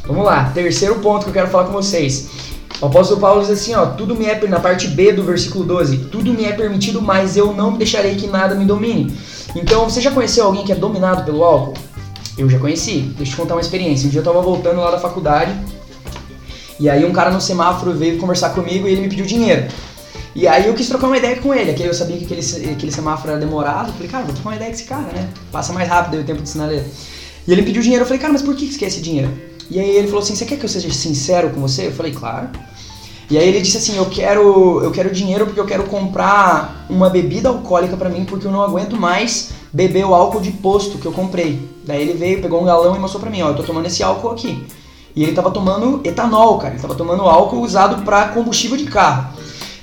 Vamos 0.07 0.25
lá, 0.27 0.51
terceiro 0.55 0.97
ponto 0.97 1.25
que 1.25 1.31
eu 1.31 1.35
quero 1.35 1.49
falar 1.49 1.65
com 1.65 1.73
vocês. 1.73 2.29
O 2.85 2.89
apóstolo 2.89 3.19
Paulo 3.19 3.41
diz 3.41 3.49
assim, 3.49 3.75
ó, 3.75 3.87
tudo 3.87 4.15
me 4.15 4.27
é 4.27 4.39
na 4.47 4.61
parte 4.61 4.89
B 4.89 5.11
do 5.11 5.23
versículo 5.23 5.65
12, 5.65 5.97
tudo 6.13 6.35
me 6.35 6.45
é 6.45 6.53
permitido, 6.53 7.01
mas 7.01 7.35
eu 7.35 7.55
não 7.55 7.79
deixarei 7.79 8.15
que 8.15 8.27
nada 8.27 8.55
me 8.55 8.67
domine. 8.67 9.11
Então, 9.57 9.89
você 9.89 10.03
já 10.03 10.11
conheceu 10.11 10.45
alguém 10.45 10.67
que 10.67 10.73
é 10.73 10.75
dominado 10.75 11.25
pelo 11.25 11.43
álcool? 11.43 11.73
Eu 12.37 12.51
já 12.51 12.59
conheci. 12.59 13.11
Deixa 13.17 13.33
eu 13.33 13.37
te 13.37 13.41
contar 13.41 13.55
uma 13.55 13.63
experiência. 13.63 14.07
Um 14.07 14.11
dia 14.11 14.21
eu 14.21 14.25
tava 14.25 14.43
voltando 14.43 14.83
lá 14.83 14.91
da 14.91 14.99
faculdade 14.99 15.59
e 16.79 16.91
aí 16.91 17.07
um 17.07 17.13
cara 17.15 17.31
no 17.31 17.41
semáforo 17.41 17.95
veio 17.95 18.19
conversar 18.19 18.51
comigo 18.51 18.87
e 18.87 18.93
ele 18.93 19.01
me 19.01 19.09
pediu 19.09 19.25
dinheiro. 19.25 19.67
E 20.35 20.47
aí 20.47 20.67
eu 20.67 20.75
quis 20.75 20.87
trocar 20.87 21.07
uma 21.07 21.17
ideia 21.17 21.37
com 21.37 21.55
ele, 21.55 21.71
aquele 21.71 21.89
eu 21.89 21.95
sabia 21.95 22.19
que 22.19 22.25
aquele, 22.25 22.71
aquele 22.71 22.93
semáforo 22.93 23.31
era 23.31 23.41
demorado, 23.41 23.89
eu 23.89 23.95
falei, 23.95 24.09
cara, 24.09 24.25
vou 24.25 24.35
trocar 24.35 24.51
uma 24.51 24.57
ideia 24.57 24.71
com 24.71 24.77
esse 24.77 24.85
cara, 24.85 25.11
né? 25.11 25.31
Passa 25.51 25.73
mais 25.73 25.89
rápido 25.89 26.17
aí 26.17 26.21
o 26.21 26.25
tempo 26.25 26.43
de 26.43 26.51
sinaleira. 26.51 26.85
E 27.49 27.51
ele 27.51 27.63
pediu 27.63 27.81
dinheiro, 27.81 28.03
eu 28.03 28.07
falei, 28.07 28.21
cara, 28.21 28.35
mas 28.35 28.43
por 28.43 28.55
que 28.55 28.67
que 28.67 28.75
você 28.75 28.79
quer 28.79 28.87
esse 28.89 29.01
dinheiro? 29.01 29.33
E 29.71 29.81
aí 29.81 29.97
ele 29.97 30.09
falou 30.09 30.23
assim, 30.23 30.37
você 30.37 30.45
quer 30.45 30.59
que 30.59 30.65
eu 30.67 30.69
seja 30.69 30.93
sincero 30.93 31.49
com 31.49 31.63
você? 31.63 31.87
Eu 31.87 31.93
falei, 31.93 32.13
claro. 32.13 32.51
E 33.31 33.39
aí 33.39 33.49
ele 33.49 33.61
disse 33.61 33.79
assim, 33.79 33.97
eu 33.97 34.07
quero, 34.07 34.83
eu 34.83 34.91
quero 34.91 35.11
dinheiro 35.11 35.47
porque 35.47 35.61
eu 35.61 35.67
quero 35.67 35.85
comprar 35.85 36.87
uma 36.91 37.09
bebida 37.09 37.49
alcoólica 37.49 37.97
pra 37.97 38.11
mim 38.11 38.25
porque 38.25 38.47
eu 38.47 38.51
não 38.51 38.63
aguento 38.63 38.97
mais 38.97 39.51
beber 39.73 40.05
o 40.05 40.15
álcool 40.15 40.41
de 40.41 40.53
posto 40.53 40.99
que 40.99 41.07
eu 41.07 41.13
comprei. 41.13 41.69
Daí 41.85 42.03
ele 42.03 42.13
veio, 42.13 42.43
pegou 42.43 42.61
um 42.61 42.65
galão 42.65 42.95
e 42.95 42.99
mostrou 42.99 43.21
pra 43.21 43.31
mim, 43.31 43.43
ó, 43.43 43.49
eu 43.49 43.57
tô 43.57 43.63
tomando 43.63 43.87
esse 43.87 44.03
álcool 44.03 44.31
aqui. 44.31 44.67
E 45.17 45.23
ele 45.23 45.33
tava 45.33 45.51
tomando 45.51 46.01
etanol, 46.05 46.59
cara, 46.59 46.75
ele 46.75 46.83
tava 46.83 46.95
tomando 46.95 47.23
álcool 47.23 47.61
usado 47.61 48.05
pra 48.05 48.29
combustível 48.29 48.77
de 48.77 48.85
carro. 48.85 49.33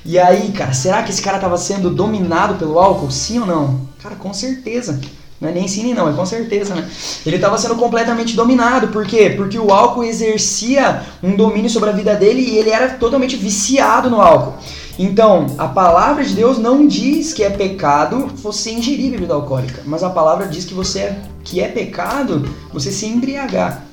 E 0.04 0.17
aí, 0.17 0.51
cara, 0.51 0.73
será 0.73 1.04
que 1.04 1.12
esse 1.12 1.21
cara 1.21 1.39
tava 1.39 1.58
sendo 1.58 1.89
dominado 1.89 2.56
pelo 2.56 2.80
álcool? 2.80 3.12
Sim 3.12 3.39
ou 3.39 3.45
não? 3.45 3.82
Cara, 4.01 4.15
com 4.15 4.34
certeza. 4.34 4.99
Não 5.41 5.49
é 5.49 5.51
nem 5.51 5.67
sim 5.67 5.91
não, 5.95 6.08
é 6.08 6.13
com 6.13 6.23
certeza, 6.23 6.75
né? 6.75 6.88
Ele 7.25 7.38
estava 7.38 7.58
sendo 7.58 7.75
completamente 7.75 8.36
dominado, 8.36 8.89
por 8.89 9.08
quê? 9.08 9.34
Porque 9.36 9.58
o 9.58 9.71
álcool 9.71 10.04
exercia 10.04 11.01
um 11.23 11.36
domínio 11.36 11.67
sobre 11.67 11.89
a 11.89 11.93
vida 11.93 12.13
dele 12.13 12.41
e 12.41 12.58
ele 12.60 12.69
era 12.69 12.89
totalmente 12.89 13.36
viciado 13.36 14.08
no 14.08 14.21
álcool. 14.21 14.54
Então, 14.99 15.47
a 15.58 15.67
palavra 15.67 16.23
de 16.23 16.36
Deus 16.36 16.60
não 16.60 16.86
diz 16.86 17.34
que 17.34 17.43
é 17.43 17.49
pecado 17.49 18.27
você 18.36 18.69
ingerir 18.69 19.10
bebida 19.10 19.34
alcoólica, 19.34 19.82
mas 19.84 20.04
a 20.04 20.12
palavra 20.12 20.45
diz 20.45 20.63
que 20.63 20.75
você 20.75 20.99
é, 20.99 21.19
que 21.43 21.60
é 21.60 21.67
pecado 21.67 22.47
você 22.71 22.91
se 22.91 23.08
embriagar. 23.08 23.84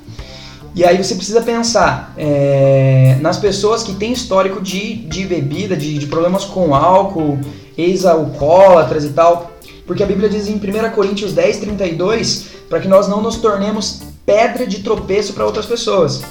E 0.75 0.85
aí 0.85 1.03
você 1.03 1.15
precisa 1.15 1.41
pensar 1.41 2.13
é, 2.17 3.17
nas 3.23 3.39
pessoas 3.39 3.83
que 3.83 3.95
têm 3.95 4.13
histórico 4.13 4.61
de, 4.61 4.97
de 4.97 5.25
bebida, 5.25 5.75
de, 5.75 5.99
de 5.99 6.07
problemas 6.07 6.45
com 6.45 6.75
álcool, 6.75 7.39
ex-alcoólatras 7.77 9.05
e 9.05 9.09
tal. 9.11 9.58
Porque 9.89 10.03
a 10.03 10.07
Bíblia 10.07 10.29
diz 10.29 10.47
em 10.47 10.55
1 10.57 10.91
Coríntios 10.95 11.33
10, 11.33 11.57
32, 11.57 12.45
para 12.69 12.79
que 12.79 12.87
nós 12.87 13.09
não 13.09 13.21
nos 13.21 13.37
tornemos 13.39 14.03
pedra 14.25 14.65
de 14.67 14.81
tropeço 14.85 15.33
para 15.33 15.45
outras 15.47 15.67
pessoas. 15.67 16.23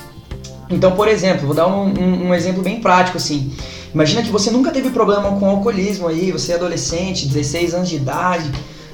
Então, 0.70 0.92
por 0.92 1.08
exemplo, 1.08 1.46
vou 1.48 1.56
dar 1.56 1.68
um, 1.68 1.86
um- 1.88 2.28
um 2.30 2.34
exemplo 2.36 2.62
bem 2.62 2.80
prático 2.80 3.18
assim. 3.18 3.52
Imagina 3.94 4.22
que 4.22 4.30
você 4.30 4.52
nunca 4.52 4.70
teve 4.72 4.92
problema 4.92 5.32
com 5.40 5.50
alcoolismo 5.50 6.08
aí, 6.08 6.32
você 6.32 6.52
é 6.52 6.56
adolescente, 6.56 7.26
16 7.28 7.74
anos 7.74 7.90
de 7.90 7.96
idade, 7.96 8.52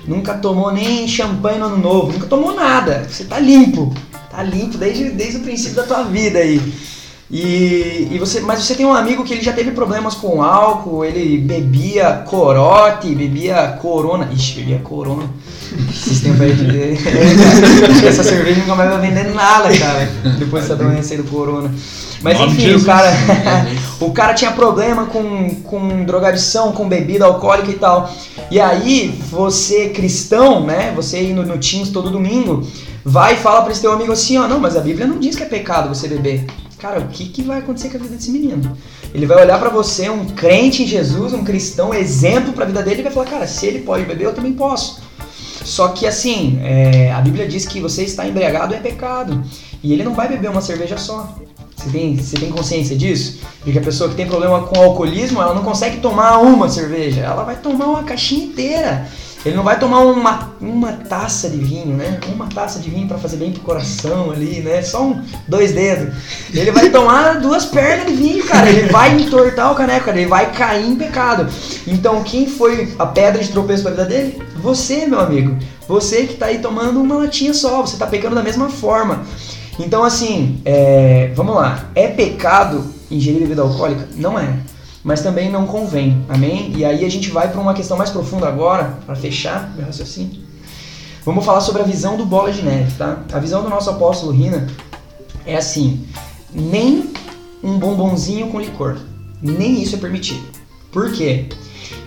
nunca 0.08 0.34
tomou 0.36 0.72
nem 0.72 1.08
champanhe 1.08 1.60
no 1.60 1.66
ano 1.66 1.78
novo, 1.78 2.14
nunca 2.14 2.28
tomou 2.28 2.56
nada. 2.56 3.06
Você 3.10 3.26
tá 3.26 3.38
limpo. 3.40 3.94
Tá 4.32 4.42
limpo 4.42 4.78
desde, 4.78 5.10
desde 5.10 5.38
o 5.38 5.42
princípio 5.42 5.76
da 5.76 5.84
tua 5.84 6.04
vida 6.04 6.40
aí. 6.40 6.62
E, 7.34 8.10
e 8.12 8.20
você, 8.20 8.42
mas 8.42 8.64
você 8.64 8.76
tem 8.76 8.86
um 8.86 8.94
amigo 8.94 9.24
que 9.24 9.34
ele 9.34 9.42
já 9.42 9.52
teve 9.52 9.72
problemas 9.72 10.14
com 10.14 10.44
álcool, 10.44 11.04
ele 11.04 11.40
bebia 11.40 12.24
corote, 12.28 13.08
bebia 13.16 13.76
corona. 13.82 14.30
Ixi, 14.32 14.60
bebia 14.60 14.78
corona. 14.84 15.28
É, 16.94 16.96
cara, 17.04 17.90
acho 17.92 18.02
que 18.02 18.08
essa 18.08 18.24
cerveja 18.24 18.62
nunca 18.62 18.76
mais 18.76 18.92
vai 18.92 19.02
vender 19.02 19.34
nada, 19.34 19.76
cara. 19.76 20.08
Depois 20.38 20.68
dessa 20.68 20.76
doença 20.76 21.16
aí 21.16 21.18
do 21.18 21.24
corona. 21.24 21.74
Mas 22.22 22.38
Nome 22.38 22.52
enfim, 22.52 22.62
o 22.62 22.66
Jesus. 22.66 22.86
cara. 22.86 23.12
o 24.00 24.12
cara 24.12 24.36
tinha 24.36 24.52
problema 24.52 25.08
com, 25.08 25.56
com 25.64 26.06
drogadição, 26.06 26.72
com 26.72 26.88
bebida 26.88 27.26
alcoólica 27.26 27.72
e 27.72 27.76
tal. 27.80 28.14
E 28.52 28.60
aí, 28.60 29.20
você 29.32 29.90
cristão, 29.90 30.64
né? 30.64 30.94
Você 30.96 31.20
no, 31.34 31.44
no 31.44 31.58
Teams 31.58 31.90
todo 31.90 32.12
domingo, 32.12 32.62
vai 33.04 33.34
e 33.34 33.38
fala 33.38 33.64
pra 33.64 33.72
esse 33.72 33.82
teu 33.82 33.92
amigo 33.92 34.12
assim, 34.12 34.38
ó, 34.38 34.48
não, 34.48 34.60
mas 34.60 34.78
a 34.78 34.82
Bíblia 34.82 35.08
não 35.08 35.18
diz 35.18 35.36
que 35.36 35.42
é 35.42 35.48
pecado 35.48 35.90
você 35.90 36.08
beber. 36.08 36.46
Cara, 36.84 37.00
o 37.00 37.08
que, 37.08 37.30
que 37.30 37.42
vai 37.42 37.60
acontecer 37.60 37.88
com 37.88 37.96
a 37.96 38.00
vida 38.02 38.14
desse 38.18 38.30
menino? 38.30 38.78
Ele 39.14 39.26
vai 39.26 39.42
olhar 39.42 39.58
pra 39.58 39.70
você, 39.70 40.10
um 40.10 40.26
crente 40.26 40.84
em 40.84 40.86
Jesus, 40.86 41.34
um 41.34 41.42
cristão, 41.42 41.94
exemplo 41.94 42.52
pra 42.52 42.66
vida 42.66 42.84
dele, 42.84 43.00
e 43.00 43.04
vai 43.04 43.12
falar, 43.14 43.26
cara, 43.26 43.48
se 43.48 43.66
ele 43.66 43.80
pode 43.80 44.04
beber, 44.04 44.26
eu 44.26 44.34
também 44.34 44.52
posso. 44.52 45.02
Só 45.64 45.88
que 45.88 46.06
assim, 46.06 46.60
é, 46.62 47.10
a 47.14 47.22
Bíblia 47.22 47.48
diz 47.48 47.66
que 47.66 47.80
você 47.80 48.04
está 48.04 48.28
embriagado 48.28 48.76
é 48.76 48.80
pecado. 48.80 49.42
E 49.82 49.94
ele 49.94 50.04
não 50.04 50.14
vai 50.14 50.28
beber 50.28 50.50
uma 50.50 50.60
cerveja 50.60 50.98
só. 50.98 51.34
Você 51.74 51.90
tem, 51.90 52.18
você 52.18 52.36
tem 52.36 52.52
consciência 52.52 52.98
disso? 52.98 53.40
De 53.64 53.72
que 53.72 53.80
a 53.80 53.82
pessoa 53.82 54.10
que 54.10 54.18
tem 54.18 54.28
problema 54.28 54.64
com 54.64 54.78
alcoolismo, 54.82 55.42
ela 55.42 55.54
não 55.54 55.64
consegue 55.64 56.02
tomar 56.02 56.40
uma 56.40 56.68
cerveja, 56.68 57.22
ela 57.22 57.46
vai 57.46 57.56
tomar 57.56 57.86
uma 57.86 58.04
caixinha 58.04 58.44
inteira. 58.44 59.08
Ele 59.46 59.56
não 59.56 59.64
vai 59.64 59.78
tomar 59.78 60.00
uma, 60.00 60.54
uma 60.62 60.94
taça 60.94 61.50
de 61.50 61.58
vinho, 61.58 61.98
né? 61.98 62.18
Uma 62.34 62.48
taça 62.48 62.80
de 62.80 62.90
vinho 62.90 63.08
para 63.08 63.18
fazer 63.18 63.36
bem 63.36 63.52
pro 63.52 63.62
coração 63.62 64.32
ali, 64.32 64.62
né? 64.62 64.82
Só 64.82 65.04
um, 65.04 65.22
dois 65.48 65.74
dedos. 65.74 66.16
Ele 66.54 66.72
vai 66.72 66.90
tomar 66.90 67.42
duas 67.42 67.66
pernas 67.66 68.08
de 68.08 68.14
vinho, 68.14 68.46
cara. 68.46 68.70
Ele 68.70 68.88
vai 68.88 69.14
entortar 69.20 69.72
o 69.72 69.76
caneco, 69.76 70.06
cara. 70.06 70.18
Ele 70.18 70.30
vai 70.30 70.52
cair 70.54 70.88
em 70.88 70.96
pecado. 70.96 71.48
Então, 71.86 72.24
quem 72.24 72.48
foi 72.48 72.94
a 72.98 73.06
pedra 73.06 73.44
de 73.44 73.50
tropeço 73.50 73.84
pra 73.84 73.92
vida 73.92 74.06
dele? 74.06 74.42
Você, 74.62 75.06
meu 75.06 75.20
amigo. 75.20 75.58
Você 75.90 76.26
que 76.26 76.36
tá 76.36 76.46
aí 76.46 76.60
tomando 76.60 77.02
uma 77.02 77.16
latinha 77.16 77.54
só. 77.54 77.82
Você 77.82 77.98
tá 77.98 78.08
pecando 78.08 78.36
da 78.36 78.44
mesma 78.44 78.70
forma. 78.70 79.24
Então, 79.78 80.06
assim, 80.06 80.62
é, 80.64 81.34
vamos 81.36 81.56
lá. 81.56 81.90
É 81.96 82.08
pecado 82.08 82.86
ingerir 83.12 83.42
bebida 83.42 83.62
alcoólica? 83.62 84.08
Não 84.16 84.40
é. 84.40 84.54
Mas 85.04 85.22
também 85.22 85.52
não 85.52 85.68
convém. 85.68 86.26
Amém? 86.30 86.72
E 86.76 86.86
aí 86.86 87.04
a 87.04 87.10
gente 87.10 87.30
vai 87.30 87.52
para 87.52 87.60
uma 87.60 87.74
questão 87.74 87.98
mais 87.98 88.10
profunda 88.10 88.48
agora, 88.48 88.98
para 89.06 89.16
fechar 89.16 89.74
meu 89.76 89.86
raciocínio. 89.86 90.42
Vamos 91.26 91.46
falar 91.46 91.62
sobre 91.62 91.82
a 91.82 91.86
visão 91.86 92.16
do 92.16 92.26
bola 92.26 92.52
de 92.52 92.62
neve, 92.62 92.92
tá? 92.98 93.20
A 93.32 93.40
visão 93.40 93.62
do 93.62 93.70
nosso 93.70 93.90
apóstolo 93.90 94.32
Rina 94.32 94.68
é 95.46 95.58
assim: 95.58 96.06
nem 96.54 97.12
um 97.62 97.78
bombonzinho 97.78 98.48
com 98.48 98.60
licor, 98.60 98.98
nem 99.42 99.82
isso 99.82 99.96
é 99.96 100.00
permitido. 100.00 100.44
Por 100.92 101.12
quê? 101.12 101.50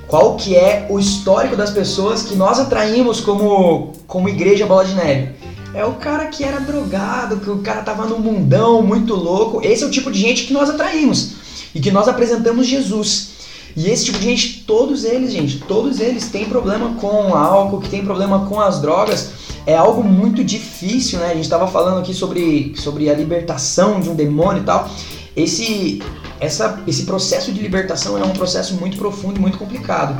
Qual 0.07 0.37
que 0.37 0.55
é 0.55 0.87
o 0.89 0.99
histórico 0.99 1.57
das 1.57 1.71
pessoas 1.71 2.23
que 2.23 2.37
nós 2.37 2.59
atraímos 2.61 3.21
como, 3.21 3.93
como 4.07 4.29
igreja 4.29 4.65
bola 4.65 4.85
de 4.85 4.95
neve? 4.95 5.35
É 5.75 5.85
o 5.85 5.95
cara 5.95 6.27
que 6.27 6.45
era 6.45 6.61
drogado, 6.61 7.39
que 7.39 7.51
o 7.51 7.59
cara 7.59 7.83
tava 7.83 8.07
num 8.07 8.19
mundão 8.19 8.83
muito 8.83 9.15
louco. 9.15 9.61
Esse 9.63 9.83
é 9.83 9.87
o 9.87 9.91
tipo 9.91 10.11
de 10.11 10.19
gente 10.19 10.45
que 10.47 10.53
nós 10.53 10.71
atraímos 10.71 11.36
e 11.77 11.81
que 11.81 11.91
nós 11.91 12.09
apresentamos 12.09 12.67
Jesus. 12.67 13.29
E 13.77 13.91
esse 13.91 14.07
tipo 14.07 14.19
de 14.19 14.25
gente, 14.25 14.65
todos 14.67 15.05
eles, 15.05 15.31
gente, 15.31 15.59
todos 15.59 16.01
eles 16.01 16.31
têm 16.31 16.47
problema 16.47 16.95
com 16.95 17.35
álcool, 17.35 17.81
que 17.83 17.91
tem 17.91 18.03
problema 18.03 18.47
com 18.47 18.59
as 18.59 18.81
drogas. 18.81 19.33
É 19.67 19.77
algo 19.77 20.03
muito 20.03 20.43
difícil, 20.43 21.19
né? 21.19 21.27
A 21.27 21.35
gente 21.35 21.45
estava 21.45 21.67
falando 21.67 21.99
aqui 21.99 22.15
sobre, 22.15 22.73
sobre 22.77 23.11
a 23.11 23.15
libertação 23.15 24.01
de 24.01 24.09
um 24.09 24.15
demônio 24.15 24.63
e 24.63 24.65
tal. 24.65 24.89
Esse, 25.37 26.03
essa, 26.41 26.83
esse 26.87 27.05
processo 27.05 27.53
de 27.53 27.61
libertação 27.61 28.17
é 28.17 28.25
um 28.25 28.33
processo 28.33 28.73
muito 28.77 28.97
profundo 28.97 29.37
e 29.37 29.41
muito 29.41 29.59
complicado. 29.59 30.19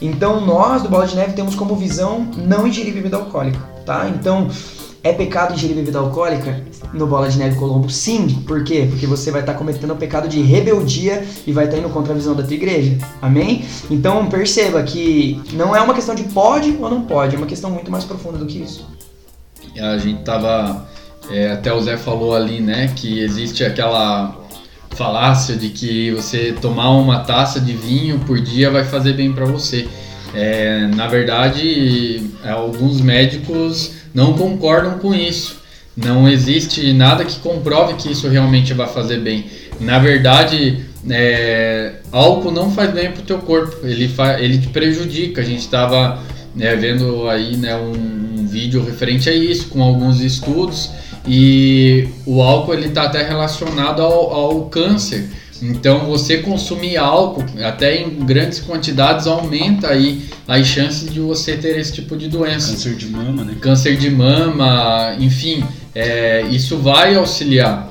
Então 0.00 0.40
nós 0.40 0.82
do 0.82 0.88
Bola 0.88 1.08
de 1.08 1.16
Neve 1.16 1.32
temos 1.32 1.56
como 1.56 1.74
visão 1.74 2.30
não 2.36 2.64
ingerir 2.64 2.94
bebida 2.94 3.16
alcoólica, 3.16 3.58
tá? 3.84 4.08
Então 4.08 4.48
é 5.02 5.12
pecado 5.12 5.52
ingerir 5.54 5.74
bebida 5.74 5.98
alcoólica 5.98 6.62
no 6.92 7.06
Bola 7.06 7.28
de 7.28 7.38
Neve 7.38 7.56
Colombo? 7.56 7.88
Sim. 7.90 8.28
Por 8.46 8.64
quê? 8.64 8.86
Porque 8.88 9.06
você 9.06 9.30
vai 9.30 9.40
estar 9.40 9.54
cometendo 9.54 9.92
o 9.92 9.96
pecado 9.96 10.28
de 10.28 10.40
rebeldia 10.42 11.24
e 11.46 11.52
vai 11.52 11.64
estar 11.64 11.78
indo 11.78 11.88
contra 11.88 12.12
a 12.12 12.16
visão 12.16 12.34
da 12.34 12.42
tua 12.42 12.54
igreja. 12.54 12.98
Amém? 13.20 13.64
Então 13.90 14.26
perceba 14.26 14.82
que 14.82 15.40
não 15.52 15.74
é 15.74 15.80
uma 15.80 15.94
questão 15.94 16.14
de 16.14 16.24
pode 16.24 16.76
ou 16.80 16.90
não 16.90 17.02
pode, 17.02 17.34
é 17.34 17.38
uma 17.38 17.46
questão 17.46 17.70
muito 17.70 17.90
mais 17.90 18.04
profunda 18.04 18.38
do 18.38 18.46
que 18.46 18.58
isso. 18.58 18.86
A 19.78 19.96
gente 19.98 20.22
tava. 20.22 20.86
é, 21.30 21.52
até 21.52 21.72
o 21.72 21.80
Zé 21.80 21.96
falou 21.96 22.34
ali, 22.34 22.60
né? 22.60 22.92
Que 22.94 23.20
existe 23.20 23.64
aquela 23.64 24.36
falácia 24.90 25.56
de 25.56 25.70
que 25.70 26.10
você 26.10 26.52
tomar 26.60 26.90
uma 26.90 27.20
taça 27.20 27.58
de 27.58 27.72
vinho 27.72 28.18
por 28.20 28.40
dia 28.40 28.70
vai 28.70 28.84
fazer 28.84 29.14
bem 29.14 29.32
para 29.32 29.46
você. 29.46 29.88
É, 30.34 30.86
na 30.94 31.08
verdade, 31.08 32.30
alguns 32.44 33.00
médicos 33.00 33.92
não 34.14 34.34
concordam 34.34 34.98
com 34.98 35.14
isso. 35.14 35.61
Não 35.96 36.26
existe 36.28 36.92
nada 36.92 37.24
que 37.24 37.38
comprove 37.40 37.94
que 37.94 38.10
isso 38.10 38.28
realmente 38.28 38.72
vai 38.72 38.88
fazer 38.88 39.18
bem. 39.20 39.46
Na 39.78 39.98
verdade, 39.98 40.86
é, 41.10 41.94
álcool 42.10 42.50
não 42.50 42.70
faz 42.70 42.90
bem 42.92 43.12
pro 43.12 43.22
teu 43.22 43.38
corpo, 43.38 43.86
ele, 43.86 44.08
fa, 44.08 44.40
ele 44.40 44.58
te 44.58 44.68
prejudica. 44.68 45.40
A 45.40 45.44
gente 45.44 45.60
estava 45.60 46.22
né, 46.54 46.74
vendo 46.76 47.28
aí 47.28 47.56
né, 47.56 47.76
um, 47.76 48.40
um, 48.40 48.46
vídeo 48.46 48.84
referente 48.84 49.28
a 49.28 49.34
isso, 49.34 49.68
com 49.68 49.82
alguns 49.82 50.20
estudos, 50.20 50.90
e 51.26 52.08
o 52.26 52.42
álcool 52.42 52.74
ele 52.74 52.88
está 52.88 53.04
até 53.04 53.26
relacionado 53.26 54.02
ao, 54.02 54.32
ao 54.32 54.64
câncer. 54.66 55.28
Então 55.62 56.06
você 56.06 56.38
consumir 56.38 56.96
álcool 56.96 57.44
até 57.64 58.02
em 58.02 58.10
grandes 58.24 58.58
quantidades 58.58 59.28
aumenta 59.28 59.88
aí 59.88 60.24
as 60.48 60.66
chances 60.66 61.12
de 61.12 61.20
você 61.20 61.56
ter 61.56 61.78
esse 61.78 61.92
tipo 61.92 62.16
de 62.16 62.28
doença. 62.28 62.72
Câncer 62.72 62.96
de 62.96 63.06
mama, 63.06 63.44
né? 63.44 63.56
Câncer 63.60 63.96
de 63.96 64.10
mama, 64.10 65.14
enfim, 65.20 65.64
é, 65.94 66.42
isso 66.50 66.78
vai 66.78 67.14
auxiliar 67.14 67.88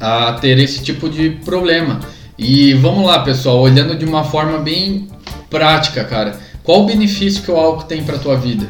a 0.00 0.34
ter 0.34 0.56
esse 0.58 0.84
tipo 0.84 1.08
de 1.08 1.30
problema. 1.44 1.98
E 2.38 2.74
vamos 2.74 3.04
lá, 3.04 3.18
pessoal, 3.18 3.60
olhando 3.60 3.96
de 3.96 4.04
uma 4.04 4.22
forma 4.22 4.58
bem 4.58 5.08
prática, 5.50 6.04
cara. 6.04 6.38
Qual 6.62 6.82
o 6.82 6.86
benefício 6.86 7.42
que 7.42 7.50
o 7.50 7.56
álcool 7.56 7.84
tem 7.84 8.04
para 8.04 8.18
tua 8.18 8.36
vida? 8.36 8.68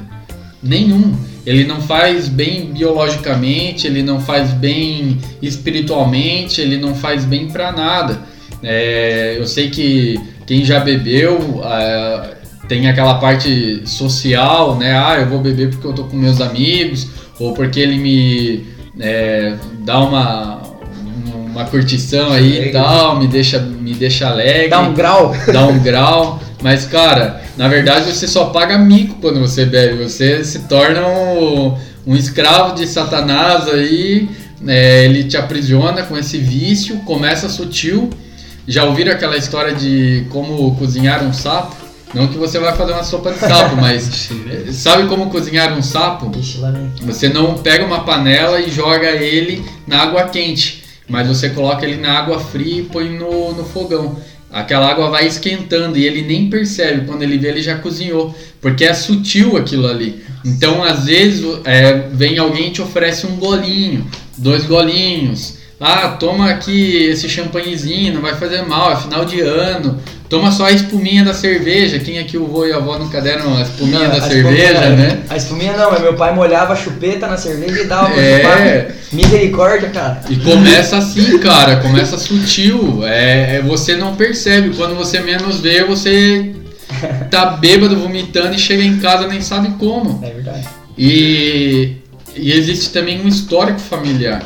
Nenhum. 0.62 1.14
Ele 1.44 1.64
não 1.64 1.80
faz 1.80 2.28
bem 2.28 2.72
biologicamente, 2.72 3.86
ele 3.86 4.02
não 4.02 4.20
faz 4.20 4.50
bem 4.50 5.18
espiritualmente, 5.40 6.60
ele 6.60 6.76
não 6.76 6.94
faz 6.94 7.24
bem 7.24 7.48
para 7.48 7.72
nada. 7.72 8.29
É, 8.62 9.36
eu 9.38 9.46
sei 9.46 9.70
que 9.70 10.20
quem 10.46 10.64
já 10.64 10.80
bebeu 10.80 11.62
é, 11.64 12.36
tem 12.68 12.88
aquela 12.88 13.14
parte 13.14 13.82
social, 13.84 14.76
né? 14.76 14.96
Ah, 14.96 15.16
eu 15.18 15.28
vou 15.28 15.40
beber 15.40 15.70
porque 15.70 15.86
eu 15.86 15.92
tô 15.92 16.04
com 16.04 16.16
meus 16.16 16.40
amigos 16.40 17.08
ou 17.38 17.54
porque 17.54 17.80
ele 17.80 17.98
me 17.98 18.66
é, 18.98 19.54
dá 19.84 20.00
uma 20.00 20.60
uma 21.50 21.64
curtição 21.64 22.32
aí 22.32 22.68
e 22.68 22.70
tal, 22.70 23.18
me 23.18 23.26
deixa 23.26 23.58
me 23.58 23.92
deixa 23.92 24.28
alegre, 24.28 24.68
dá 24.68 24.80
um 24.80 24.94
grau, 24.94 25.34
dá 25.52 25.66
um 25.66 25.78
grau. 25.80 26.40
Mas 26.62 26.84
cara, 26.84 27.42
na 27.56 27.66
verdade 27.66 28.12
você 28.12 28.28
só 28.28 28.46
paga 28.46 28.78
mico 28.78 29.16
quando 29.20 29.40
você 29.40 29.64
bebe, 29.64 30.04
você 30.04 30.44
se 30.44 30.60
torna 30.60 31.06
um, 31.08 31.76
um 32.06 32.14
escravo 32.14 32.74
de 32.74 32.86
Satanás 32.86 33.68
aí. 33.68 34.28
É, 34.66 35.06
ele 35.06 35.24
te 35.24 35.38
aprisiona 35.38 36.02
com 36.02 36.18
esse 36.18 36.36
vício, 36.36 36.96
começa 37.06 37.48
sutil 37.48 38.10
já 38.66 38.84
ouviram 38.84 39.12
aquela 39.12 39.36
história 39.36 39.74
de 39.74 40.26
como 40.30 40.74
cozinhar 40.76 41.24
um 41.24 41.32
sapo? 41.32 41.76
Não 42.12 42.26
que 42.26 42.36
você 42.36 42.58
vai 42.58 42.76
fazer 42.76 42.92
uma 42.92 43.04
sopa 43.04 43.32
de 43.32 43.38
sapo, 43.38 43.76
mas 43.80 44.30
sabe 44.72 45.06
como 45.08 45.30
cozinhar 45.30 45.76
um 45.76 45.82
sapo? 45.82 46.30
Você 47.02 47.28
não 47.28 47.54
pega 47.54 47.84
uma 47.84 48.00
panela 48.04 48.60
e 48.60 48.70
joga 48.70 49.10
ele 49.10 49.64
na 49.86 50.02
água 50.02 50.24
quente, 50.24 50.82
mas 51.08 51.28
você 51.28 51.50
coloca 51.50 51.86
ele 51.86 52.00
na 52.00 52.18
água 52.18 52.40
fria 52.40 52.80
e 52.80 52.84
põe 52.84 53.08
no, 53.10 53.52
no 53.52 53.64
fogão. 53.64 54.16
Aquela 54.52 54.90
água 54.90 55.08
vai 55.08 55.28
esquentando 55.28 55.96
e 55.96 56.04
ele 56.04 56.22
nem 56.22 56.50
percebe. 56.50 57.06
Quando 57.06 57.22
ele 57.22 57.38
vê, 57.38 57.48
ele 57.48 57.62
já 57.62 57.78
cozinhou. 57.78 58.34
Porque 58.60 58.84
é 58.84 58.92
sutil 58.92 59.56
aquilo 59.56 59.86
ali. 59.86 60.24
Então, 60.44 60.82
às 60.82 61.04
vezes, 61.04 61.44
é, 61.64 62.08
vem 62.12 62.36
alguém 62.36 62.68
e 62.68 62.70
te 62.72 62.82
oferece 62.82 63.26
um 63.26 63.36
golinho, 63.36 64.04
dois 64.36 64.64
golinhos. 64.64 65.59
Ah, 65.80 66.08
toma 66.08 66.50
aqui 66.50 67.06
esse 67.06 67.26
champanhezinho, 67.26 68.12
não 68.12 68.20
vai 68.20 68.34
fazer 68.34 68.60
mal, 68.62 68.92
é 68.92 68.96
final 68.96 69.24
de 69.24 69.40
ano. 69.40 69.98
Toma 70.28 70.52
só 70.52 70.66
a 70.66 70.72
espuminha 70.72 71.24
da 71.24 71.32
cerveja. 71.32 71.98
Quem 71.98 72.18
aqui 72.18 72.36
o 72.36 72.46
vô 72.46 72.66
e 72.66 72.72
a 72.72 72.76
avó 72.76 72.98
nunca 72.98 73.18
deram 73.18 73.56
a 73.56 73.62
espuminha 73.62 74.00
não, 74.00 74.10
da 74.10 74.18
a 74.18 74.28
cerveja, 74.28 74.72
espuminha, 74.72 74.96
né? 74.96 75.22
A 75.28 75.36
espuminha 75.36 75.76
não, 75.76 75.90
mas 75.90 76.02
meu 76.02 76.14
pai 76.14 76.34
molhava 76.34 76.74
a 76.74 76.76
chupeta 76.76 77.26
na 77.26 77.38
cerveja 77.38 77.80
e 77.80 77.84
dava 77.86 78.10
pra 78.10 78.20
é... 78.20 78.94
Misericórdia, 79.10 79.88
cara. 79.88 80.20
E 80.28 80.36
começa 80.36 80.98
assim, 80.98 81.38
cara, 81.38 81.76
começa 81.76 82.18
sutil. 82.18 83.00
É, 83.04 83.56
é, 83.56 83.62
você 83.62 83.96
não 83.96 84.14
percebe. 84.14 84.76
Quando 84.76 84.94
você 84.94 85.18
menos 85.18 85.60
vê, 85.60 85.82
você 85.82 86.54
tá 87.30 87.46
bêbado, 87.46 87.96
vomitando 87.96 88.54
e 88.54 88.58
chega 88.58 88.84
em 88.84 88.98
casa 88.98 89.26
nem 89.26 89.40
sabe 89.40 89.70
como. 89.78 90.22
É 90.22 90.30
verdade. 90.30 90.68
E, 90.96 91.96
e 92.36 92.52
existe 92.52 92.90
também 92.90 93.20
um 93.20 93.26
histórico 93.26 93.80
familiar. 93.80 94.44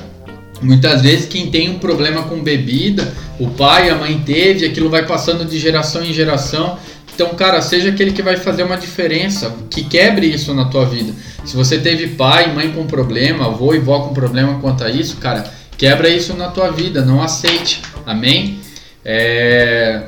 Muitas 0.65 1.03
vezes 1.03 1.27
quem 1.27 1.51
tem 1.51 1.71
um 1.71 1.79
problema 1.79 2.23
com 2.23 2.43
bebida, 2.43 3.13
o 3.39 3.49
pai, 3.51 3.91
a 3.91 3.97
mãe 3.97 4.23
teve, 4.25 4.65
aquilo 4.65 4.89
vai 4.89 5.07
passando 5.07 5.45
de 5.45 5.59
geração 5.59 6.03
em 6.03 6.13
geração. 6.13 6.79
Então, 7.15 7.29
cara, 7.35 7.61
seja 7.61 7.91
aquele 7.91 8.13
que 8.13 8.23
vai 8.23 8.37
fazer 8.37 8.63
uma 8.63 8.77
diferença, 8.77 9.55
que 9.71 9.85
quebre 9.85 10.27
isso 10.27 10.55
na 10.55 10.65
tua 10.65 10.87
vida. 10.87 11.13
Se 11.45 11.55
você 11.55 11.79
teve 11.79 12.09
pai, 12.09 12.53
mãe 12.53 12.73
com 12.73 12.87
problema, 12.87 13.47
avô 13.47 13.75
e 13.75 13.79
vó 13.79 14.01
com 14.01 14.15
problema 14.15 14.59
quanto 14.61 14.83
a 14.83 14.91
isso, 14.91 15.19
cara, 15.19 15.45
quebra 15.77 16.09
isso 16.09 16.35
na 16.35 16.49
tua 16.49 16.73
vida, 16.73 17.05
não 17.05 17.23
aceite. 17.23 17.83
Amém? 18.07 18.59
É... 19.05 20.03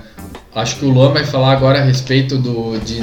Acho 0.54 0.76
que 0.76 0.86
o 0.86 0.90
Luan 0.90 1.12
vai 1.12 1.24
falar 1.24 1.52
agora 1.52 1.80
a 1.80 1.84
respeito 1.84 2.38
do, 2.38 2.78
de, 2.78 2.98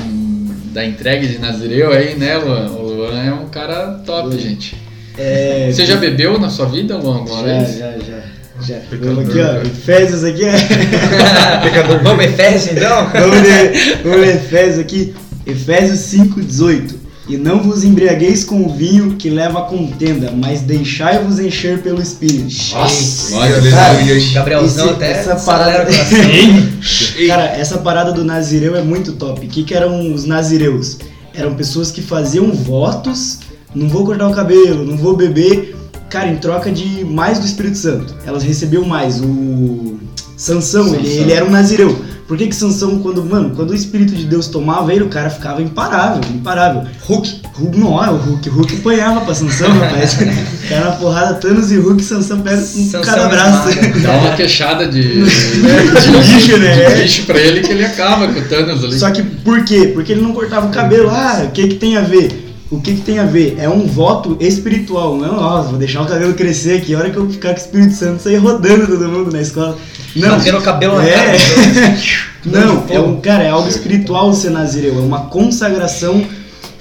da 0.73 0.83
entrega 0.83 1.27
de 1.27 1.37
Nazireu 1.37 1.91
aí, 1.93 2.15
né, 2.15 2.35
Luan? 2.35 2.71
O 2.71 2.93
Luan 2.93 3.23
é 3.23 3.31
um 3.31 3.47
cara 3.47 4.01
top, 4.05 4.37
gente. 4.39 4.75
É, 5.17 5.71
Você 5.71 5.85
já 5.85 5.95
bebeu 5.95 6.39
na 6.39 6.49
sua 6.49 6.65
vida, 6.65 6.95
alguma 6.95 7.25
já, 7.27 7.41
vez? 7.43 7.77
Já, 7.77 7.91
já, 7.91 8.23
já. 8.61 8.79
Vamos 8.99 9.29
aqui, 9.29 9.39
ó. 9.39 9.61
Efésios 9.61 10.23
aqui, 10.23 10.43
ó. 10.45 11.97
Vamos 12.03 12.25
Efésios 12.25 12.77
então? 12.77 13.09
Vamos 13.13 13.41
ler, 13.41 14.01
vamos 14.03 14.21
ler 14.21 14.35
Efésios 14.35 14.79
aqui. 14.79 15.13
Efésios 15.45 15.99
5, 15.99 16.41
18. 16.41 17.03
E 17.27 17.37
não 17.37 17.63
vos 17.63 17.85
embriagueis 17.85 18.43
com 18.43 18.65
o 18.65 18.73
vinho 18.73 19.15
que 19.15 19.29
leva 19.29 19.59
a 19.59 19.61
contenda, 19.63 20.31
mas 20.31 20.61
deixai-vos 20.61 21.39
encher 21.39 21.81
pelo 21.81 22.01
Espírito. 22.01 22.53
Nossa, 22.73 23.35
olha, 23.37 23.61
Gabrielzão 24.33 24.89
até 24.89 25.11
essa 25.11 25.35
parada. 25.37 25.89
cara, 27.27 27.45
essa 27.45 27.77
parada 27.77 28.11
do 28.11 28.25
Nazireu 28.25 28.75
é 28.75 28.81
muito 28.81 29.13
top. 29.13 29.45
O 29.45 29.49
que, 29.49 29.63
que 29.63 29.73
eram 29.73 30.13
os 30.13 30.25
Nazireus? 30.25 30.97
Eram 31.33 31.55
pessoas 31.55 31.91
que 31.91 32.01
faziam 32.01 32.51
votos 32.51 33.39
não 33.75 33.87
vou 33.87 34.05
cortar 34.05 34.27
o 34.27 34.33
cabelo, 34.33 34.85
não 34.85 34.97
vou 34.97 35.15
beber. 35.15 35.75
Cara, 36.09 36.27
em 36.27 36.37
troca 36.37 36.71
de 36.71 37.03
mais 37.03 37.39
do 37.39 37.45
Espírito 37.45 37.77
Santo. 37.77 38.13
Elas 38.25 38.43
receberam 38.43 38.85
mais. 38.85 39.19
O 39.19 39.99
Sansão, 40.37 40.83
Sansão. 40.83 40.95
Ele, 40.95 41.07
ele 41.07 41.31
era 41.31 41.45
um 41.45 41.49
nazireu. 41.49 41.97
Por 42.27 42.37
que 42.37 42.47
que 42.47 42.55
Sansão, 42.55 42.99
quando, 42.99 43.23
mano, 43.23 43.53
quando 43.55 43.71
o 43.71 43.75
Espírito 43.75 44.13
de 44.15 44.25
Deus 44.25 44.47
tomava 44.47 44.93
ele, 44.93 45.03
o 45.03 45.09
cara 45.09 45.29
ficava 45.29 45.61
imparável, 45.61 46.21
imparável. 46.33 46.83
Hulk. 47.01 47.41
Hulk 47.53 47.77
não, 47.77 48.03
é 48.03 48.09
o 48.09 48.15
Hulk. 48.15 48.49
Hulk 48.49 48.75
apanhava 48.77 49.21
pra 49.21 49.35
Sansão, 49.35 49.69
rapaz. 49.77 50.17
cara 50.69 50.85
na 50.85 50.91
porrada, 50.93 51.33
Thanos 51.35 51.71
e 51.71 51.77
Hulk, 51.77 52.01
Sansão 52.03 52.41
pega 52.41 52.61
um 52.61 53.01
cada 53.01 53.27
braço. 53.27 53.69
Dá 54.01 54.17
uma 54.17 54.35
queixada 54.35 54.87
de, 54.87 55.01
de, 55.03 55.21
de 55.21 56.33
lixo, 56.33 56.57
né? 56.57 56.89
De 56.89 57.01
lixo 57.01 57.23
pra 57.23 57.39
ele 57.39 57.61
que 57.61 57.71
ele 57.71 57.85
acaba 57.85 58.27
com 58.27 58.39
o 58.39 58.43
Thanos 58.43 58.83
ali. 58.83 58.97
Só 58.97 59.11
que 59.11 59.21
por 59.21 59.63
quê? 59.65 59.91
Porque 59.93 60.13
ele 60.13 60.21
não 60.21 60.31
cortava 60.31 60.67
o 60.67 60.71
cabelo. 60.71 61.09
Ah, 61.09 61.45
o 61.47 61.51
que 61.51 61.67
que 61.67 61.75
tem 61.75 61.97
a 61.97 62.01
ver? 62.01 62.52
O 62.73 62.81
que, 62.81 62.95
que 62.95 63.01
tem 63.01 63.19
a 63.19 63.25
ver? 63.25 63.55
É 63.59 63.69
um 63.69 63.85
voto 63.85 64.35
espiritual, 64.39 65.15
não, 65.15 65.35
nossa, 65.35 65.69
vou 65.69 65.77
deixar 65.77 66.01
o 66.01 66.07
cabelo 66.07 66.33
crescer 66.33 66.77
aqui, 66.77 66.95
a 66.95 66.99
hora 66.99 67.09
que 67.11 67.17
eu 67.17 67.29
ficar 67.29 67.49
com 67.49 67.59
o 67.59 67.63
Espírito 67.63 67.93
Santo, 67.93 68.23
sair 68.23 68.37
rodando 68.37 68.87
todo 68.87 69.07
mundo 69.07 69.31
na 69.31 69.41
escola. 69.41 69.77
Não, 70.15 70.37
Batendo 70.37 70.57
o 70.57 70.61
cabelo 70.61 70.97
na 70.97 71.07
é... 71.07 71.37
não, 72.43 72.83
é 72.89 72.99
um, 72.99 73.21
cara, 73.21 73.43
é 73.43 73.49
algo 73.49 73.69
espiritual 73.69 74.33
ser 74.33 74.49
nazireu, 74.49 74.97
é 74.97 75.01
uma 75.01 75.25
consagração 75.25 76.25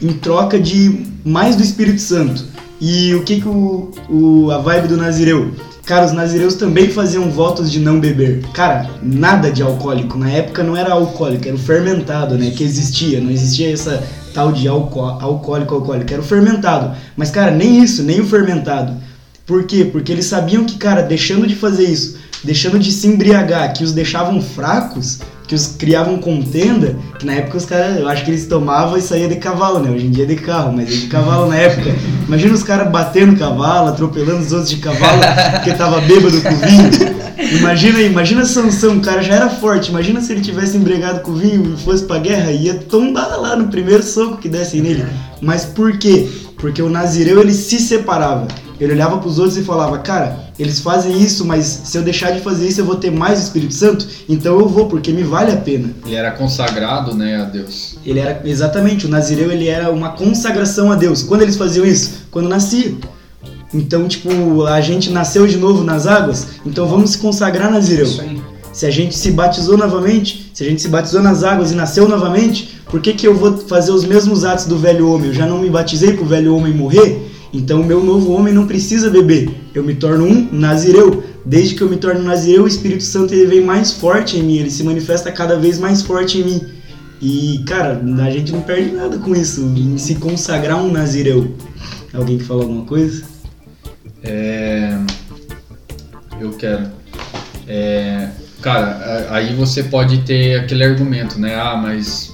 em 0.01 0.12
troca 0.14 0.59
de 0.59 1.05
mais 1.24 1.57
do 1.57 1.62
Espírito 1.62 2.01
Santo. 2.01 2.45
E 2.80 3.14
o 3.14 3.22
que 3.22 3.40
que 3.40 3.49
o, 3.49 3.93
o 4.09 4.51
a 4.51 4.59
vibe 4.59 4.88
do 4.88 4.97
nazireu? 4.97 5.53
Cara, 5.93 6.07
os 6.07 6.12
nazireus 6.12 6.55
também 6.55 6.88
faziam 6.88 7.30
votos 7.30 7.70
de 7.70 7.78
não 7.78 8.01
beber. 8.01 8.43
Cara, 8.55 8.88
nada 9.03 9.53
de 9.53 9.62
alcoólico. 9.62 10.16
Na 10.16 10.30
época 10.30 10.62
não 10.62 10.74
era 10.74 10.95
alcoólico, 10.95 11.47
era 11.47 11.55
o 11.55 11.59
fermentado, 11.59 12.38
né? 12.38 12.51
Que 12.51 12.64
existia. 12.64 13.20
Não 13.20 13.30
existia 13.30 13.70
essa 13.70 14.03
tal 14.32 14.53
de 14.53 14.66
alcoólico, 14.66 15.74
alcoólico. 15.74 16.11
Era 16.11 16.22
o 16.22 16.24
fermentado. 16.24 16.97
Mas, 17.14 17.30
cara, 17.30 17.51
nem 17.51 17.84
isso, 17.84 18.03
nem 18.05 18.22
o 18.22 18.26
fermentado. 18.26 18.97
Por 19.45 19.64
quê? 19.64 19.84
Porque 19.84 20.11
eles 20.11 20.24
sabiam 20.24 20.64
que, 20.64 20.78
cara, 20.78 21.03
deixando 21.03 21.47
de 21.47 21.55
fazer 21.55 21.84
isso, 21.84 22.16
deixando 22.43 22.78
de 22.78 22.90
se 22.90 23.07
embriagar, 23.07 23.74
que 23.74 23.84
os 23.84 23.93
deixavam 23.93 24.40
fracos, 24.40 25.20
criavam 25.78 26.18
contenda, 26.18 26.96
que 27.18 27.26
na 27.26 27.34
época 27.34 27.59
os 27.59 27.64
caras, 27.64 27.98
eu 27.98 28.09
acho 28.09 28.24
que 28.24 28.30
eles 28.30 28.46
tomavam 28.46 28.96
e 28.96 29.03
saía 29.03 29.28
de 29.28 29.36
cavalo, 29.36 29.80
né? 29.80 29.90
Hoje 29.90 30.07
em 30.07 30.11
dia 30.11 30.24
é 30.24 30.26
de 30.26 30.36
carro, 30.36 30.72
mas 30.72 30.88
é 30.88 30.92
de 30.92 31.07
cavalo 31.07 31.46
na 31.48 31.57
época. 31.57 31.94
Imagina 32.26 32.55
os 32.55 32.62
caras 32.62 32.90
batendo 32.90 33.38
cavalo, 33.38 33.88
atropelando 33.88 34.40
os 34.40 34.53
outros 34.53 34.70
de 34.70 34.76
cavalo, 34.76 35.20
porque 35.53 35.72
tava 35.72 36.00
bêbado 36.00 36.40
com 36.40 36.50
vinho. 36.50 37.22
Imagina 37.59 38.00
imagina 38.00 38.44
Sansão, 38.44 38.96
o 38.96 39.00
cara 39.00 39.22
já 39.22 39.34
era 39.34 39.50
forte, 39.50 39.90
imagina 39.90 40.20
se 40.20 40.32
ele 40.32 40.40
tivesse 40.40 40.76
embriagado 40.76 41.20
com 41.20 41.34
vinho 41.34 41.74
e 41.74 41.82
fosse 41.82 42.05
pra 42.05 42.18
guerra, 42.18 42.50
ia 42.53 42.74
tombar 42.74 43.38
lá 43.40 43.57
no 43.57 43.68
primeiro 43.68 44.03
soco 44.03 44.38
que 44.38 44.48
desse 44.48 44.80
nele. 44.80 45.05
Mas 45.40 45.64
por 45.64 45.98
quê? 45.98 46.28
Porque 46.57 46.80
o 46.80 46.88
Nazireu 46.88 47.40
ele 47.40 47.53
se 47.53 47.78
separava. 47.78 48.46
Ele 48.80 48.92
olhava 48.92 49.18
para 49.18 49.28
os 49.28 49.38
outros 49.38 49.57
e 49.57 49.62
falava: 49.62 49.98
Cara, 49.98 50.51
eles 50.63 50.81
fazem 50.81 51.21
isso, 51.21 51.45
mas 51.45 51.65
se 51.85 51.99
eu 51.99 52.03
deixar 52.03 52.31
de 52.31 52.41
fazer 52.41 52.69
isso 52.69 52.81
eu 52.81 52.85
vou 52.85 52.97
ter 52.97 53.11
mais 53.11 53.41
Espírito 53.41 53.75
Santo, 53.75 54.07
então 54.29 54.59
eu 54.59 54.69
vou, 54.69 54.87
porque 54.87 55.13
me 55.13 55.23
vale 55.23 55.53
a 55.53 55.57
pena. 55.57 55.91
Ele 56.07 56.15
era 56.15 56.31
consagrado, 56.31 57.15
né, 57.15 57.43
a 57.43 57.45
Deus. 57.45 57.97
Ele 58.05 58.21
era, 58.21 58.41
exatamente, 58.45 59.07
o 59.07 59.09
Nazireu 59.09 59.51
ele 59.51 59.69
era 59.69 59.91
uma 59.91 60.11
consagração 60.11 60.91
a 60.91 60.95
Deus. 60.95 61.23
Quando 61.23 61.43
eles 61.43 61.57
faziam 61.57 61.85
isso? 61.85 62.27
Quando 62.31 62.49
nascia. 62.49 62.95
Então, 63.75 64.07
tipo, 64.07 64.65
a 64.65 64.81
gente 64.81 65.11
nasceu 65.11 65.47
de 65.47 65.57
novo 65.57 65.83
nas 65.83 66.07
águas, 66.07 66.47
então 66.65 66.87
vamos 66.87 67.11
se 67.11 67.19
consagrar 67.19 67.71
Nazireu. 67.71 68.07
Isso 68.07 68.21
aí. 68.21 68.41
Se 68.73 68.87
a 68.87 68.91
gente 68.91 69.17
se 69.17 69.31
batizou 69.33 69.77
novamente, 69.77 70.51
se 70.55 70.63
a 70.63 70.67
gente 70.67 70.81
se 70.81 70.89
batizou 70.89 71.21
nas 71.21 71.45
águas 71.45 71.73
e 71.73 71.75
nasceu 71.75 72.09
novamente, 72.09 72.81
por 72.87 73.01
que, 73.01 73.13
que 73.13 73.27
eu 73.27 73.35
vou 73.35 73.59
fazer 73.59 73.91
os 73.91 74.05
mesmos 74.05 74.45
atos 74.45 74.65
do 74.65 74.79
velho 74.79 75.11
homem? 75.11 75.29
Eu 75.29 75.35
já 75.35 75.47
não 75.47 75.59
me 75.59 75.69
batizei 75.69 76.15
para 76.15 76.23
o 76.23 76.27
velho 76.27 76.57
homem 76.57 76.73
morrer? 76.73 77.32
Então 77.53 77.82
o 77.82 77.84
meu 77.84 78.03
novo 78.03 78.32
homem 78.32 78.53
não 78.53 78.66
precisa 78.66 79.11
beber. 79.11 79.50
Eu 79.74 79.84
me 79.84 79.94
torno 79.94 80.24
um 80.24 80.48
nazireu. 80.53 81.22
Desde 81.44 81.74
que 81.74 81.82
eu 81.82 81.90
me 81.90 81.96
torno 81.96 82.22
nazireu, 82.22 82.64
o 82.64 82.68
Espírito 82.68 83.03
Santo 83.03 83.34
ele 83.34 83.46
vem 83.46 83.61
mais 83.61 83.92
forte 83.92 84.38
em 84.38 84.42
mim, 84.42 84.59
ele 84.59 84.70
se 84.70 84.82
manifesta 84.84 85.30
cada 85.32 85.59
vez 85.59 85.78
mais 85.78 86.00
forte 86.00 86.38
em 86.38 86.44
mim. 86.44 86.61
E, 87.20 87.62
cara, 87.66 88.03
a 88.24 88.30
gente 88.30 88.53
não 88.53 88.62
perde 88.62 88.92
nada 88.92 89.18
com 89.18 89.34
isso, 89.34 89.61
em 89.76 89.96
se 89.98 90.16
consagrar 90.16 90.82
um 90.82 90.90
nazireu. 90.90 91.55
Alguém 92.12 92.38
que 92.38 92.44
fala 92.44 92.62
alguma 92.62 92.84
coisa? 92.84 93.24
É, 94.22 94.98
eu 96.40 96.53
quero. 96.53 96.90
É, 97.66 98.28
cara, 98.61 99.28
aí 99.30 99.55
você 99.55 99.84
pode 99.84 100.18
ter 100.18 100.61
aquele 100.61 100.84
argumento, 100.84 101.38
né? 101.38 101.55
Ah, 101.55 101.76
mas 101.76 102.32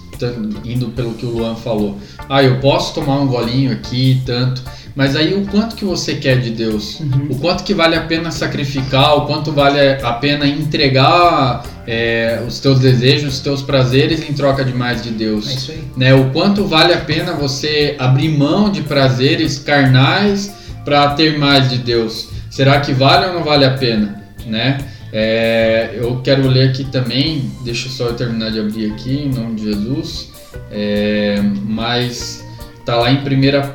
indo 0.64 0.88
pelo 0.88 1.14
que 1.14 1.24
o 1.24 1.30
Luan 1.30 1.54
falou. 1.54 1.98
Ah, 2.28 2.42
eu 2.42 2.58
posso 2.60 2.94
tomar 2.94 3.20
um 3.20 3.26
golinho 3.26 3.72
aqui, 3.72 4.22
tanto. 4.24 4.62
Mas 4.98 5.14
aí 5.14 5.32
o 5.32 5.46
quanto 5.46 5.76
que 5.76 5.84
você 5.84 6.16
quer 6.16 6.40
de 6.40 6.50
Deus? 6.50 6.98
Uhum. 6.98 7.28
O 7.30 7.38
quanto 7.38 7.62
que 7.62 7.72
vale 7.72 7.94
a 7.94 8.00
pena 8.00 8.32
sacrificar? 8.32 9.16
O 9.16 9.26
quanto 9.26 9.52
vale 9.52 9.78
a 9.78 10.12
pena 10.14 10.44
entregar 10.44 11.62
é, 11.86 12.42
os 12.44 12.58
teus 12.58 12.80
desejos, 12.80 13.34
os 13.34 13.38
teus 13.38 13.62
prazeres 13.62 14.28
em 14.28 14.32
troca 14.32 14.64
de 14.64 14.74
mais 14.74 15.00
de 15.00 15.10
Deus? 15.10 15.48
É 15.48 15.54
isso 15.54 15.70
aí. 15.70 15.84
Né? 15.96 16.14
O 16.14 16.30
quanto 16.30 16.64
vale 16.64 16.92
a 16.92 16.96
pena 16.96 17.32
você 17.32 17.94
abrir 17.96 18.36
mão 18.36 18.72
de 18.72 18.82
prazeres 18.82 19.60
carnais 19.60 20.52
para 20.84 21.10
ter 21.10 21.38
mais 21.38 21.70
de 21.70 21.78
Deus? 21.78 22.30
Será 22.50 22.80
que 22.80 22.92
vale 22.92 23.26
ou 23.26 23.34
não 23.34 23.44
vale 23.44 23.64
a 23.66 23.74
pena? 23.74 24.20
Né? 24.46 24.78
É, 25.12 25.90
eu 25.94 26.20
quero 26.24 26.48
ler 26.48 26.70
aqui 26.70 26.82
também, 26.82 27.52
deixa 27.64 27.88
só 27.88 28.06
eu 28.06 28.14
terminar 28.14 28.50
de 28.50 28.58
abrir 28.58 28.90
aqui, 28.90 29.14
em 29.16 29.28
nome 29.28 29.54
de 29.54 29.62
Jesus. 29.62 30.32
É, 30.72 31.40
mas 31.40 32.44
tá 32.84 32.96
lá 32.96 33.12
em 33.12 33.18
1 33.18 33.22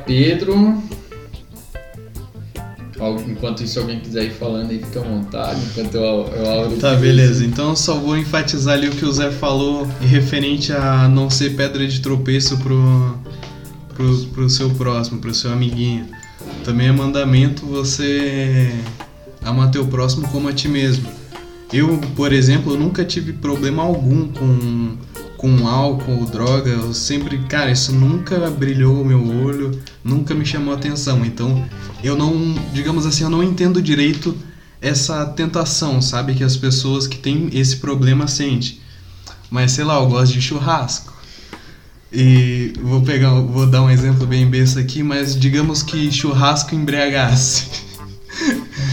Pedro 0.04 0.82
Enquanto 3.26 3.62
isso, 3.64 3.80
alguém 3.80 3.98
quiser 3.98 4.24
ir 4.24 4.30
falando 4.30 4.70
aí, 4.70 4.78
fica 4.78 5.00
à 5.00 5.02
vontade, 5.02 5.60
enquanto 5.64 5.94
eu, 5.96 6.32
eu 6.36 6.64
abro. 6.64 6.76
Tá, 6.76 6.94
beleza. 6.94 7.44
Então 7.44 7.70
eu 7.70 7.76
só 7.76 7.98
vou 7.98 8.16
enfatizar 8.16 8.74
ali 8.74 8.88
o 8.88 8.92
que 8.92 9.04
o 9.04 9.12
Zé 9.12 9.30
falou 9.30 9.88
referente 10.00 10.72
a 10.72 11.08
não 11.08 11.28
ser 11.28 11.56
pedra 11.56 11.86
de 11.86 12.00
tropeço 12.00 12.56
pro, 12.58 13.18
pro, 13.94 14.26
pro 14.26 14.50
seu 14.50 14.70
próximo, 14.70 15.20
pro 15.20 15.34
seu 15.34 15.52
amiguinho. 15.52 16.06
Também 16.64 16.88
é 16.88 16.92
mandamento 16.92 17.66
você 17.66 18.72
amar 19.42 19.70
teu 19.70 19.86
próximo 19.86 20.28
como 20.28 20.48
a 20.48 20.52
ti 20.52 20.68
mesmo. 20.68 21.08
Eu, 21.72 21.98
por 22.14 22.32
exemplo, 22.32 22.76
nunca 22.76 23.04
tive 23.04 23.32
problema 23.32 23.82
algum 23.82 24.28
com 24.28 24.96
com 25.44 25.68
álcool, 25.68 26.24
droga, 26.24 26.70
eu 26.70 26.94
sempre, 26.94 27.36
cara, 27.40 27.70
isso 27.70 27.92
nunca 27.92 28.50
brilhou 28.50 29.02
o 29.02 29.04
meu 29.04 29.44
olho, 29.44 29.78
nunca 30.02 30.34
me 30.34 30.46
chamou 30.46 30.72
atenção. 30.72 31.22
Então, 31.22 31.62
eu 32.02 32.16
não, 32.16 32.54
digamos 32.72 33.04
assim, 33.04 33.24
eu 33.24 33.28
não 33.28 33.42
entendo 33.42 33.82
direito 33.82 34.34
essa 34.80 35.26
tentação, 35.26 36.00
sabe, 36.00 36.32
que 36.32 36.42
as 36.42 36.56
pessoas 36.56 37.06
que 37.06 37.18
têm 37.18 37.50
esse 37.52 37.76
problema 37.76 38.26
sentem. 38.26 38.78
Mas 39.50 39.72
sei 39.72 39.84
lá, 39.84 39.96
eu 39.96 40.06
gosto 40.06 40.32
de 40.32 40.40
churrasco. 40.40 41.12
E 42.10 42.72
vou 42.80 43.02
pegar, 43.02 43.34
vou 43.34 43.66
dar 43.66 43.82
um 43.82 43.90
exemplo 43.90 44.26
bem 44.26 44.48
besta 44.48 44.80
aqui, 44.80 45.02
mas 45.02 45.38
digamos 45.38 45.82
que 45.82 46.10
churrasco 46.10 46.74
embriagasse. 46.74 47.66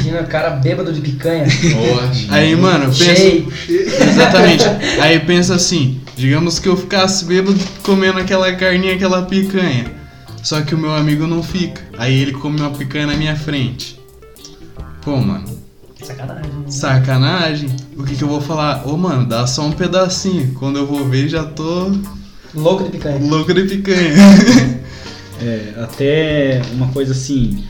Imagina 0.01 0.21
o 0.21 0.27
cara 0.27 0.49
bêbado 0.51 0.91
de 0.91 1.01
picanha. 1.01 1.45
Aí, 2.29 2.55
mano, 2.55 2.85
pensa. 2.85 3.15
Cheio. 3.15 3.53
Exatamente. 3.69 4.63
Aí 4.99 5.19
pensa 5.19 5.55
assim: 5.55 6.01
digamos 6.21 6.59
que 6.59 6.69
eu 6.69 6.77
ficasse 6.77 7.25
bêbado 7.25 7.59
comendo 7.81 8.19
aquela 8.19 8.53
carninha, 8.53 8.93
aquela 8.93 9.23
picanha. 9.23 9.91
Só 10.43 10.61
que 10.61 10.75
o 10.75 10.77
meu 10.77 10.93
amigo 10.93 11.25
não 11.25 11.41
fica. 11.41 11.81
Aí 11.97 12.21
ele 12.21 12.31
come 12.31 12.59
uma 12.59 12.69
picanha 12.69 13.07
na 13.07 13.15
minha 13.15 13.35
frente. 13.35 13.99
Pô, 15.01 15.17
mano. 15.17 15.45
Sacanagem. 16.01 16.51
Né? 16.51 16.63
Sacanagem. 16.67 17.75
O 17.97 18.03
que, 18.03 18.15
que 18.15 18.23
eu 18.23 18.27
vou 18.27 18.41
falar? 18.41 18.87
Ô, 18.87 18.95
mano, 18.97 19.25
dá 19.25 19.45
só 19.47 19.65
um 19.65 19.71
pedacinho. 19.71 20.53
Quando 20.59 20.77
eu 20.77 20.85
vou 20.85 21.09
ver, 21.09 21.27
já 21.27 21.43
tô. 21.43 21.91
Louco 22.53 22.83
de 22.83 22.91
picanha. 22.91 23.19
Louco 23.19 23.53
de 23.53 23.63
picanha. 23.63 24.13
é, 25.41 25.73
até 25.83 26.61
uma 26.73 26.87
coisa 26.89 27.13
assim 27.13 27.63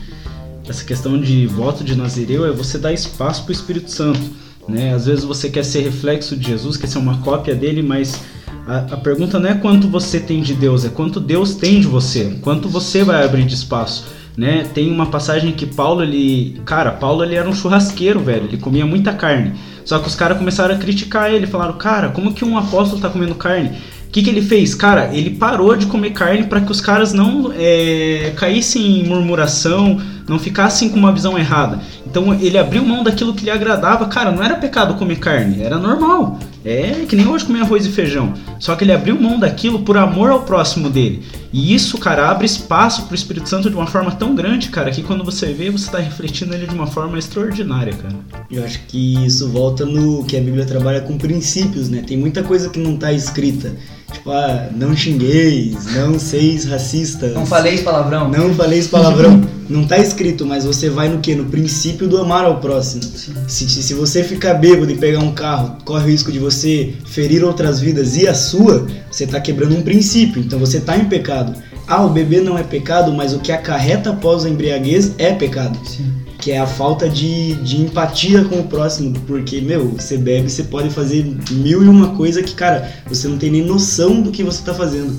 essa 0.68 0.84
questão 0.84 1.20
de 1.20 1.46
voto 1.46 1.82
de 1.82 1.96
Nazireu 1.96 2.46
é 2.46 2.52
você 2.52 2.78
dar 2.78 2.92
espaço 2.92 3.42
para 3.42 3.50
o 3.50 3.52
Espírito 3.52 3.90
Santo. 3.90 4.20
Né? 4.68 4.94
Às 4.94 5.06
vezes 5.06 5.24
você 5.24 5.50
quer 5.50 5.64
ser 5.64 5.80
reflexo 5.80 6.36
de 6.36 6.46
Jesus, 6.46 6.76
quer 6.76 6.86
ser 6.86 6.98
uma 6.98 7.18
cópia 7.18 7.54
dele, 7.54 7.82
mas 7.82 8.20
a, 8.66 8.94
a, 8.94 8.96
pergunta 8.96 9.38
não 9.38 9.50
é 9.50 9.54
quanto 9.54 9.88
você 9.88 10.20
tem 10.20 10.40
de 10.40 10.54
Deus, 10.54 10.84
é 10.84 10.88
quanto 10.88 11.18
Deus 11.18 11.54
tem 11.54 11.80
de 11.80 11.86
você, 11.86 12.38
quanto 12.40 12.68
você 12.68 13.02
vai 13.02 13.24
abrir 13.24 13.44
de 13.44 13.54
espaço. 13.54 14.04
Né? 14.36 14.64
Tem 14.72 14.90
uma 14.90 15.06
passagem 15.06 15.52
que 15.52 15.66
Paulo, 15.66 16.02
ele. 16.02 16.60
Cara, 16.64 16.90
Paulo 16.92 17.22
ele 17.22 17.34
era 17.34 17.48
um 17.48 17.54
churrasqueiro, 17.54 18.20
velho, 18.20 18.46
ele 18.46 18.56
comia 18.56 18.86
muita 18.86 19.12
carne. 19.12 19.52
Só 19.84 19.98
que 19.98 20.08
os 20.08 20.14
caras 20.14 20.38
começaram 20.38 20.74
a 20.74 20.78
criticar 20.78 21.30
ele, 21.30 21.46
falaram, 21.46 21.74
cara, 21.74 22.08
como 22.08 22.32
que 22.32 22.44
um 22.44 22.56
apóstolo 22.56 23.00
tá 23.00 23.10
comendo 23.10 23.34
carne? 23.34 23.72
O 24.06 24.10
que, 24.12 24.22
que 24.22 24.30
ele 24.30 24.42
fez? 24.42 24.74
Cara, 24.74 25.10
ele 25.12 25.30
parou 25.30 25.74
de 25.74 25.86
comer 25.86 26.10
carne 26.10 26.44
para 26.44 26.60
que 26.60 26.70
os 26.70 26.80
caras 26.80 27.12
não 27.12 27.52
é, 27.56 28.32
caíssem 28.36 29.00
em 29.00 29.08
murmuração, 29.08 30.00
não 30.28 30.38
ficassem 30.38 30.90
com 30.90 30.98
uma 30.98 31.12
visão 31.12 31.38
errada. 31.38 31.80
Então 32.06 32.32
ele 32.34 32.58
abriu 32.58 32.84
mão 32.84 33.02
daquilo 33.02 33.34
que 33.34 33.44
lhe 33.44 33.50
agradava. 33.50 34.06
Cara, 34.06 34.30
não 34.30 34.42
era 34.42 34.56
pecado 34.56 34.94
comer 34.94 35.16
carne, 35.16 35.62
era 35.62 35.78
normal. 35.78 36.38
É 36.64 37.04
que 37.08 37.16
nem 37.16 37.26
hoje 37.26 37.44
comer 37.44 37.60
arroz 37.60 37.84
e 37.84 37.90
feijão. 37.90 38.34
Só 38.58 38.76
que 38.76 38.84
ele 38.84 38.92
abriu 38.92 39.20
mão 39.20 39.38
daquilo 39.38 39.80
por 39.80 39.96
amor 39.96 40.30
ao 40.30 40.42
próximo 40.42 40.88
dele. 40.88 41.22
E 41.52 41.74
isso, 41.74 41.98
cara, 41.98 42.30
abre 42.30 42.46
espaço 42.46 43.02
pro 43.06 43.14
Espírito 43.14 43.48
Santo 43.48 43.68
de 43.68 43.76
uma 43.76 43.86
forma 43.86 44.12
tão 44.12 44.34
grande, 44.34 44.68
cara, 44.68 44.90
que 44.90 45.02
quando 45.02 45.24
você 45.24 45.52
vê, 45.52 45.70
você 45.70 45.90
tá 45.90 45.98
refletindo 45.98 46.54
ele 46.54 46.66
de 46.66 46.74
uma 46.74 46.86
forma 46.86 47.18
extraordinária, 47.18 47.92
cara. 47.92 48.14
Eu 48.50 48.64
acho 48.64 48.80
que 48.86 49.24
isso 49.24 49.48
volta 49.50 49.84
no 49.84 50.24
que 50.24 50.36
a 50.36 50.40
Bíblia 50.40 50.64
trabalha 50.64 51.00
com 51.00 51.18
princípios, 51.18 51.88
né? 51.88 52.02
Tem 52.06 52.16
muita 52.16 52.42
coisa 52.42 52.70
que 52.70 52.78
não 52.78 52.96
tá 52.96 53.12
escrita. 53.12 53.76
Tipo, 54.12 54.30
ah, 54.30 54.68
não 54.74 54.94
xingueis, 54.94 55.94
não 55.94 56.18
seis 56.18 56.64
racistas. 56.64 57.34
Não 57.34 57.46
faleis 57.46 57.80
palavrão. 57.80 58.28
Não 58.28 58.54
faleis 58.54 58.86
palavrão. 58.86 59.40
não 59.68 59.86
tá 59.86 59.98
escrito, 59.98 60.44
mas 60.44 60.64
você 60.64 60.90
vai 60.90 61.08
no 61.08 61.20
que? 61.20 61.34
No 61.34 61.46
princípio 61.46 62.06
do 62.06 62.18
amar 62.18 62.44
ao 62.44 62.60
próximo. 62.60 63.02
Se, 63.48 63.68
se 63.68 63.94
você 63.94 64.22
ficar 64.22 64.54
bêbado 64.54 64.92
e 64.92 64.96
pegar 64.96 65.20
um 65.20 65.32
carro, 65.32 65.78
corre 65.84 66.04
o 66.04 66.08
risco 66.08 66.30
de 66.30 66.38
você 66.38 66.94
ferir 67.06 67.42
outras 67.42 67.80
vidas 67.80 68.16
e 68.16 68.28
a 68.28 68.34
sua, 68.34 68.86
você 69.10 69.26
tá 69.26 69.40
quebrando 69.40 69.76
um 69.76 69.82
princípio. 69.82 70.42
Então 70.42 70.58
você 70.58 70.80
tá 70.80 70.96
em 70.96 71.06
pecado. 71.06 71.54
Ah, 71.88 72.04
o 72.04 72.10
beber 72.10 72.42
não 72.42 72.56
é 72.56 72.62
pecado, 72.62 73.12
mas 73.12 73.34
o 73.34 73.40
que 73.40 73.50
acarreta 73.50 74.10
após 74.10 74.44
a 74.44 74.48
embriaguez 74.48 75.12
é 75.18 75.32
pecado. 75.32 75.78
Sim 75.84 76.22
que 76.42 76.50
é 76.50 76.58
a 76.58 76.66
falta 76.66 77.08
de, 77.08 77.54
de 77.62 77.80
empatia 77.80 78.44
com 78.44 78.58
o 78.58 78.64
próximo, 78.64 79.16
porque, 79.28 79.60
meu, 79.60 79.90
você 79.90 80.18
bebe, 80.18 80.50
você 80.50 80.64
pode 80.64 80.90
fazer 80.90 81.24
mil 81.52 81.84
e 81.84 81.88
uma 81.88 82.16
coisa 82.16 82.42
que, 82.42 82.52
cara, 82.52 82.92
você 83.06 83.28
não 83.28 83.38
tem 83.38 83.48
nem 83.48 83.64
noção 83.64 84.20
do 84.20 84.32
que 84.32 84.42
você 84.42 84.60
tá 84.64 84.74
fazendo. 84.74 85.16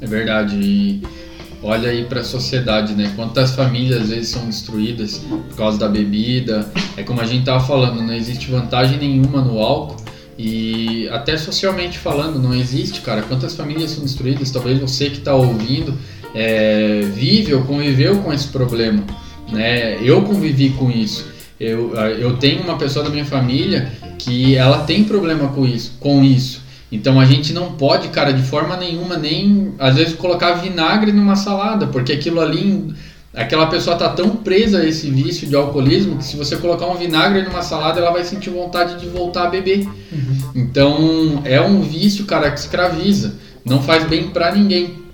É 0.00 0.06
verdade, 0.06 0.54
e 0.54 1.02
olha 1.60 1.90
aí 1.90 2.04
para 2.04 2.20
a 2.20 2.24
sociedade, 2.24 2.94
né? 2.94 3.12
Quantas 3.16 3.56
famílias 3.56 4.02
às 4.02 4.10
vezes 4.10 4.28
são 4.28 4.46
destruídas 4.46 5.18
por 5.48 5.56
causa 5.56 5.76
da 5.76 5.88
bebida. 5.88 6.70
É 6.96 7.02
como 7.02 7.20
a 7.20 7.26
gente 7.26 7.44
tava 7.44 7.66
falando, 7.66 8.00
não 8.00 8.14
existe 8.14 8.48
vantagem 8.48 8.98
nenhuma 8.98 9.42
no 9.42 9.58
álcool. 9.58 9.96
E 10.38 11.08
até 11.08 11.36
socialmente 11.36 11.98
falando, 11.98 12.38
não 12.38 12.54
existe, 12.54 13.00
cara. 13.00 13.22
Quantas 13.22 13.56
famílias 13.56 13.90
são 13.90 14.04
destruídas? 14.04 14.52
Talvez 14.52 14.78
você 14.78 15.10
que 15.10 15.18
está 15.18 15.34
ouvindo 15.34 15.98
é, 16.32 17.00
vive 17.12 17.54
ou 17.54 17.62
conviveu 17.62 18.18
com 18.18 18.32
esse 18.32 18.46
problema 18.48 19.02
né? 19.50 19.98
Eu 20.02 20.22
convivi 20.22 20.70
com 20.70 20.90
isso. 20.90 21.26
Eu, 21.58 21.94
eu 21.94 22.36
tenho 22.36 22.62
uma 22.62 22.76
pessoa 22.76 23.04
da 23.04 23.10
minha 23.10 23.24
família 23.24 23.90
que 24.18 24.56
ela 24.56 24.80
tem 24.80 25.04
problema 25.04 25.48
com 25.48 25.66
isso, 25.66 25.96
com 25.98 26.22
isso. 26.22 26.62
Então 26.90 27.18
a 27.18 27.24
gente 27.24 27.52
não 27.52 27.72
pode, 27.72 28.08
cara, 28.08 28.32
de 28.32 28.42
forma 28.42 28.76
nenhuma, 28.76 29.16
nem 29.16 29.74
às 29.78 29.96
vezes 29.96 30.14
colocar 30.14 30.52
vinagre 30.54 31.12
numa 31.12 31.34
salada, 31.34 31.86
porque 31.86 32.12
aquilo 32.12 32.40
ali, 32.40 32.94
aquela 33.34 33.66
pessoa 33.66 33.96
tá 33.96 34.08
tão 34.10 34.30
presa 34.36 34.80
a 34.80 34.86
esse 34.86 35.10
vício 35.10 35.48
de 35.48 35.56
alcoolismo 35.56 36.18
que 36.18 36.24
se 36.24 36.36
você 36.36 36.56
colocar 36.56 36.86
um 36.86 36.94
vinagre 36.96 37.42
numa 37.42 37.62
salada, 37.62 38.00
ela 38.00 38.12
vai 38.12 38.22
sentir 38.22 38.50
vontade 38.50 39.00
de 39.00 39.06
voltar 39.08 39.44
a 39.44 39.50
beber. 39.50 39.86
Uhum. 39.86 40.38
Então 40.54 41.42
é 41.44 41.60
um 41.60 41.80
vício, 41.80 42.24
cara, 42.24 42.50
que 42.50 42.60
escraviza, 42.60 43.34
não 43.64 43.82
faz 43.82 44.04
bem 44.04 44.28
para 44.28 44.54
ninguém. 44.54 45.05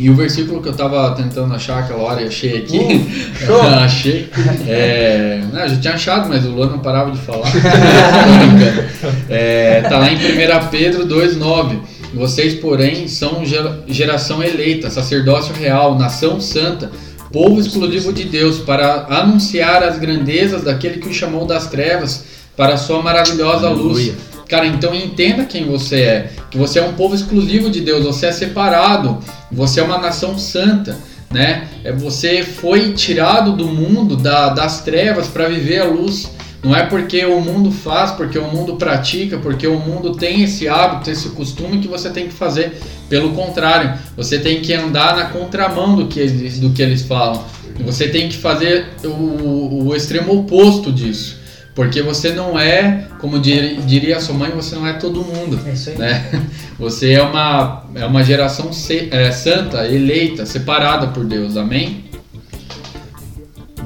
E 0.00 0.08
o 0.08 0.14
versículo 0.14 0.62
que 0.62 0.68
eu 0.68 0.72
estava 0.72 1.14
tentando 1.14 1.52
achar 1.52 1.80
aquela 1.80 2.00
hora 2.00 2.22
e 2.22 2.26
achei 2.26 2.56
aqui. 2.56 2.78
Uh, 2.78 3.60
achei. 3.84 4.30
É, 4.66 5.42
não, 5.52 5.68
já 5.68 5.76
tinha 5.76 5.92
achado, 5.92 6.26
mas 6.26 6.42
o 6.46 6.48
Luan 6.48 6.68
não 6.68 6.78
parava 6.78 7.10
de 7.10 7.18
falar. 7.18 7.52
é, 9.28 9.82
tá 9.82 9.98
lá 9.98 10.10
em 10.10 10.16
1 10.16 10.68
Pedro 10.70 11.06
2,9. 11.06 11.80
Vocês, 12.14 12.54
porém, 12.54 13.08
são 13.08 13.42
geração 13.86 14.42
eleita, 14.42 14.88
sacerdócio 14.88 15.54
real, 15.54 15.98
nação 15.98 16.40
santa, 16.40 16.90
povo 17.30 17.60
exclusivo 17.60 18.10
de 18.10 18.24
Deus, 18.24 18.58
para 18.58 19.04
anunciar 19.10 19.82
as 19.82 19.98
grandezas 19.98 20.64
daquele 20.64 20.98
que 20.98 21.10
o 21.10 21.12
chamou 21.12 21.44
das 21.44 21.66
trevas 21.66 22.24
para 22.56 22.72
a 22.72 22.78
sua 22.78 23.02
maravilhosa 23.02 23.66
Aleluia. 23.66 24.12
luz. 24.12 24.29
Cara, 24.50 24.66
então 24.66 24.92
entenda 24.94 25.44
quem 25.44 25.64
você 25.64 26.00
é. 26.02 26.30
Que 26.50 26.58
você 26.58 26.80
é 26.80 26.82
um 26.82 26.94
povo 26.94 27.14
exclusivo 27.14 27.70
de 27.70 27.80
Deus, 27.80 28.04
você 28.04 28.26
é 28.26 28.32
separado, 28.32 29.18
você 29.50 29.78
é 29.80 29.82
uma 29.82 29.98
nação 29.98 30.36
santa, 30.36 30.98
né? 31.30 31.68
É, 31.84 31.92
Você 31.92 32.42
foi 32.42 32.92
tirado 32.92 33.52
do 33.52 33.66
mundo, 33.66 34.16
da- 34.16 34.48
das 34.48 34.82
trevas, 34.82 35.28
para 35.28 35.48
viver 35.48 35.78
a 35.80 35.84
luz. 35.84 36.28
Não 36.62 36.76
é 36.76 36.84
porque 36.84 37.24
o 37.24 37.40
mundo 37.40 37.70
faz, 37.70 38.10
porque 38.10 38.38
o 38.38 38.48
mundo 38.48 38.74
pratica, 38.76 39.38
porque 39.38 39.66
o 39.66 39.78
mundo 39.78 40.12
tem 40.12 40.42
esse 40.42 40.68
hábito, 40.68 41.08
esse 41.10 41.30
costume 41.30 41.78
que 41.78 41.88
você 41.88 42.10
tem 42.10 42.26
que 42.26 42.34
fazer. 42.34 42.78
Pelo 43.08 43.30
contrário, 43.30 43.94
você 44.14 44.38
tem 44.38 44.60
que 44.60 44.74
andar 44.74 45.16
na 45.16 45.26
contramão 45.26 45.96
do 45.96 46.06
que 46.06 46.20
eles, 46.20 46.58
do 46.58 46.68
que 46.70 46.82
eles 46.82 47.00
falam. 47.02 47.42
Você 47.86 48.08
tem 48.08 48.28
que 48.28 48.36
fazer 48.36 48.88
o, 49.04 49.86
o 49.86 49.96
extremo 49.96 50.38
oposto 50.40 50.92
disso. 50.92 51.39
Porque 51.74 52.02
você 52.02 52.32
não 52.32 52.58
é, 52.58 53.06
como 53.20 53.38
dir- 53.38 53.80
diria 53.82 54.16
a 54.16 54.20
sua 54.20 54.34
mãe, 54.34 54.50
você 54.50 54.74
não 54.74 54.86
é 54.86 54.94
todo 54.94 55.22
mundo 55.24 55.58
É 55.66 55.72
isso 55.72 55.90
aí. 55.90 55.98
né? 55.98 56.42
Você 56.78 57.12
é 57.12 57.22
uma, 57.22 57.84
é 57.94 58.06
uma 58.06 58.24
geração 58.24 58.72
se- 58.72 59.08
é, 59.10 59.30
santa, 59.30 59.86
eleita, 59.86 60.46
separada 60.46 61.08
por 61.08 61.24
Deus, 61.26 61.56
amém? 61.58 62.04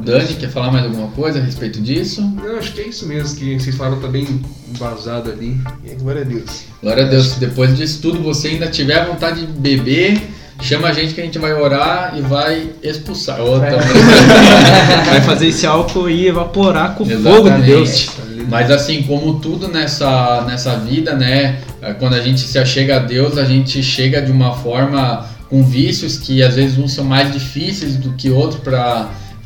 Dani, 0.04 0.34
quer 0.34 0.50
falar 0.50 0.70
mais 0.70 0.84
alguma 0.84 1.08
coisa 1.08 1.38
a 1.38 1.42
respeito 1.42 1.80
disso? 1.80 2.20
Não, 2.22 2.56
acho 2.56 2.72
que 2.72 2.82
é 2.82 2.88
isso 2.88 3.06
mesmo 3.06 3.36
que 3.36 3.58
vocês 3.58 3.74
falaram, 3.74 4.00
tá 4.00 4.08
bem 4.08 4.26
embasado 4.72 5.30
ali. 5.30 5.58
E 5.84 5.94
glória 5.94 6.22
a 6.22 6.24
Deus. 6.24 6.64
Glória 6.82 7.04
a 7.06 7.08
Deus, 7.08 7.26
se 7.28 7.40
depois 7.40 7.76
disso 7.76 8.00
tudo 8.02 8.22
você 8.22 8.48
ainda 8.48 8.66
tiver 8.68 9.06
vontade 9.06 9.46
de 9.46 9.52
beber, 9.52 10.20
chama 10.60 10.88
a 10.88 10.92
gente 10.92 11.14
que 11.14 11.20
a 11.20 11.24
gente 11.24 11.38
vai 11.38 11.52
orar 11.52 12.14
e 12.16 12.20
vai 12.20 12.70
expulsar. 12.82 13.40
Ô, 13.40 13.58
Vai. 13.58 13.72
fazer 15.26 15.48
esse 15.48 15.66
álcool 15.66 16.06
aí 16.06 16.26
evaporar 16.26 16.94
com 16.94 17.04
o 17.04 17.06
fogo 17.22 17.50
de. 17.50 17.62
Deus. 17.62 18.08
Mas 18.48 18.70
assim, 18.70 19.02
como 19.02 19.38
tudo 19.40 19.68
nessa, 19.68 20.42
nessa 20.46 20.76
vida, 20.76 21.14
né? 21.14 21.58
eh, 21.80 21.94
Quando 21.94 22.14
a 22.14 22.20
gente 22.20 22.40
se 22.40 22.58
achega 22.58 22.96
a 22.96 22.98
Deus, 22.98 23.38
a 23.38 23.44
gente 23.44 23.82
chega 23.82 24.20
de 24.20 24.30
uma 24.30 24.54
forma 24.54 25.26
com 25.48 25.62
vícios 25.62 26.18
que 26.18 26.42
às 26.42 26.56
vezes 26.56 26.76
uns 26.78 26.92
são 26.92 27.04
mais 27.04 27.32
difíceis 27.32 27.96
do 27.96 28.12
que 28.12 28.30
outros 28.30 28.60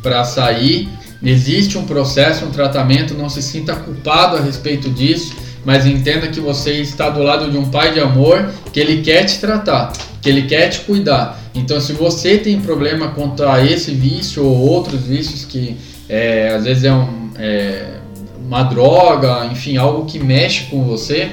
para 0.02 0.24
sair. 0.24 0.88
Existe 1.22 1.76
um 1.78 1.84
processo, 1.84 2.44
um 2.44 2.50
tratamento, 2.50 3.14
não 3.14 3.28
se 3.28 3.42
sinta 3.42 3.74
culpado 3.74 4.36
a 4.36 4.40
respeito 4.40 4.88
disso, 4.90 5.34
mas 5.64 5.84
entenda 5.86 6.28
que 6.28 6.40
você 6.40 6.72
está 6.74 7.10
do 7.10 7.22
lado 7.22 7.50
de 7.50 7.56
um 7.56 7.68
pai 7.70 7.92
de 7.92 8.00
amor 8.00 8.48
que 8.72 8.78
ele 8.78 9.02
quer 9.02 9.24
te 9.24 9.38
tratar, 9.40 9.92
que 10.20 10.28
ele 10.28 10.42
quer 10.42 10.68
te 10.68 10.80
cuidar. 10.80 11.40
Então, 11.54 11.80
se 11.80 11.92
você 11.92 12.38
tem 12.38 12.60
problema 12.60 13.08
contra 13.08 13.64
esse 13.64 13.92
vício 13.92 14.44
ou 14.44 14.56
outros 14.56 15.02
vícios 15.02 15.44
que 15.44 15.76
é, 16.08 16.54
às 16.56 16.64
vezes 16.64 16.84
é, 16.84 16.92
um, 16.92 17.30
é 17.36 17.98
uma 18.44 18.62
droga, 18.62 19.46
enfim, 19.46 19.76
algo 19.76 20.06
que 20.06 20.18
mexe 20.18 20.64
com 20.64 20.84
você, 20.84 21.30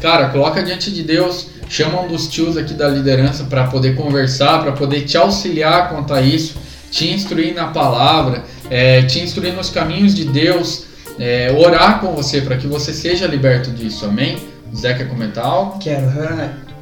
cara, 0.00 0.28
coloca 0.28 0.62
diante 0.62 0.90
de 0.90 1.02
Deus, 1.02 1.48
chama 1.68 2.00
um 2.00 2.08
dos 2.08 2.28
tios 2.28 2.56
aqui 2.56 2.74
da 2.74 2.88
liderança 2.88 3.44
para 3.44 3.64
poder 3.64 3.96
conversar, 3.96 4.62
para 4.62 4.72
poder 4.72 5.02
te 5.02 5.16
auxiliar 5.16 5.90
quanto 5.90 6.14
a 6.14 6.20
isso, 6.20 6.56
te 6.90 7.12
instruir 7.12 7.54
na 7.54 7.66
palavra, 7.66 8.44
é, 8.70 9.02
te 9.02 9.20
instruir 9.20 9.52
nos 9.52 9.70
caminhos 9.70 10.14
de 10.14 10.24
Deus, 10.24 10.84
é, 11.18 11.52
orar 11.52 12.00
com 12.00 12.12
você 12.12 12.40
para 12.40 12.56
que 12.56 12.66
você 12.66 12.92
seja 12.92 13.26
liberto 13.26 13.70
disso, 13.70 14.06
amém? 14.06 14.38
Zé 14.74 14.94
quer 14.94 15.08
comentar 15.08 15.44
algo? 15.44 15.78
Quero. 15.78 16.06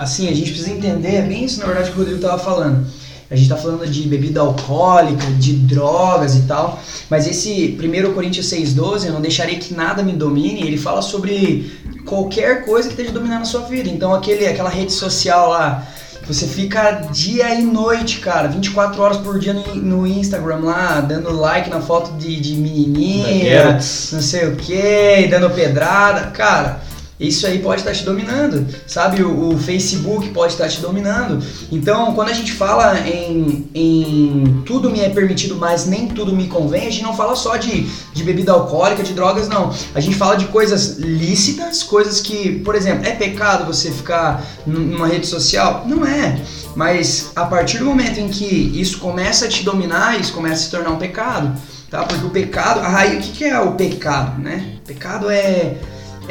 Assim, 0.03 0.29
a 0.29 0.35
gente 0.35 0.51
precisa 0.51 0.71
entender, 0.71 1.15
é 1.15 1.23
bem 1.23 1.45
isso 1.45 1.61
na 1.61 1.67
verdade 1.67 1.91
que 1.91 1.97
o 1.97 1.99
Rodrigo 1.99 2.21
estava 2.21 2.43
falando. 2.43 2.87
A 3.31 3.35
gente 3.35 3.45
está 3.45 3.57
falando 3.57 3.87
de 3.87 4.03
bebida 4.09 4.41
alcoólica, 4.41 5.25
de 5.39 5.55
drogas 5.55 6.35
e 6.35 6.43
tal, 6.43 6.83
mas 7.09 7.27
esse 7.27 7.79
1 7.81 8.13
Coríntios 8.13 8.47
6,12, 8.51 9.07
eu 9.07 9.13
não 9.13 9.23
deixarei 9.23 9.57
que 9.57 9.73
nada 9.73 10.03
me 10.03 10.13
domine, 10.13 10.67
ele 10.67 10.77
fala 10.77 11.01
sobre 11.01 11.73
qualquer 12.05 12.67
coisa 12.67 12.89
que 12.89 12.95
esteja 12.95 13.13
dominando 13.13 13.43
a 13.43 13.47
sua 13.47 13.63
vida. 13.63 13.89
Então, 13.89 14.13
aquele, 14.13 14.47
aquela 14.47 14.69
rede 14.69 14.93
social 14.93 15.49
lá, 15.49 15.87
você 16.27 16.47
fica 16.47 17.09
dia 17.13 17.55
e 17.55 17.63
noite, 17.63 18.19
cara, 18.19 18.49
24 18.49 19.01
horas 19.01 19.17
por 19.19 19.39
dia 19.39 19.55
no, 19.55 19.75
no 19.77 20.07
Instagram 20.07 20.59
lá, 20.59 21.01
dando 21.01 21.33
like 21.33 21.71
na 21.71 21.81
foto 21.81 22.13
de, 22.19 22.39
de 22.39 22.55
menininha, 22.55 23.75
não 23.75 24.21
sei 24.21 24.49
o 24.49 24.57
que, 24.57 25.29
dando 25.31 25.49
pedrada, 25.51 26.31
cara. 26.33 26.83
Isso 27.23 27.47
aí 27.47 27.61
pode 27.61 27.81
estar 27.81 27.93
te 27.93 28.05
dominando, 28.05 28.67
sabe? 28.87 29.23
O, 29.23 29.55
o 29.55 29.59
Facebook 29.59 30.29
pode 30.31 30.55
estar 30.55 30.69
te 30.69 30.81
dominando. 30.81 31.43
Então, 31.71 32.15
quando 32.15 32.31
a 32.31 32.33
gente 32.33 32.53
fala 32.53 32.99
em, 33.09 33.69
em 33.73 34.63
tudo 34.67 34.91
me 34.91 35.01
é 35.01 35.09
permitido, 35.09 35.57
mas 35.57 35.87
nem 35.87 36.09
tudo 36.09 36.35
me 36.35 36.49
convém, 36.49 36.89
a 36.89 36.91
gente 36.91 37.05
não 37.05 37.17
fala 37.17 37.37
só 37.37 37.57
de, 37.57 37.87
de 38.13 38.25
bebida 38.25 38.53
alcoólica, 38.53 39.03
de 39.03 39.13
drogas, 39.13 39.49
não. 39.49 39.73
A 39.95 40.01
gente 40.01 40.17
fala 40.17 40.37
de 40.37 40.47
coisas 40.47 40.99
lícitas, 40.99 41.83
coisas 41.83 42.21
que, 42.21 42.59
por 42.61 42.75
exemplo, 42.75 43.07
é 43.07 43.13
pecado 43.13 43.65
você 43.65 43.91
ficar 43.93 44.45
numa 44.67 45.07
rede 45.07 45.27
social? 45.27 45.85
Não 45.87 46.05
é. 46.05 46.41
Mas 46.75 47.31
a 47.37 47.45
partir 47.45 47.79
do 47.79 47.85
momento 47.85 48.19
em 48.19 48.29
que 48.29 48.45
isso 48.45 48.99
começa 48.99 49.45
a 49.45 49.49
te 49.49 49.63
dominar, 49.63 50.19
isso 50.19 50.33
começa 50.33 50.55
a 50.55 50.65
se 50.65 50.71
tornar 50.71 50.91
um 50.91 50.99
pecado, 50.99 51.55
tá? 51.91 52.03
Porque 52.05 52.25
o 52.25 52.31
pecado, 52.31 52.81
a 52.81 52.89
raiz, 52.89 53.19
o 53.19 53.29
que 53.29 53.39
que 53.39 53.45
é 53.45 53.61
o 53.61 53.73
pecado, 53.73 54.41
né? 54.41 54.77
Pecado 54.85 55.31
é 55.31 55.77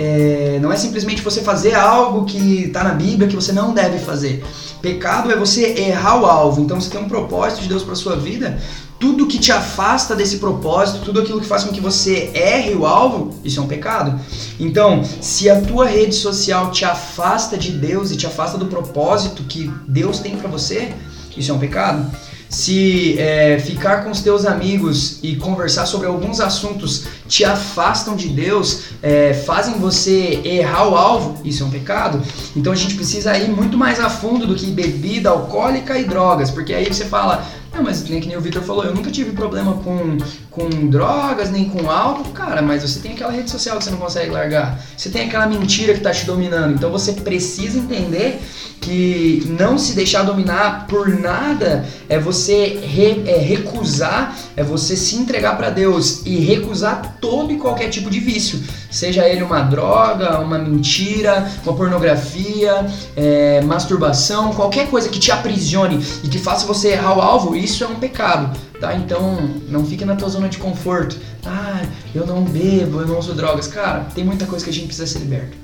é, 0.04 0.60
não 0.60 0.74
é 0.74 0.78
simplesmente 0.78 1.22
você 1.22 1.42
fazer 1.42 1.76
algo 1.76 2.26
que 2.26 2.64
está 2.64 2.84
na 2.84 2.96
Bíblia 2.96 3.28
que 3.28 3.36
você 3.36 3.52
não 3.52 3.72
deve 3.72 4.00
fazer. 4.00 4.44
Pecado 4.82 5.32
é 5.32 5.36
você 5.36 5.76
errar 5.78 6.20
o 6.20 6.26
alvo. 6.26 6.60
Então 6.60 6.82
você 6.82 6.90
tem 6.90 7.00
um 7.00 7.08
propósito 7.08 7.62
de 7.62 7.70
Deus 7.70 7.84
para 7.84 7.94
sua 7.94 8.16
vida. 8.16 8.60
Tudo 9.00 9.28
que 9.28 9.38
te 9.38 9.52
afasta 9.52 10.16
desse 10.16 10.38
propósito, 10.38 11.06
tudo 11.06 11.22
aquilo 11.22 11.40
que 11.40 11.46
faz 11.46 11.64
com 11.64 11.72
que 11.72 11.80
você 11.80 12.32
erre 12.34 12.74
o 12.74 12.86
alvo, 12.86 13.36
isso 13.44 13.60
é 13.60 13.64
um 13.64 13.68
pecado. 13.68 14.20
Então, 14.60 15.04
se 15.22 15.50
a 15.50 15.62
tua 15.62 15.86
rede 15.86 16.16
social 16.16 16.72
te 16.72 16.84
afasta 16.84 17.56
de 17.56 17.72
Deus 17.72 18.12
e 18.12 18.16
te 18.16 18.26
afasta 18.26 18.58
do 18.58 18.66
propósito 18.66 19.44
que 19.44 19.72
Deus 19.88 20.20
tem 20.20 20.36
para 20.36 20.50
você, 20.50 20.94
isso 21.38 21.52
é 21.52 21.54
um 21.54 21.60
pecado. 21.60 22.12
Se 22.52 23.18
é, 23.18 23.58
ficar 23.60 24.04
com 24.04 24.12
os 24.12 24.20
teus 24.20 24.46
amigos 24.46 25.20
e 25.24 25.38
conversar 25.38 25.86
sobre 25.86 26.06
alguns 26.06 26.42
assuntos 26.42 27.06
te 27.26 27.46
afastam 27.46 28.14
de 28.14 28.28
Deus, 28.28 28.88
é, 29.02 29.34
fazem 29.34 29.76
você 29.76 30.42
errar 30.44 30.90
o 30.90 30.98
alvo, 30.98 31.40
isso 31.46 31.64
é 31.64 31.66
um 31.66 31.70
pecado. 31.70 32.22
Então 32.54 32.74
a 32.74 32.76
gente 32.76 32.96
precisa 32.96 33.38
ir 33.38 33.50
muito 33.50 33.78
mais 33.78 34.02
a 34.02 34.10
fundo 34.10 34.46
do 34.46 34.54
que 34.54 34.66
bebida 34.66 35.30
alcoólica 35.30 35.98
e 35.98 36.04
drogas, 36.04 36.52
porque 36.52 36.74
aí 36.74 36.86
você 36.94 37.06
fala, 37.06 37.42
não, 37.74 37.84
mas 37.84 38.04
nem 38.04 38.20
que 38.20 38.28
nem 38.28 38.36
o 38.36 38.42
Victor 38.42 38.64
falou, 38.64 38.84
eu 38.84 38.94
nunca 38.94 39.10
tive 39.10 39.32
problema 39.32 39.76
com, 39.76 40.18
com 40.52 40.68
drogas, 40.90 41.50
nem 41.50 41.66
com 41.70 41.90
álcool, 41.90 42.30
cara, 42.34 42.62
mas 42.62 42.84
você 42.84 43.00
tem 43.00 43.14
aquela 43.14 43.32
rede 43.32 43.50
social 43.50 43.78
que 43.78 43.86
você 43.86 43.90
não 43.90 43.98
consegue 43.98 44.30
largar, 44.30 44.78
você 44.98 45.10
tem 45.10 45.24
aquela 45.28 45.48
mentira 45.48 45.94
que 45.94 46.02
tá 46.02 46.12
te 46.12 46.26
dominando, 46.26 46.74
então 46.74 46.92
você 46.92 47.14
precisa 47.14 47.80
entender 47.80 48.42
que 48.82 49.44
não 49.48 49.78
se 49.78 49.94
deixar 49.94 50.24
dominar 50.24 50.88
por 50.88 51.08
nada 51.08 51.86
é 52.10 52.20
você 52.20 52.80
re- 52.84 53.24
é 53.28 53.38
recusar, 53.38 54.36
é 54.58 54.64
você 54.64 54.98
se 54.98 55.16
entregar 55.16 55.56
para 55.56 55.70
Deus 55.70 56.22
e 56.26 56.38
recusar 56.40 57.18
todo 57.22 57.54
e 57.54 57.58
qualquer 57.58 57.90
tipo 57.90 58.10
de 58.10 58.20
vício, 58.20 58.60
seja 58.90 59.26
ele 59.30 59.44
uma 59.44 59.62
droga, 59.62 60.40
uma 60.40 60.58
mentira, 60.58 61.50
uma 61.64 61.74
pornografia, 61.76 62.86
é, 63.16 63.62
masturbação, 63.62 64.52
qualquer 64.54 64.90
coisa 64.90 65.08
que 65.08 65.20
te 65.20 65.32
aprisione 65.32 66.04
e 66.24 66.28
que 66.28 66.40
faça 66.40 66.66
você 66.66 66.90
errar 66.90 67.18
o 67.18 67.22
alvo, 67.22 67.56
isso 67.56 67.84
é 67.84 67.88
um 67.88 67.96
pecado, 67.96 68.50
tá? 68.82 68.96
Então 68.96 69.38
não 69.70 69.86
fique 69.86 70.04
na 70.04 70.16
tua 70.16 70.28
zona 70.28 70.50
de 70.50 70.58
conforto. 70.58 71.16
Ah, 71.46 71.86
eu 72.14 72.26
não 72.26 72.44
bebo, 72.44 73.00
eu 73.00 73.08
não 73.08 73.20
uso 73.20 73.34
drogas, 73.34 73.68
cara. 73.68 74.06
Tem 74.16 74.26
muita 74.26 74.46
coisa 74.46 74.66
que 74.66 74.72
a 74.72 74.74
gente 74.74 74.88
precisa 74.88 75.08
ser 75.08 75.20
liberto. 75.20 75.56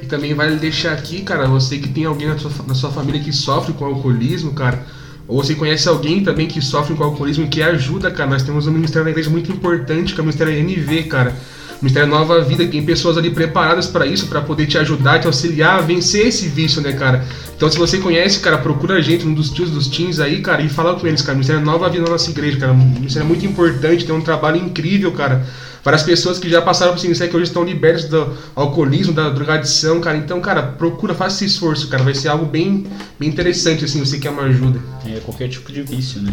E 0.00 0.06
também 0.06 0.32
vale 0.32 0.56
deixar 0.56 0.92
aqui, 0.92 1.22
cara, 1.22 1.46
você 1.46 1.78
que 1.78 1.88
tem 1.88 2.04
alguém 2.04 2.28
na 2.28 2.38
sua, 2.38 2.50
na 2.66 2.74
sua 2.74 2.90
família 2.90 3.20
que 3.20 3.32
sofre 3.32 3.72
com 3.72 3.84
alcoolismo, 3.84 4.52
cara, 4.52 4.86
ou 5.26 5.42
você 5.42 5.54
conhece 5.54 5.88
alguém 5.88 6.22
também 6.22 6.46
que 6.46 6.60
sofre 6.60 6.94
com 6.94 7.02
alcoolismo 7.02 7.48
que 7.48 7.62
ajuda, 7.62 8.10
cara, 8.10 8.30
nós 8.30 8.42
temos 8.42 8.66
um 8.66 8.72
ministério 8.72 9.04
na 9.04 9.10
igreja 9.10 9.30
muito 9.30 9.50
importante, 9.50 10.14
que 10.14 10.20
é 10.20 10.22
o 10.22 10.24
Ministério 10.24 10.52
NV, 10.52 11.04
cara. 11.04 11.34
Ministério 11.82 12.08
Nova 12.08 12.40
Vida, 12.42 12.64
que 12.64 12.70
tem 12.70 12.84
pessoas 12.84 13.18
ali 13.18 13.30
preparadas 13.30 13.88
para 13.88 14.06
isso, 14.06 14.28
para 14.28 14.40
poder 14.40 14.66
te 14.66 14.78
ajudar, 14.78 15.18
te 15.18 15.26
auxiliar 15.26 15.78
a 15.78 15.80
vencer 15.80 16.28
esse 16.28 16.48
vício, 16.48 16.80
né, 16.80 16.92
cara? 16.92 17.26
Então, 17.56 17.68
se 17.68 17.76
você 17.76 17.98
conhece, 17.98 18.38
cara, 18.38 18.56
procura 18.56 18.94
a 18.94 19.00
gente, 19.00 19.26
um 19.26 19.34
dos 19.34 19.50
tios 19.50 19.68
dos 19.68 19.88
teens 19.88 20.20
aí, 20.20 20.40
cara, 20.40 20.62
e 20.62 20.68
fala 20.68 20.98
com 20.98 21.06
eles, 21.06 21.22
cara. 21.22 21.34
Ministério 21.34 21.60
Nova 21.60 21.88
Vida 21.88 22.04
na 22.04 22.10
nossa 22.10 22.30
igreja, 22.30 22.56
cara. 22.56 22.72
Ministério 22.72 23.26
muito 23.26 23.44
importante, 23.44 24.04
tem 24.04 24.14
um 24.14 24.20
trabalho 24.20 24.58
incrível, 24.58 25.10
cara. 25.10 25.44
Para 25.82 25.96
as 25.96 26.04
pessoas 26.04 26.38
que 26.38 26.48
já 26.48 26.62
passaram 26.62 26.92
por 26.92 26.98
esse 26.98 27.06
ministério, 27.06 27.32
que 27.32 27.36
hoje 27.36 27.46
estão 27.46 27.64
libertas 27.64 28.04
do 28.04 28.32
alcoolismo, 28.54 29.12
da 29.12 29.28
drogadição, 29.30 30.00
cara. 30.00 30.16
Então, 30.16 30.40
cara, 30.40 30.62
procura, 30.62 31.14
faça 31.14 31.44
esse 31.44 31.54
esforço, 31.54 31.88
cara. 31.88 32.04
Vai 32.04 32.14
ser 32.14 32.28
algo 32.28 32.46
bem, 32.46 32.86
bem 33.18 33.28
interessante, 33.28 33.84
assim, 33.84 33.98
você 33.98 34.20
quer 34.20 34.30
uma 34.30 34.42
ajuda. 34.42 34.80
É 35.04 35.18
qualquer 35.18 35.48
tipo 35.48 35.72
de 35.72 35.82
vício, 35.82 36.22
né? 36.22 36.32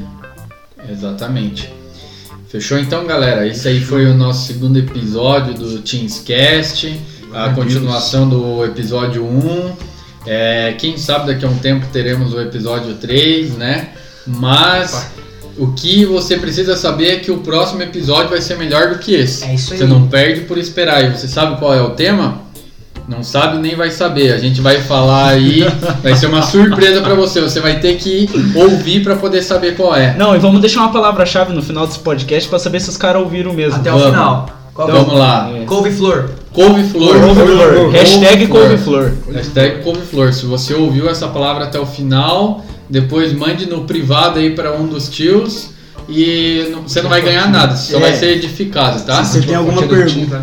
Exatamente. 0.88 1.79
Fechou 2.50 2.80
então, 2.80 3.06
galera? 3.06 3.46
Esse 3.48 3.68
aí 3.68 3.80
foi 3.80 4.08
o 4.08 4.16
nosso 4.16 4.48
segundo 4.48 4.80
episódio 4.80 5.54
do 5.54 5.80
Teamscast, 5.82 7.00
a 7.32 7.50
continuação 7.52 8.28
do 8.28 8.66
episódio 8.66 9.24
1. 9.24 9.72
É, 10.26 10.74
quem 10.78 10.98
sabe 10.98 11.28
daqui 11.28 11.46
a 11.46 11.48
um 11.48 11.60
tempo 11.60 11.86
teremos 11.94 12.34
o 12.34 12.42
episódio 12.42 12.96
3, 12.96 13.56
né? 13.56 13.90
Mas 14.26 15.12
O 15.60 15.74
que 15.74 16.06
você 16.06 16.38
precisa 16.38 16.78
saber 16.78 17.08
é 17.10 17.16
que 17.18 17.30
o 17.30 17.40
próximo 17.40 17.84
episódio 17.84 18.30
vai 18.30 18.42
ser 18.42 18.58
melhor 18.58 18.94
do 18.94 19.00
que 19.00 19.14
esse. 19.14 19.44
É 19.44 19.54
isso 19.54 19.74
aí. 19.74 19.80
Você 19.80 19.86
não 19.86 20.08
perde 20.08 20.42
por 20.42 20.58
esperar. 20.58 21.04
E 21.04 21.12
você 21.12 21.28
sabe 21.28 21.60
qual 21.60 21.74
é 21.74 21.82
o 21.82 21.90
tema? 21.92 22.42
Não 23.10 23.24
sabe 23.24 23.58
nem 23.58 23.76
vai 23.76 23.90
saber. 23.90 24.32
A 24.34 24.38
gente 24.38 24.62
vai 24.62 24.80
falar 24.82 25.30
aí, 25.30 25.62
vai 26.04 26.16
ser 26.16 26.28
uma 26.28 26.44
surpresa 26.44 27.02
pra 27.02 27.16
você. 27.16 27.42
Você 27.42 27.60
vai 27.60 27.80
ter 27.80 27.96
que 27.98 28.30
ouvir 28.56 29.04
pra 29.04 29.16
poder 29.16 29.42
saber 29.42 29.76
qual 29.76 29.96
é. 29.96 30.16
Não, 30.16 30.36
e 30.36 30.40
vamos 30.40 30.62
deixar 30.62 30.82
uma 30.82 30.92
palavra-chave 30.92 31.52
no 31.52 31.62
final 31.64 31.88
desse 31.88 32.00
podcast 32.00 32.48
pra 32.48 32.60
saber 32.60 32.80
se 32.80 32.90
os 32.90 32.98
caras 32.98 33.22
ouviram 33.24 33.52
mesmo. 33.52 33.80
Até 33.80 33.90
Vamos. 33.90 34.06
o 34.06 34.10
final. 34.12 34.50
Qual 34.76 34.88
é 34.88 34.92
Vamos 34.92 35.14
lá. 35.18 35.52
É. 35.54 35.66
Couve-flor. 35.66 36.30
Couve-flor. 36.54 37.16
Couve-flor. 37.20 37.90
Hashtag 37.92 38.48
couve-flor. 38.48 39.12
Hashtag 39.34 39.84
couve-flor. 39.84 40.32
Se 40.32 40.46
você 40.46 40.74
ouviu 40.76 41.10
essa 41.10 41.28
palavra 41.28 41.66
até 41.66 41.80
o 41.80 41.86
final, 41.88 42.64
depois 42.90 43.34
mande 43.34 43.66
no 43.66 43.86
privado 43.86 44.38
aí 44.40 44.52
pra 44.52 44.72
um 44.74 44.86
dos 44.86 45.10
tios. 45.10 45.72
E 46.08 46.68
não- 46.72 46.84
você 46.84 47.02
não 47.02 47.10
vai 47.10 47.22
ganhar 47.22 47.48
nada, 47.52 47.76
você 47.76 47.92
só 47.92 47.98
É. 48.00 48.02
vai 48.02 48.14
ser 48.16 48.32
edificado, 48.32 49.00
tá? 49.04 49.24
Se 49.24 49.40
você 49.42 49.46
tem 49.48 49.56
alguma 49.56 49.82
pergunta. 49.84 50.42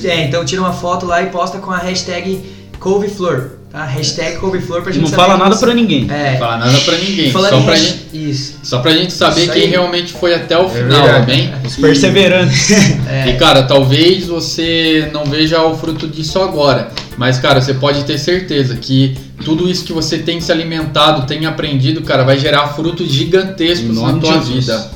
Time, 0.00 0.12
É, 0.12 0.24
então 0.26 0.44
tira 0.44 0.60
uma 0.60 0.72
foto 0.72 1.06
lá 1.06 1.22
e 1.22 1.26
posta 1.26 1.58
com 1.58 1.70
a 1.70 1.78
hashtag 1.78 2.40
couve-flor. 2.78 3.50
Tá? 3.70 3.84
Hashtag 3.86 4.36
couve-flor 4.36 4.82
pra 4.82 4.92
gente 4.92 5.00
Não 5.04 5.08
saber 5.08 5.22
fala 5.22 5.38
nada 5.38 5.56
pra 5.56 5.72
ninguém. 5.72 6.06
É. 6.10 6.32
Não 6.32 6.38
fala 6.40 6.58
nada 6.58 6.78
pra 6.80 6.94
ninguém. 6.98 7.30
Falando 7.32 7.50
Só 7.50 7.60
pra, 7.62 7.74
gente, 7.74 7.98
Isso. 8.12 8.58
só 8.62 8.78
pra 8.80 8.92
gente 8.92 9.12
saber 9.14 9.50
quem 9.50 9.66
realmente 9.66 10.12
foi 10.12 10.34
até 10.34 10.58
o 10.58 10.68
final, 10.68 11.04
verdade. 11.04 11.32
amém? 11.32 11.54
Os 11.64 11.76
perseverantes. 11.76 12.70
É. 13.08 13.28
E 13.30 13.36
cara, 13.36 13.62
talvez 13.62 14.26
você 14.26 15.08
não 15.12 15.24
veja 15.24 15.62
o 15.62 15.76
fruto 15.76 16.06
disso 16.06 16.38
agora, 16.40 16.90
mas 17.16 17.38
cara, 17.38 17.60
você 17.60 17.74
pode 17.74 18.04
ter 18.04 18.18
certeza 18.18 18.76
que 18.76 19.16
tudo 19.44 19.68
isso 19.68 19.84
que 19.84 19.92
você 19.92 20.18
tem 20.18 20.40
se 20.40 20.50
alimentado, 20.50 21.26
tem 21.26 21.44
aprendido, 21.46 22.00
cara, 22.02 22.24
vai 22.24 22.38
gerar 22.38 22.68
frutos 22.68 23.08
gigantescos 23.10 23.96
na 23.96 24.14
tua 24.14 24.34
Jesus. 24.34 24.66
vida. 24.66 24.90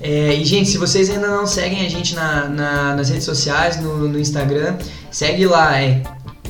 É, 0.00 0.34
e, 0.34 0.44
gente, 0.44 0.68
se 0.68 0.78
vocês 0.78 1.08
ainda 1.10 1.26
não 1.28 1.46
seguem 1.46 1.84
a 1.86 1.88
gente 1.88 2.14
na, 2.14 2.48
na- 2.48 2.96
nas 2.96 3.08
redes 3.08 3.24
sociais, 3.24 3.80
no, 3.80 4.08
no 4.08 4.18
Instagram, 4.18 4.76
segue 5.10 5.46
lá, 5.46 5.80
é 5.80 6.02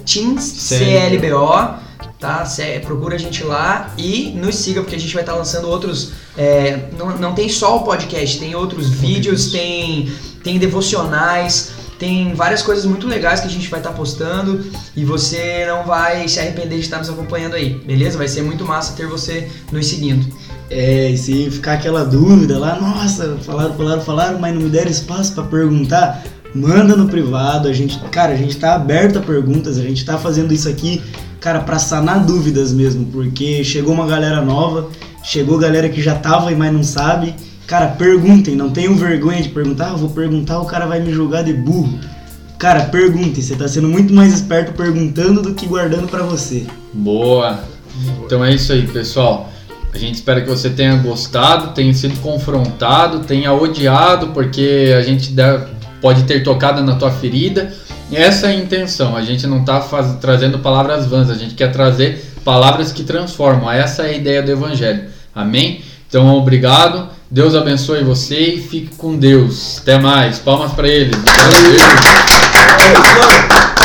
TeamsCLBO, 0.05 1.75
tá? 2.19 2.45
Se- 2.45 2.81
procura 2.81 3.15
a 3.17 3.19
gente 3.19 3.43
lá 3.45 3.93
e 3.97 4.33
nos 4.37 4.57
siga, 4.57 4.81
porque 4.83 4.97
a 4.97 5.01
gente 5.01 5.13
vai 5.15 5.23
estar 5.23 5.35
lançando 5.35 5.69
outros. 5.69 6.13
é, 6.37 6.89
não, 6.99 7.17
não 7.19 7.35
tem 7.35 7.49
só 7.49 7.77
o 7.79 7.83
podcast, 7.85 8.39
tem 8.39 8.55
outros 8.55 8.91
vídeos, 8.91 9.51
tem, 9.51 10.11
tem 10.43 10.59
devocionais. 10.59 11.73
Tem 11.99 12.35
várias 12.35 12.61
coisas 12.61 12.85
muito 12.85 13.07
legais 13.09 13.41
que 13.41 13.47
a 13.47 13.51
gente 13.51 13.71
vai 13.71 13.81
estar 13.81 13.91
postando 13.93 14.63
e 14.95 15.03
você 15.03 15.65
não 15.67 15.83
vai 15.87 16.29
se 16.29 16.39
arrepender 16.39 16.75
de 16.75 16.83
estar 16.85 16.99
nos 16.99 17.09
acompanhando 17.09 17.55
aí, 17.57 17.71
beleza? 17.87 18.19
Vai 18.19 18.29
ser 18.29 18.43
muito 18.43 18.67
massa 18.67 18.93
ter 18.95 19.07
você 19.07 19.51
nos 19.73 19.87
seguindo. 19.87 20.27
É, 20.69 21.11
e 21.11 21.17
se 21.17 21.51
ficar 21.51 21.75
aquela 21.75 22.05
dúvida 22.05 22.59
lá, 22.59 22.81
nossa, 22.81 23.37
falaram, 23.43 23.75
falaram, 23.75 24.01
falaram, 24.01 24.39
mas 24.39 24.55
não 24.55 24.62
me 24.62 24.69
deram 24.69 24.91
espaço 24.91 25.33
pra 25.33 25.45
perguntar, 25.45 26.25
manda 26.55 26.97
no 26.97 27.09
privado. 27.09 27.69
A 27.69 27.73
gente, 27.73 27.99
cara, 28.11 28.33
a 28.33 28.37
gente 28.37 28.57
tá 28.57 28.75
aberto 28.75 29.19
a 29.19 29.23
perguntas, 29.23 29.79
a 29.79 29.83
gente 29.83 30.05
tá 30.05 30.19
fazendo 30.19 30.53
isso 30.53 30.69
aqui, 30.69 31.01
cara, 31.41 31.61
pra 31.61 31.79
sanar 31.79 32.25
dúvidas 32.25 32.73
mesmo, 32.73 33.07
porque 33.07 33.62
chegou 33.62 33.95
uma 33.95 34.07
galera 34.07 34.43
nova, 34.43 34.89
chegou 35.23 35.59
galera 35.59 35.89
que 35.89 36.03
já 36.03 36.17
tava 36.17 36.51
e 36.51 36.57
mas 36.57 36.73
não 36.73 36.83
sabe. 36.83 37.35
Cara, 37.67 37.89
perguntem, 37.89 38.55
não 38.55 38.71
tenham 38.71 38.95
vergonha 38.95 39.43
de 39.43 39.49
perguntar, 39.49 39.91
ah, 39.91 39.97
vou 39.97 40.11
perguntar, 40.11 40.61
o 40.61 40.67
cara 40.67 40.87
vai 40.87 41.01
me 41.01 41.12
julgar 41.12 41.43
de 41.43 41.53
burro. 41.53 41.99
Cara, 42.59 42.85
perguntem, 42.85 43.43
você 43.43 43.55
tá 43.55 43.69
sendo 43.69 43.89
muito 43.89 44.14
mais 44.14 44.33
esperto 44.33 44.73
perguntando 44.73 45.43
do 45.43 45.53
que 45.53 45.67
guardando 45.67 46.09
pra 46.09 46.23
você. 46.23 46.64
Boa. 46.93 47.61
Então 48.25 48.45
é 48.45 48.55
isso 48.55 48.73
aí, 48.73 48.87
pessoal. 48.87 49.51
A 49.97 49.99
gente 49.99 50.17
espera 50.17 50.43
que 50.43 50.49
você 50.49 50.69
tenha 50.69 50.95
gostado, 50.97 51.69
tenha 51.73 51.95
sido 51.95 52.21
confrontado, 52.21 53.21
tenha 53.21 53.51
odiado, 53.51 54.27
porque 54.29 54.95
a 54.95 55.01
gente 55.01 55.31
deve- 55.31 55.65
pode 56.03 56.25
ter 56.25 56.43
tocado 56.43 56.83
na 56.83 56.97
tua 56.97 57.11
ferida. 57.11 57.73
Essa 58.13 58.49
é 58.49 58.51
a 58.51 58.55
intenção. 58.55 59.17
A 59.17 59.23
gente 59.23 59.47
não 59.47 59.61
está 59.61 59.81
trazendo 60.21 60.59
palavras 60.59 61.07
vãs, 61.07 61.31
a 61.31 61.35
gente 61.35 61.55
quer 61.55 61.73
trazer 61.73 62.23
palavras 62.45 62.93
que 62.93 63.05
transformam. 63.05 63.73
Essa 63.73 64.03
é 64.03 64.11
a 64.11 64.13
ideia 64.13 64.43
do 64.43 64.51
Evangelho. 64.53 65.05
Amém? 65.35 65.81
Então, 66.07 66.29
obrigado. 66.37 67.09
Deus 67.31 67.55
abençoe 67.55 68.05
você 68.05 68.39
e 68.39 68.61
fique 68.61 68.97
com 68.97 69.17
Deus. 69.17 69.79
Até 69.81 69.99
mais. 69.99 70.39
Palmas 70.39 70.73
para 70.73 70.87
ele. 70.89 71.11
Couve-flor! 72.77 73.76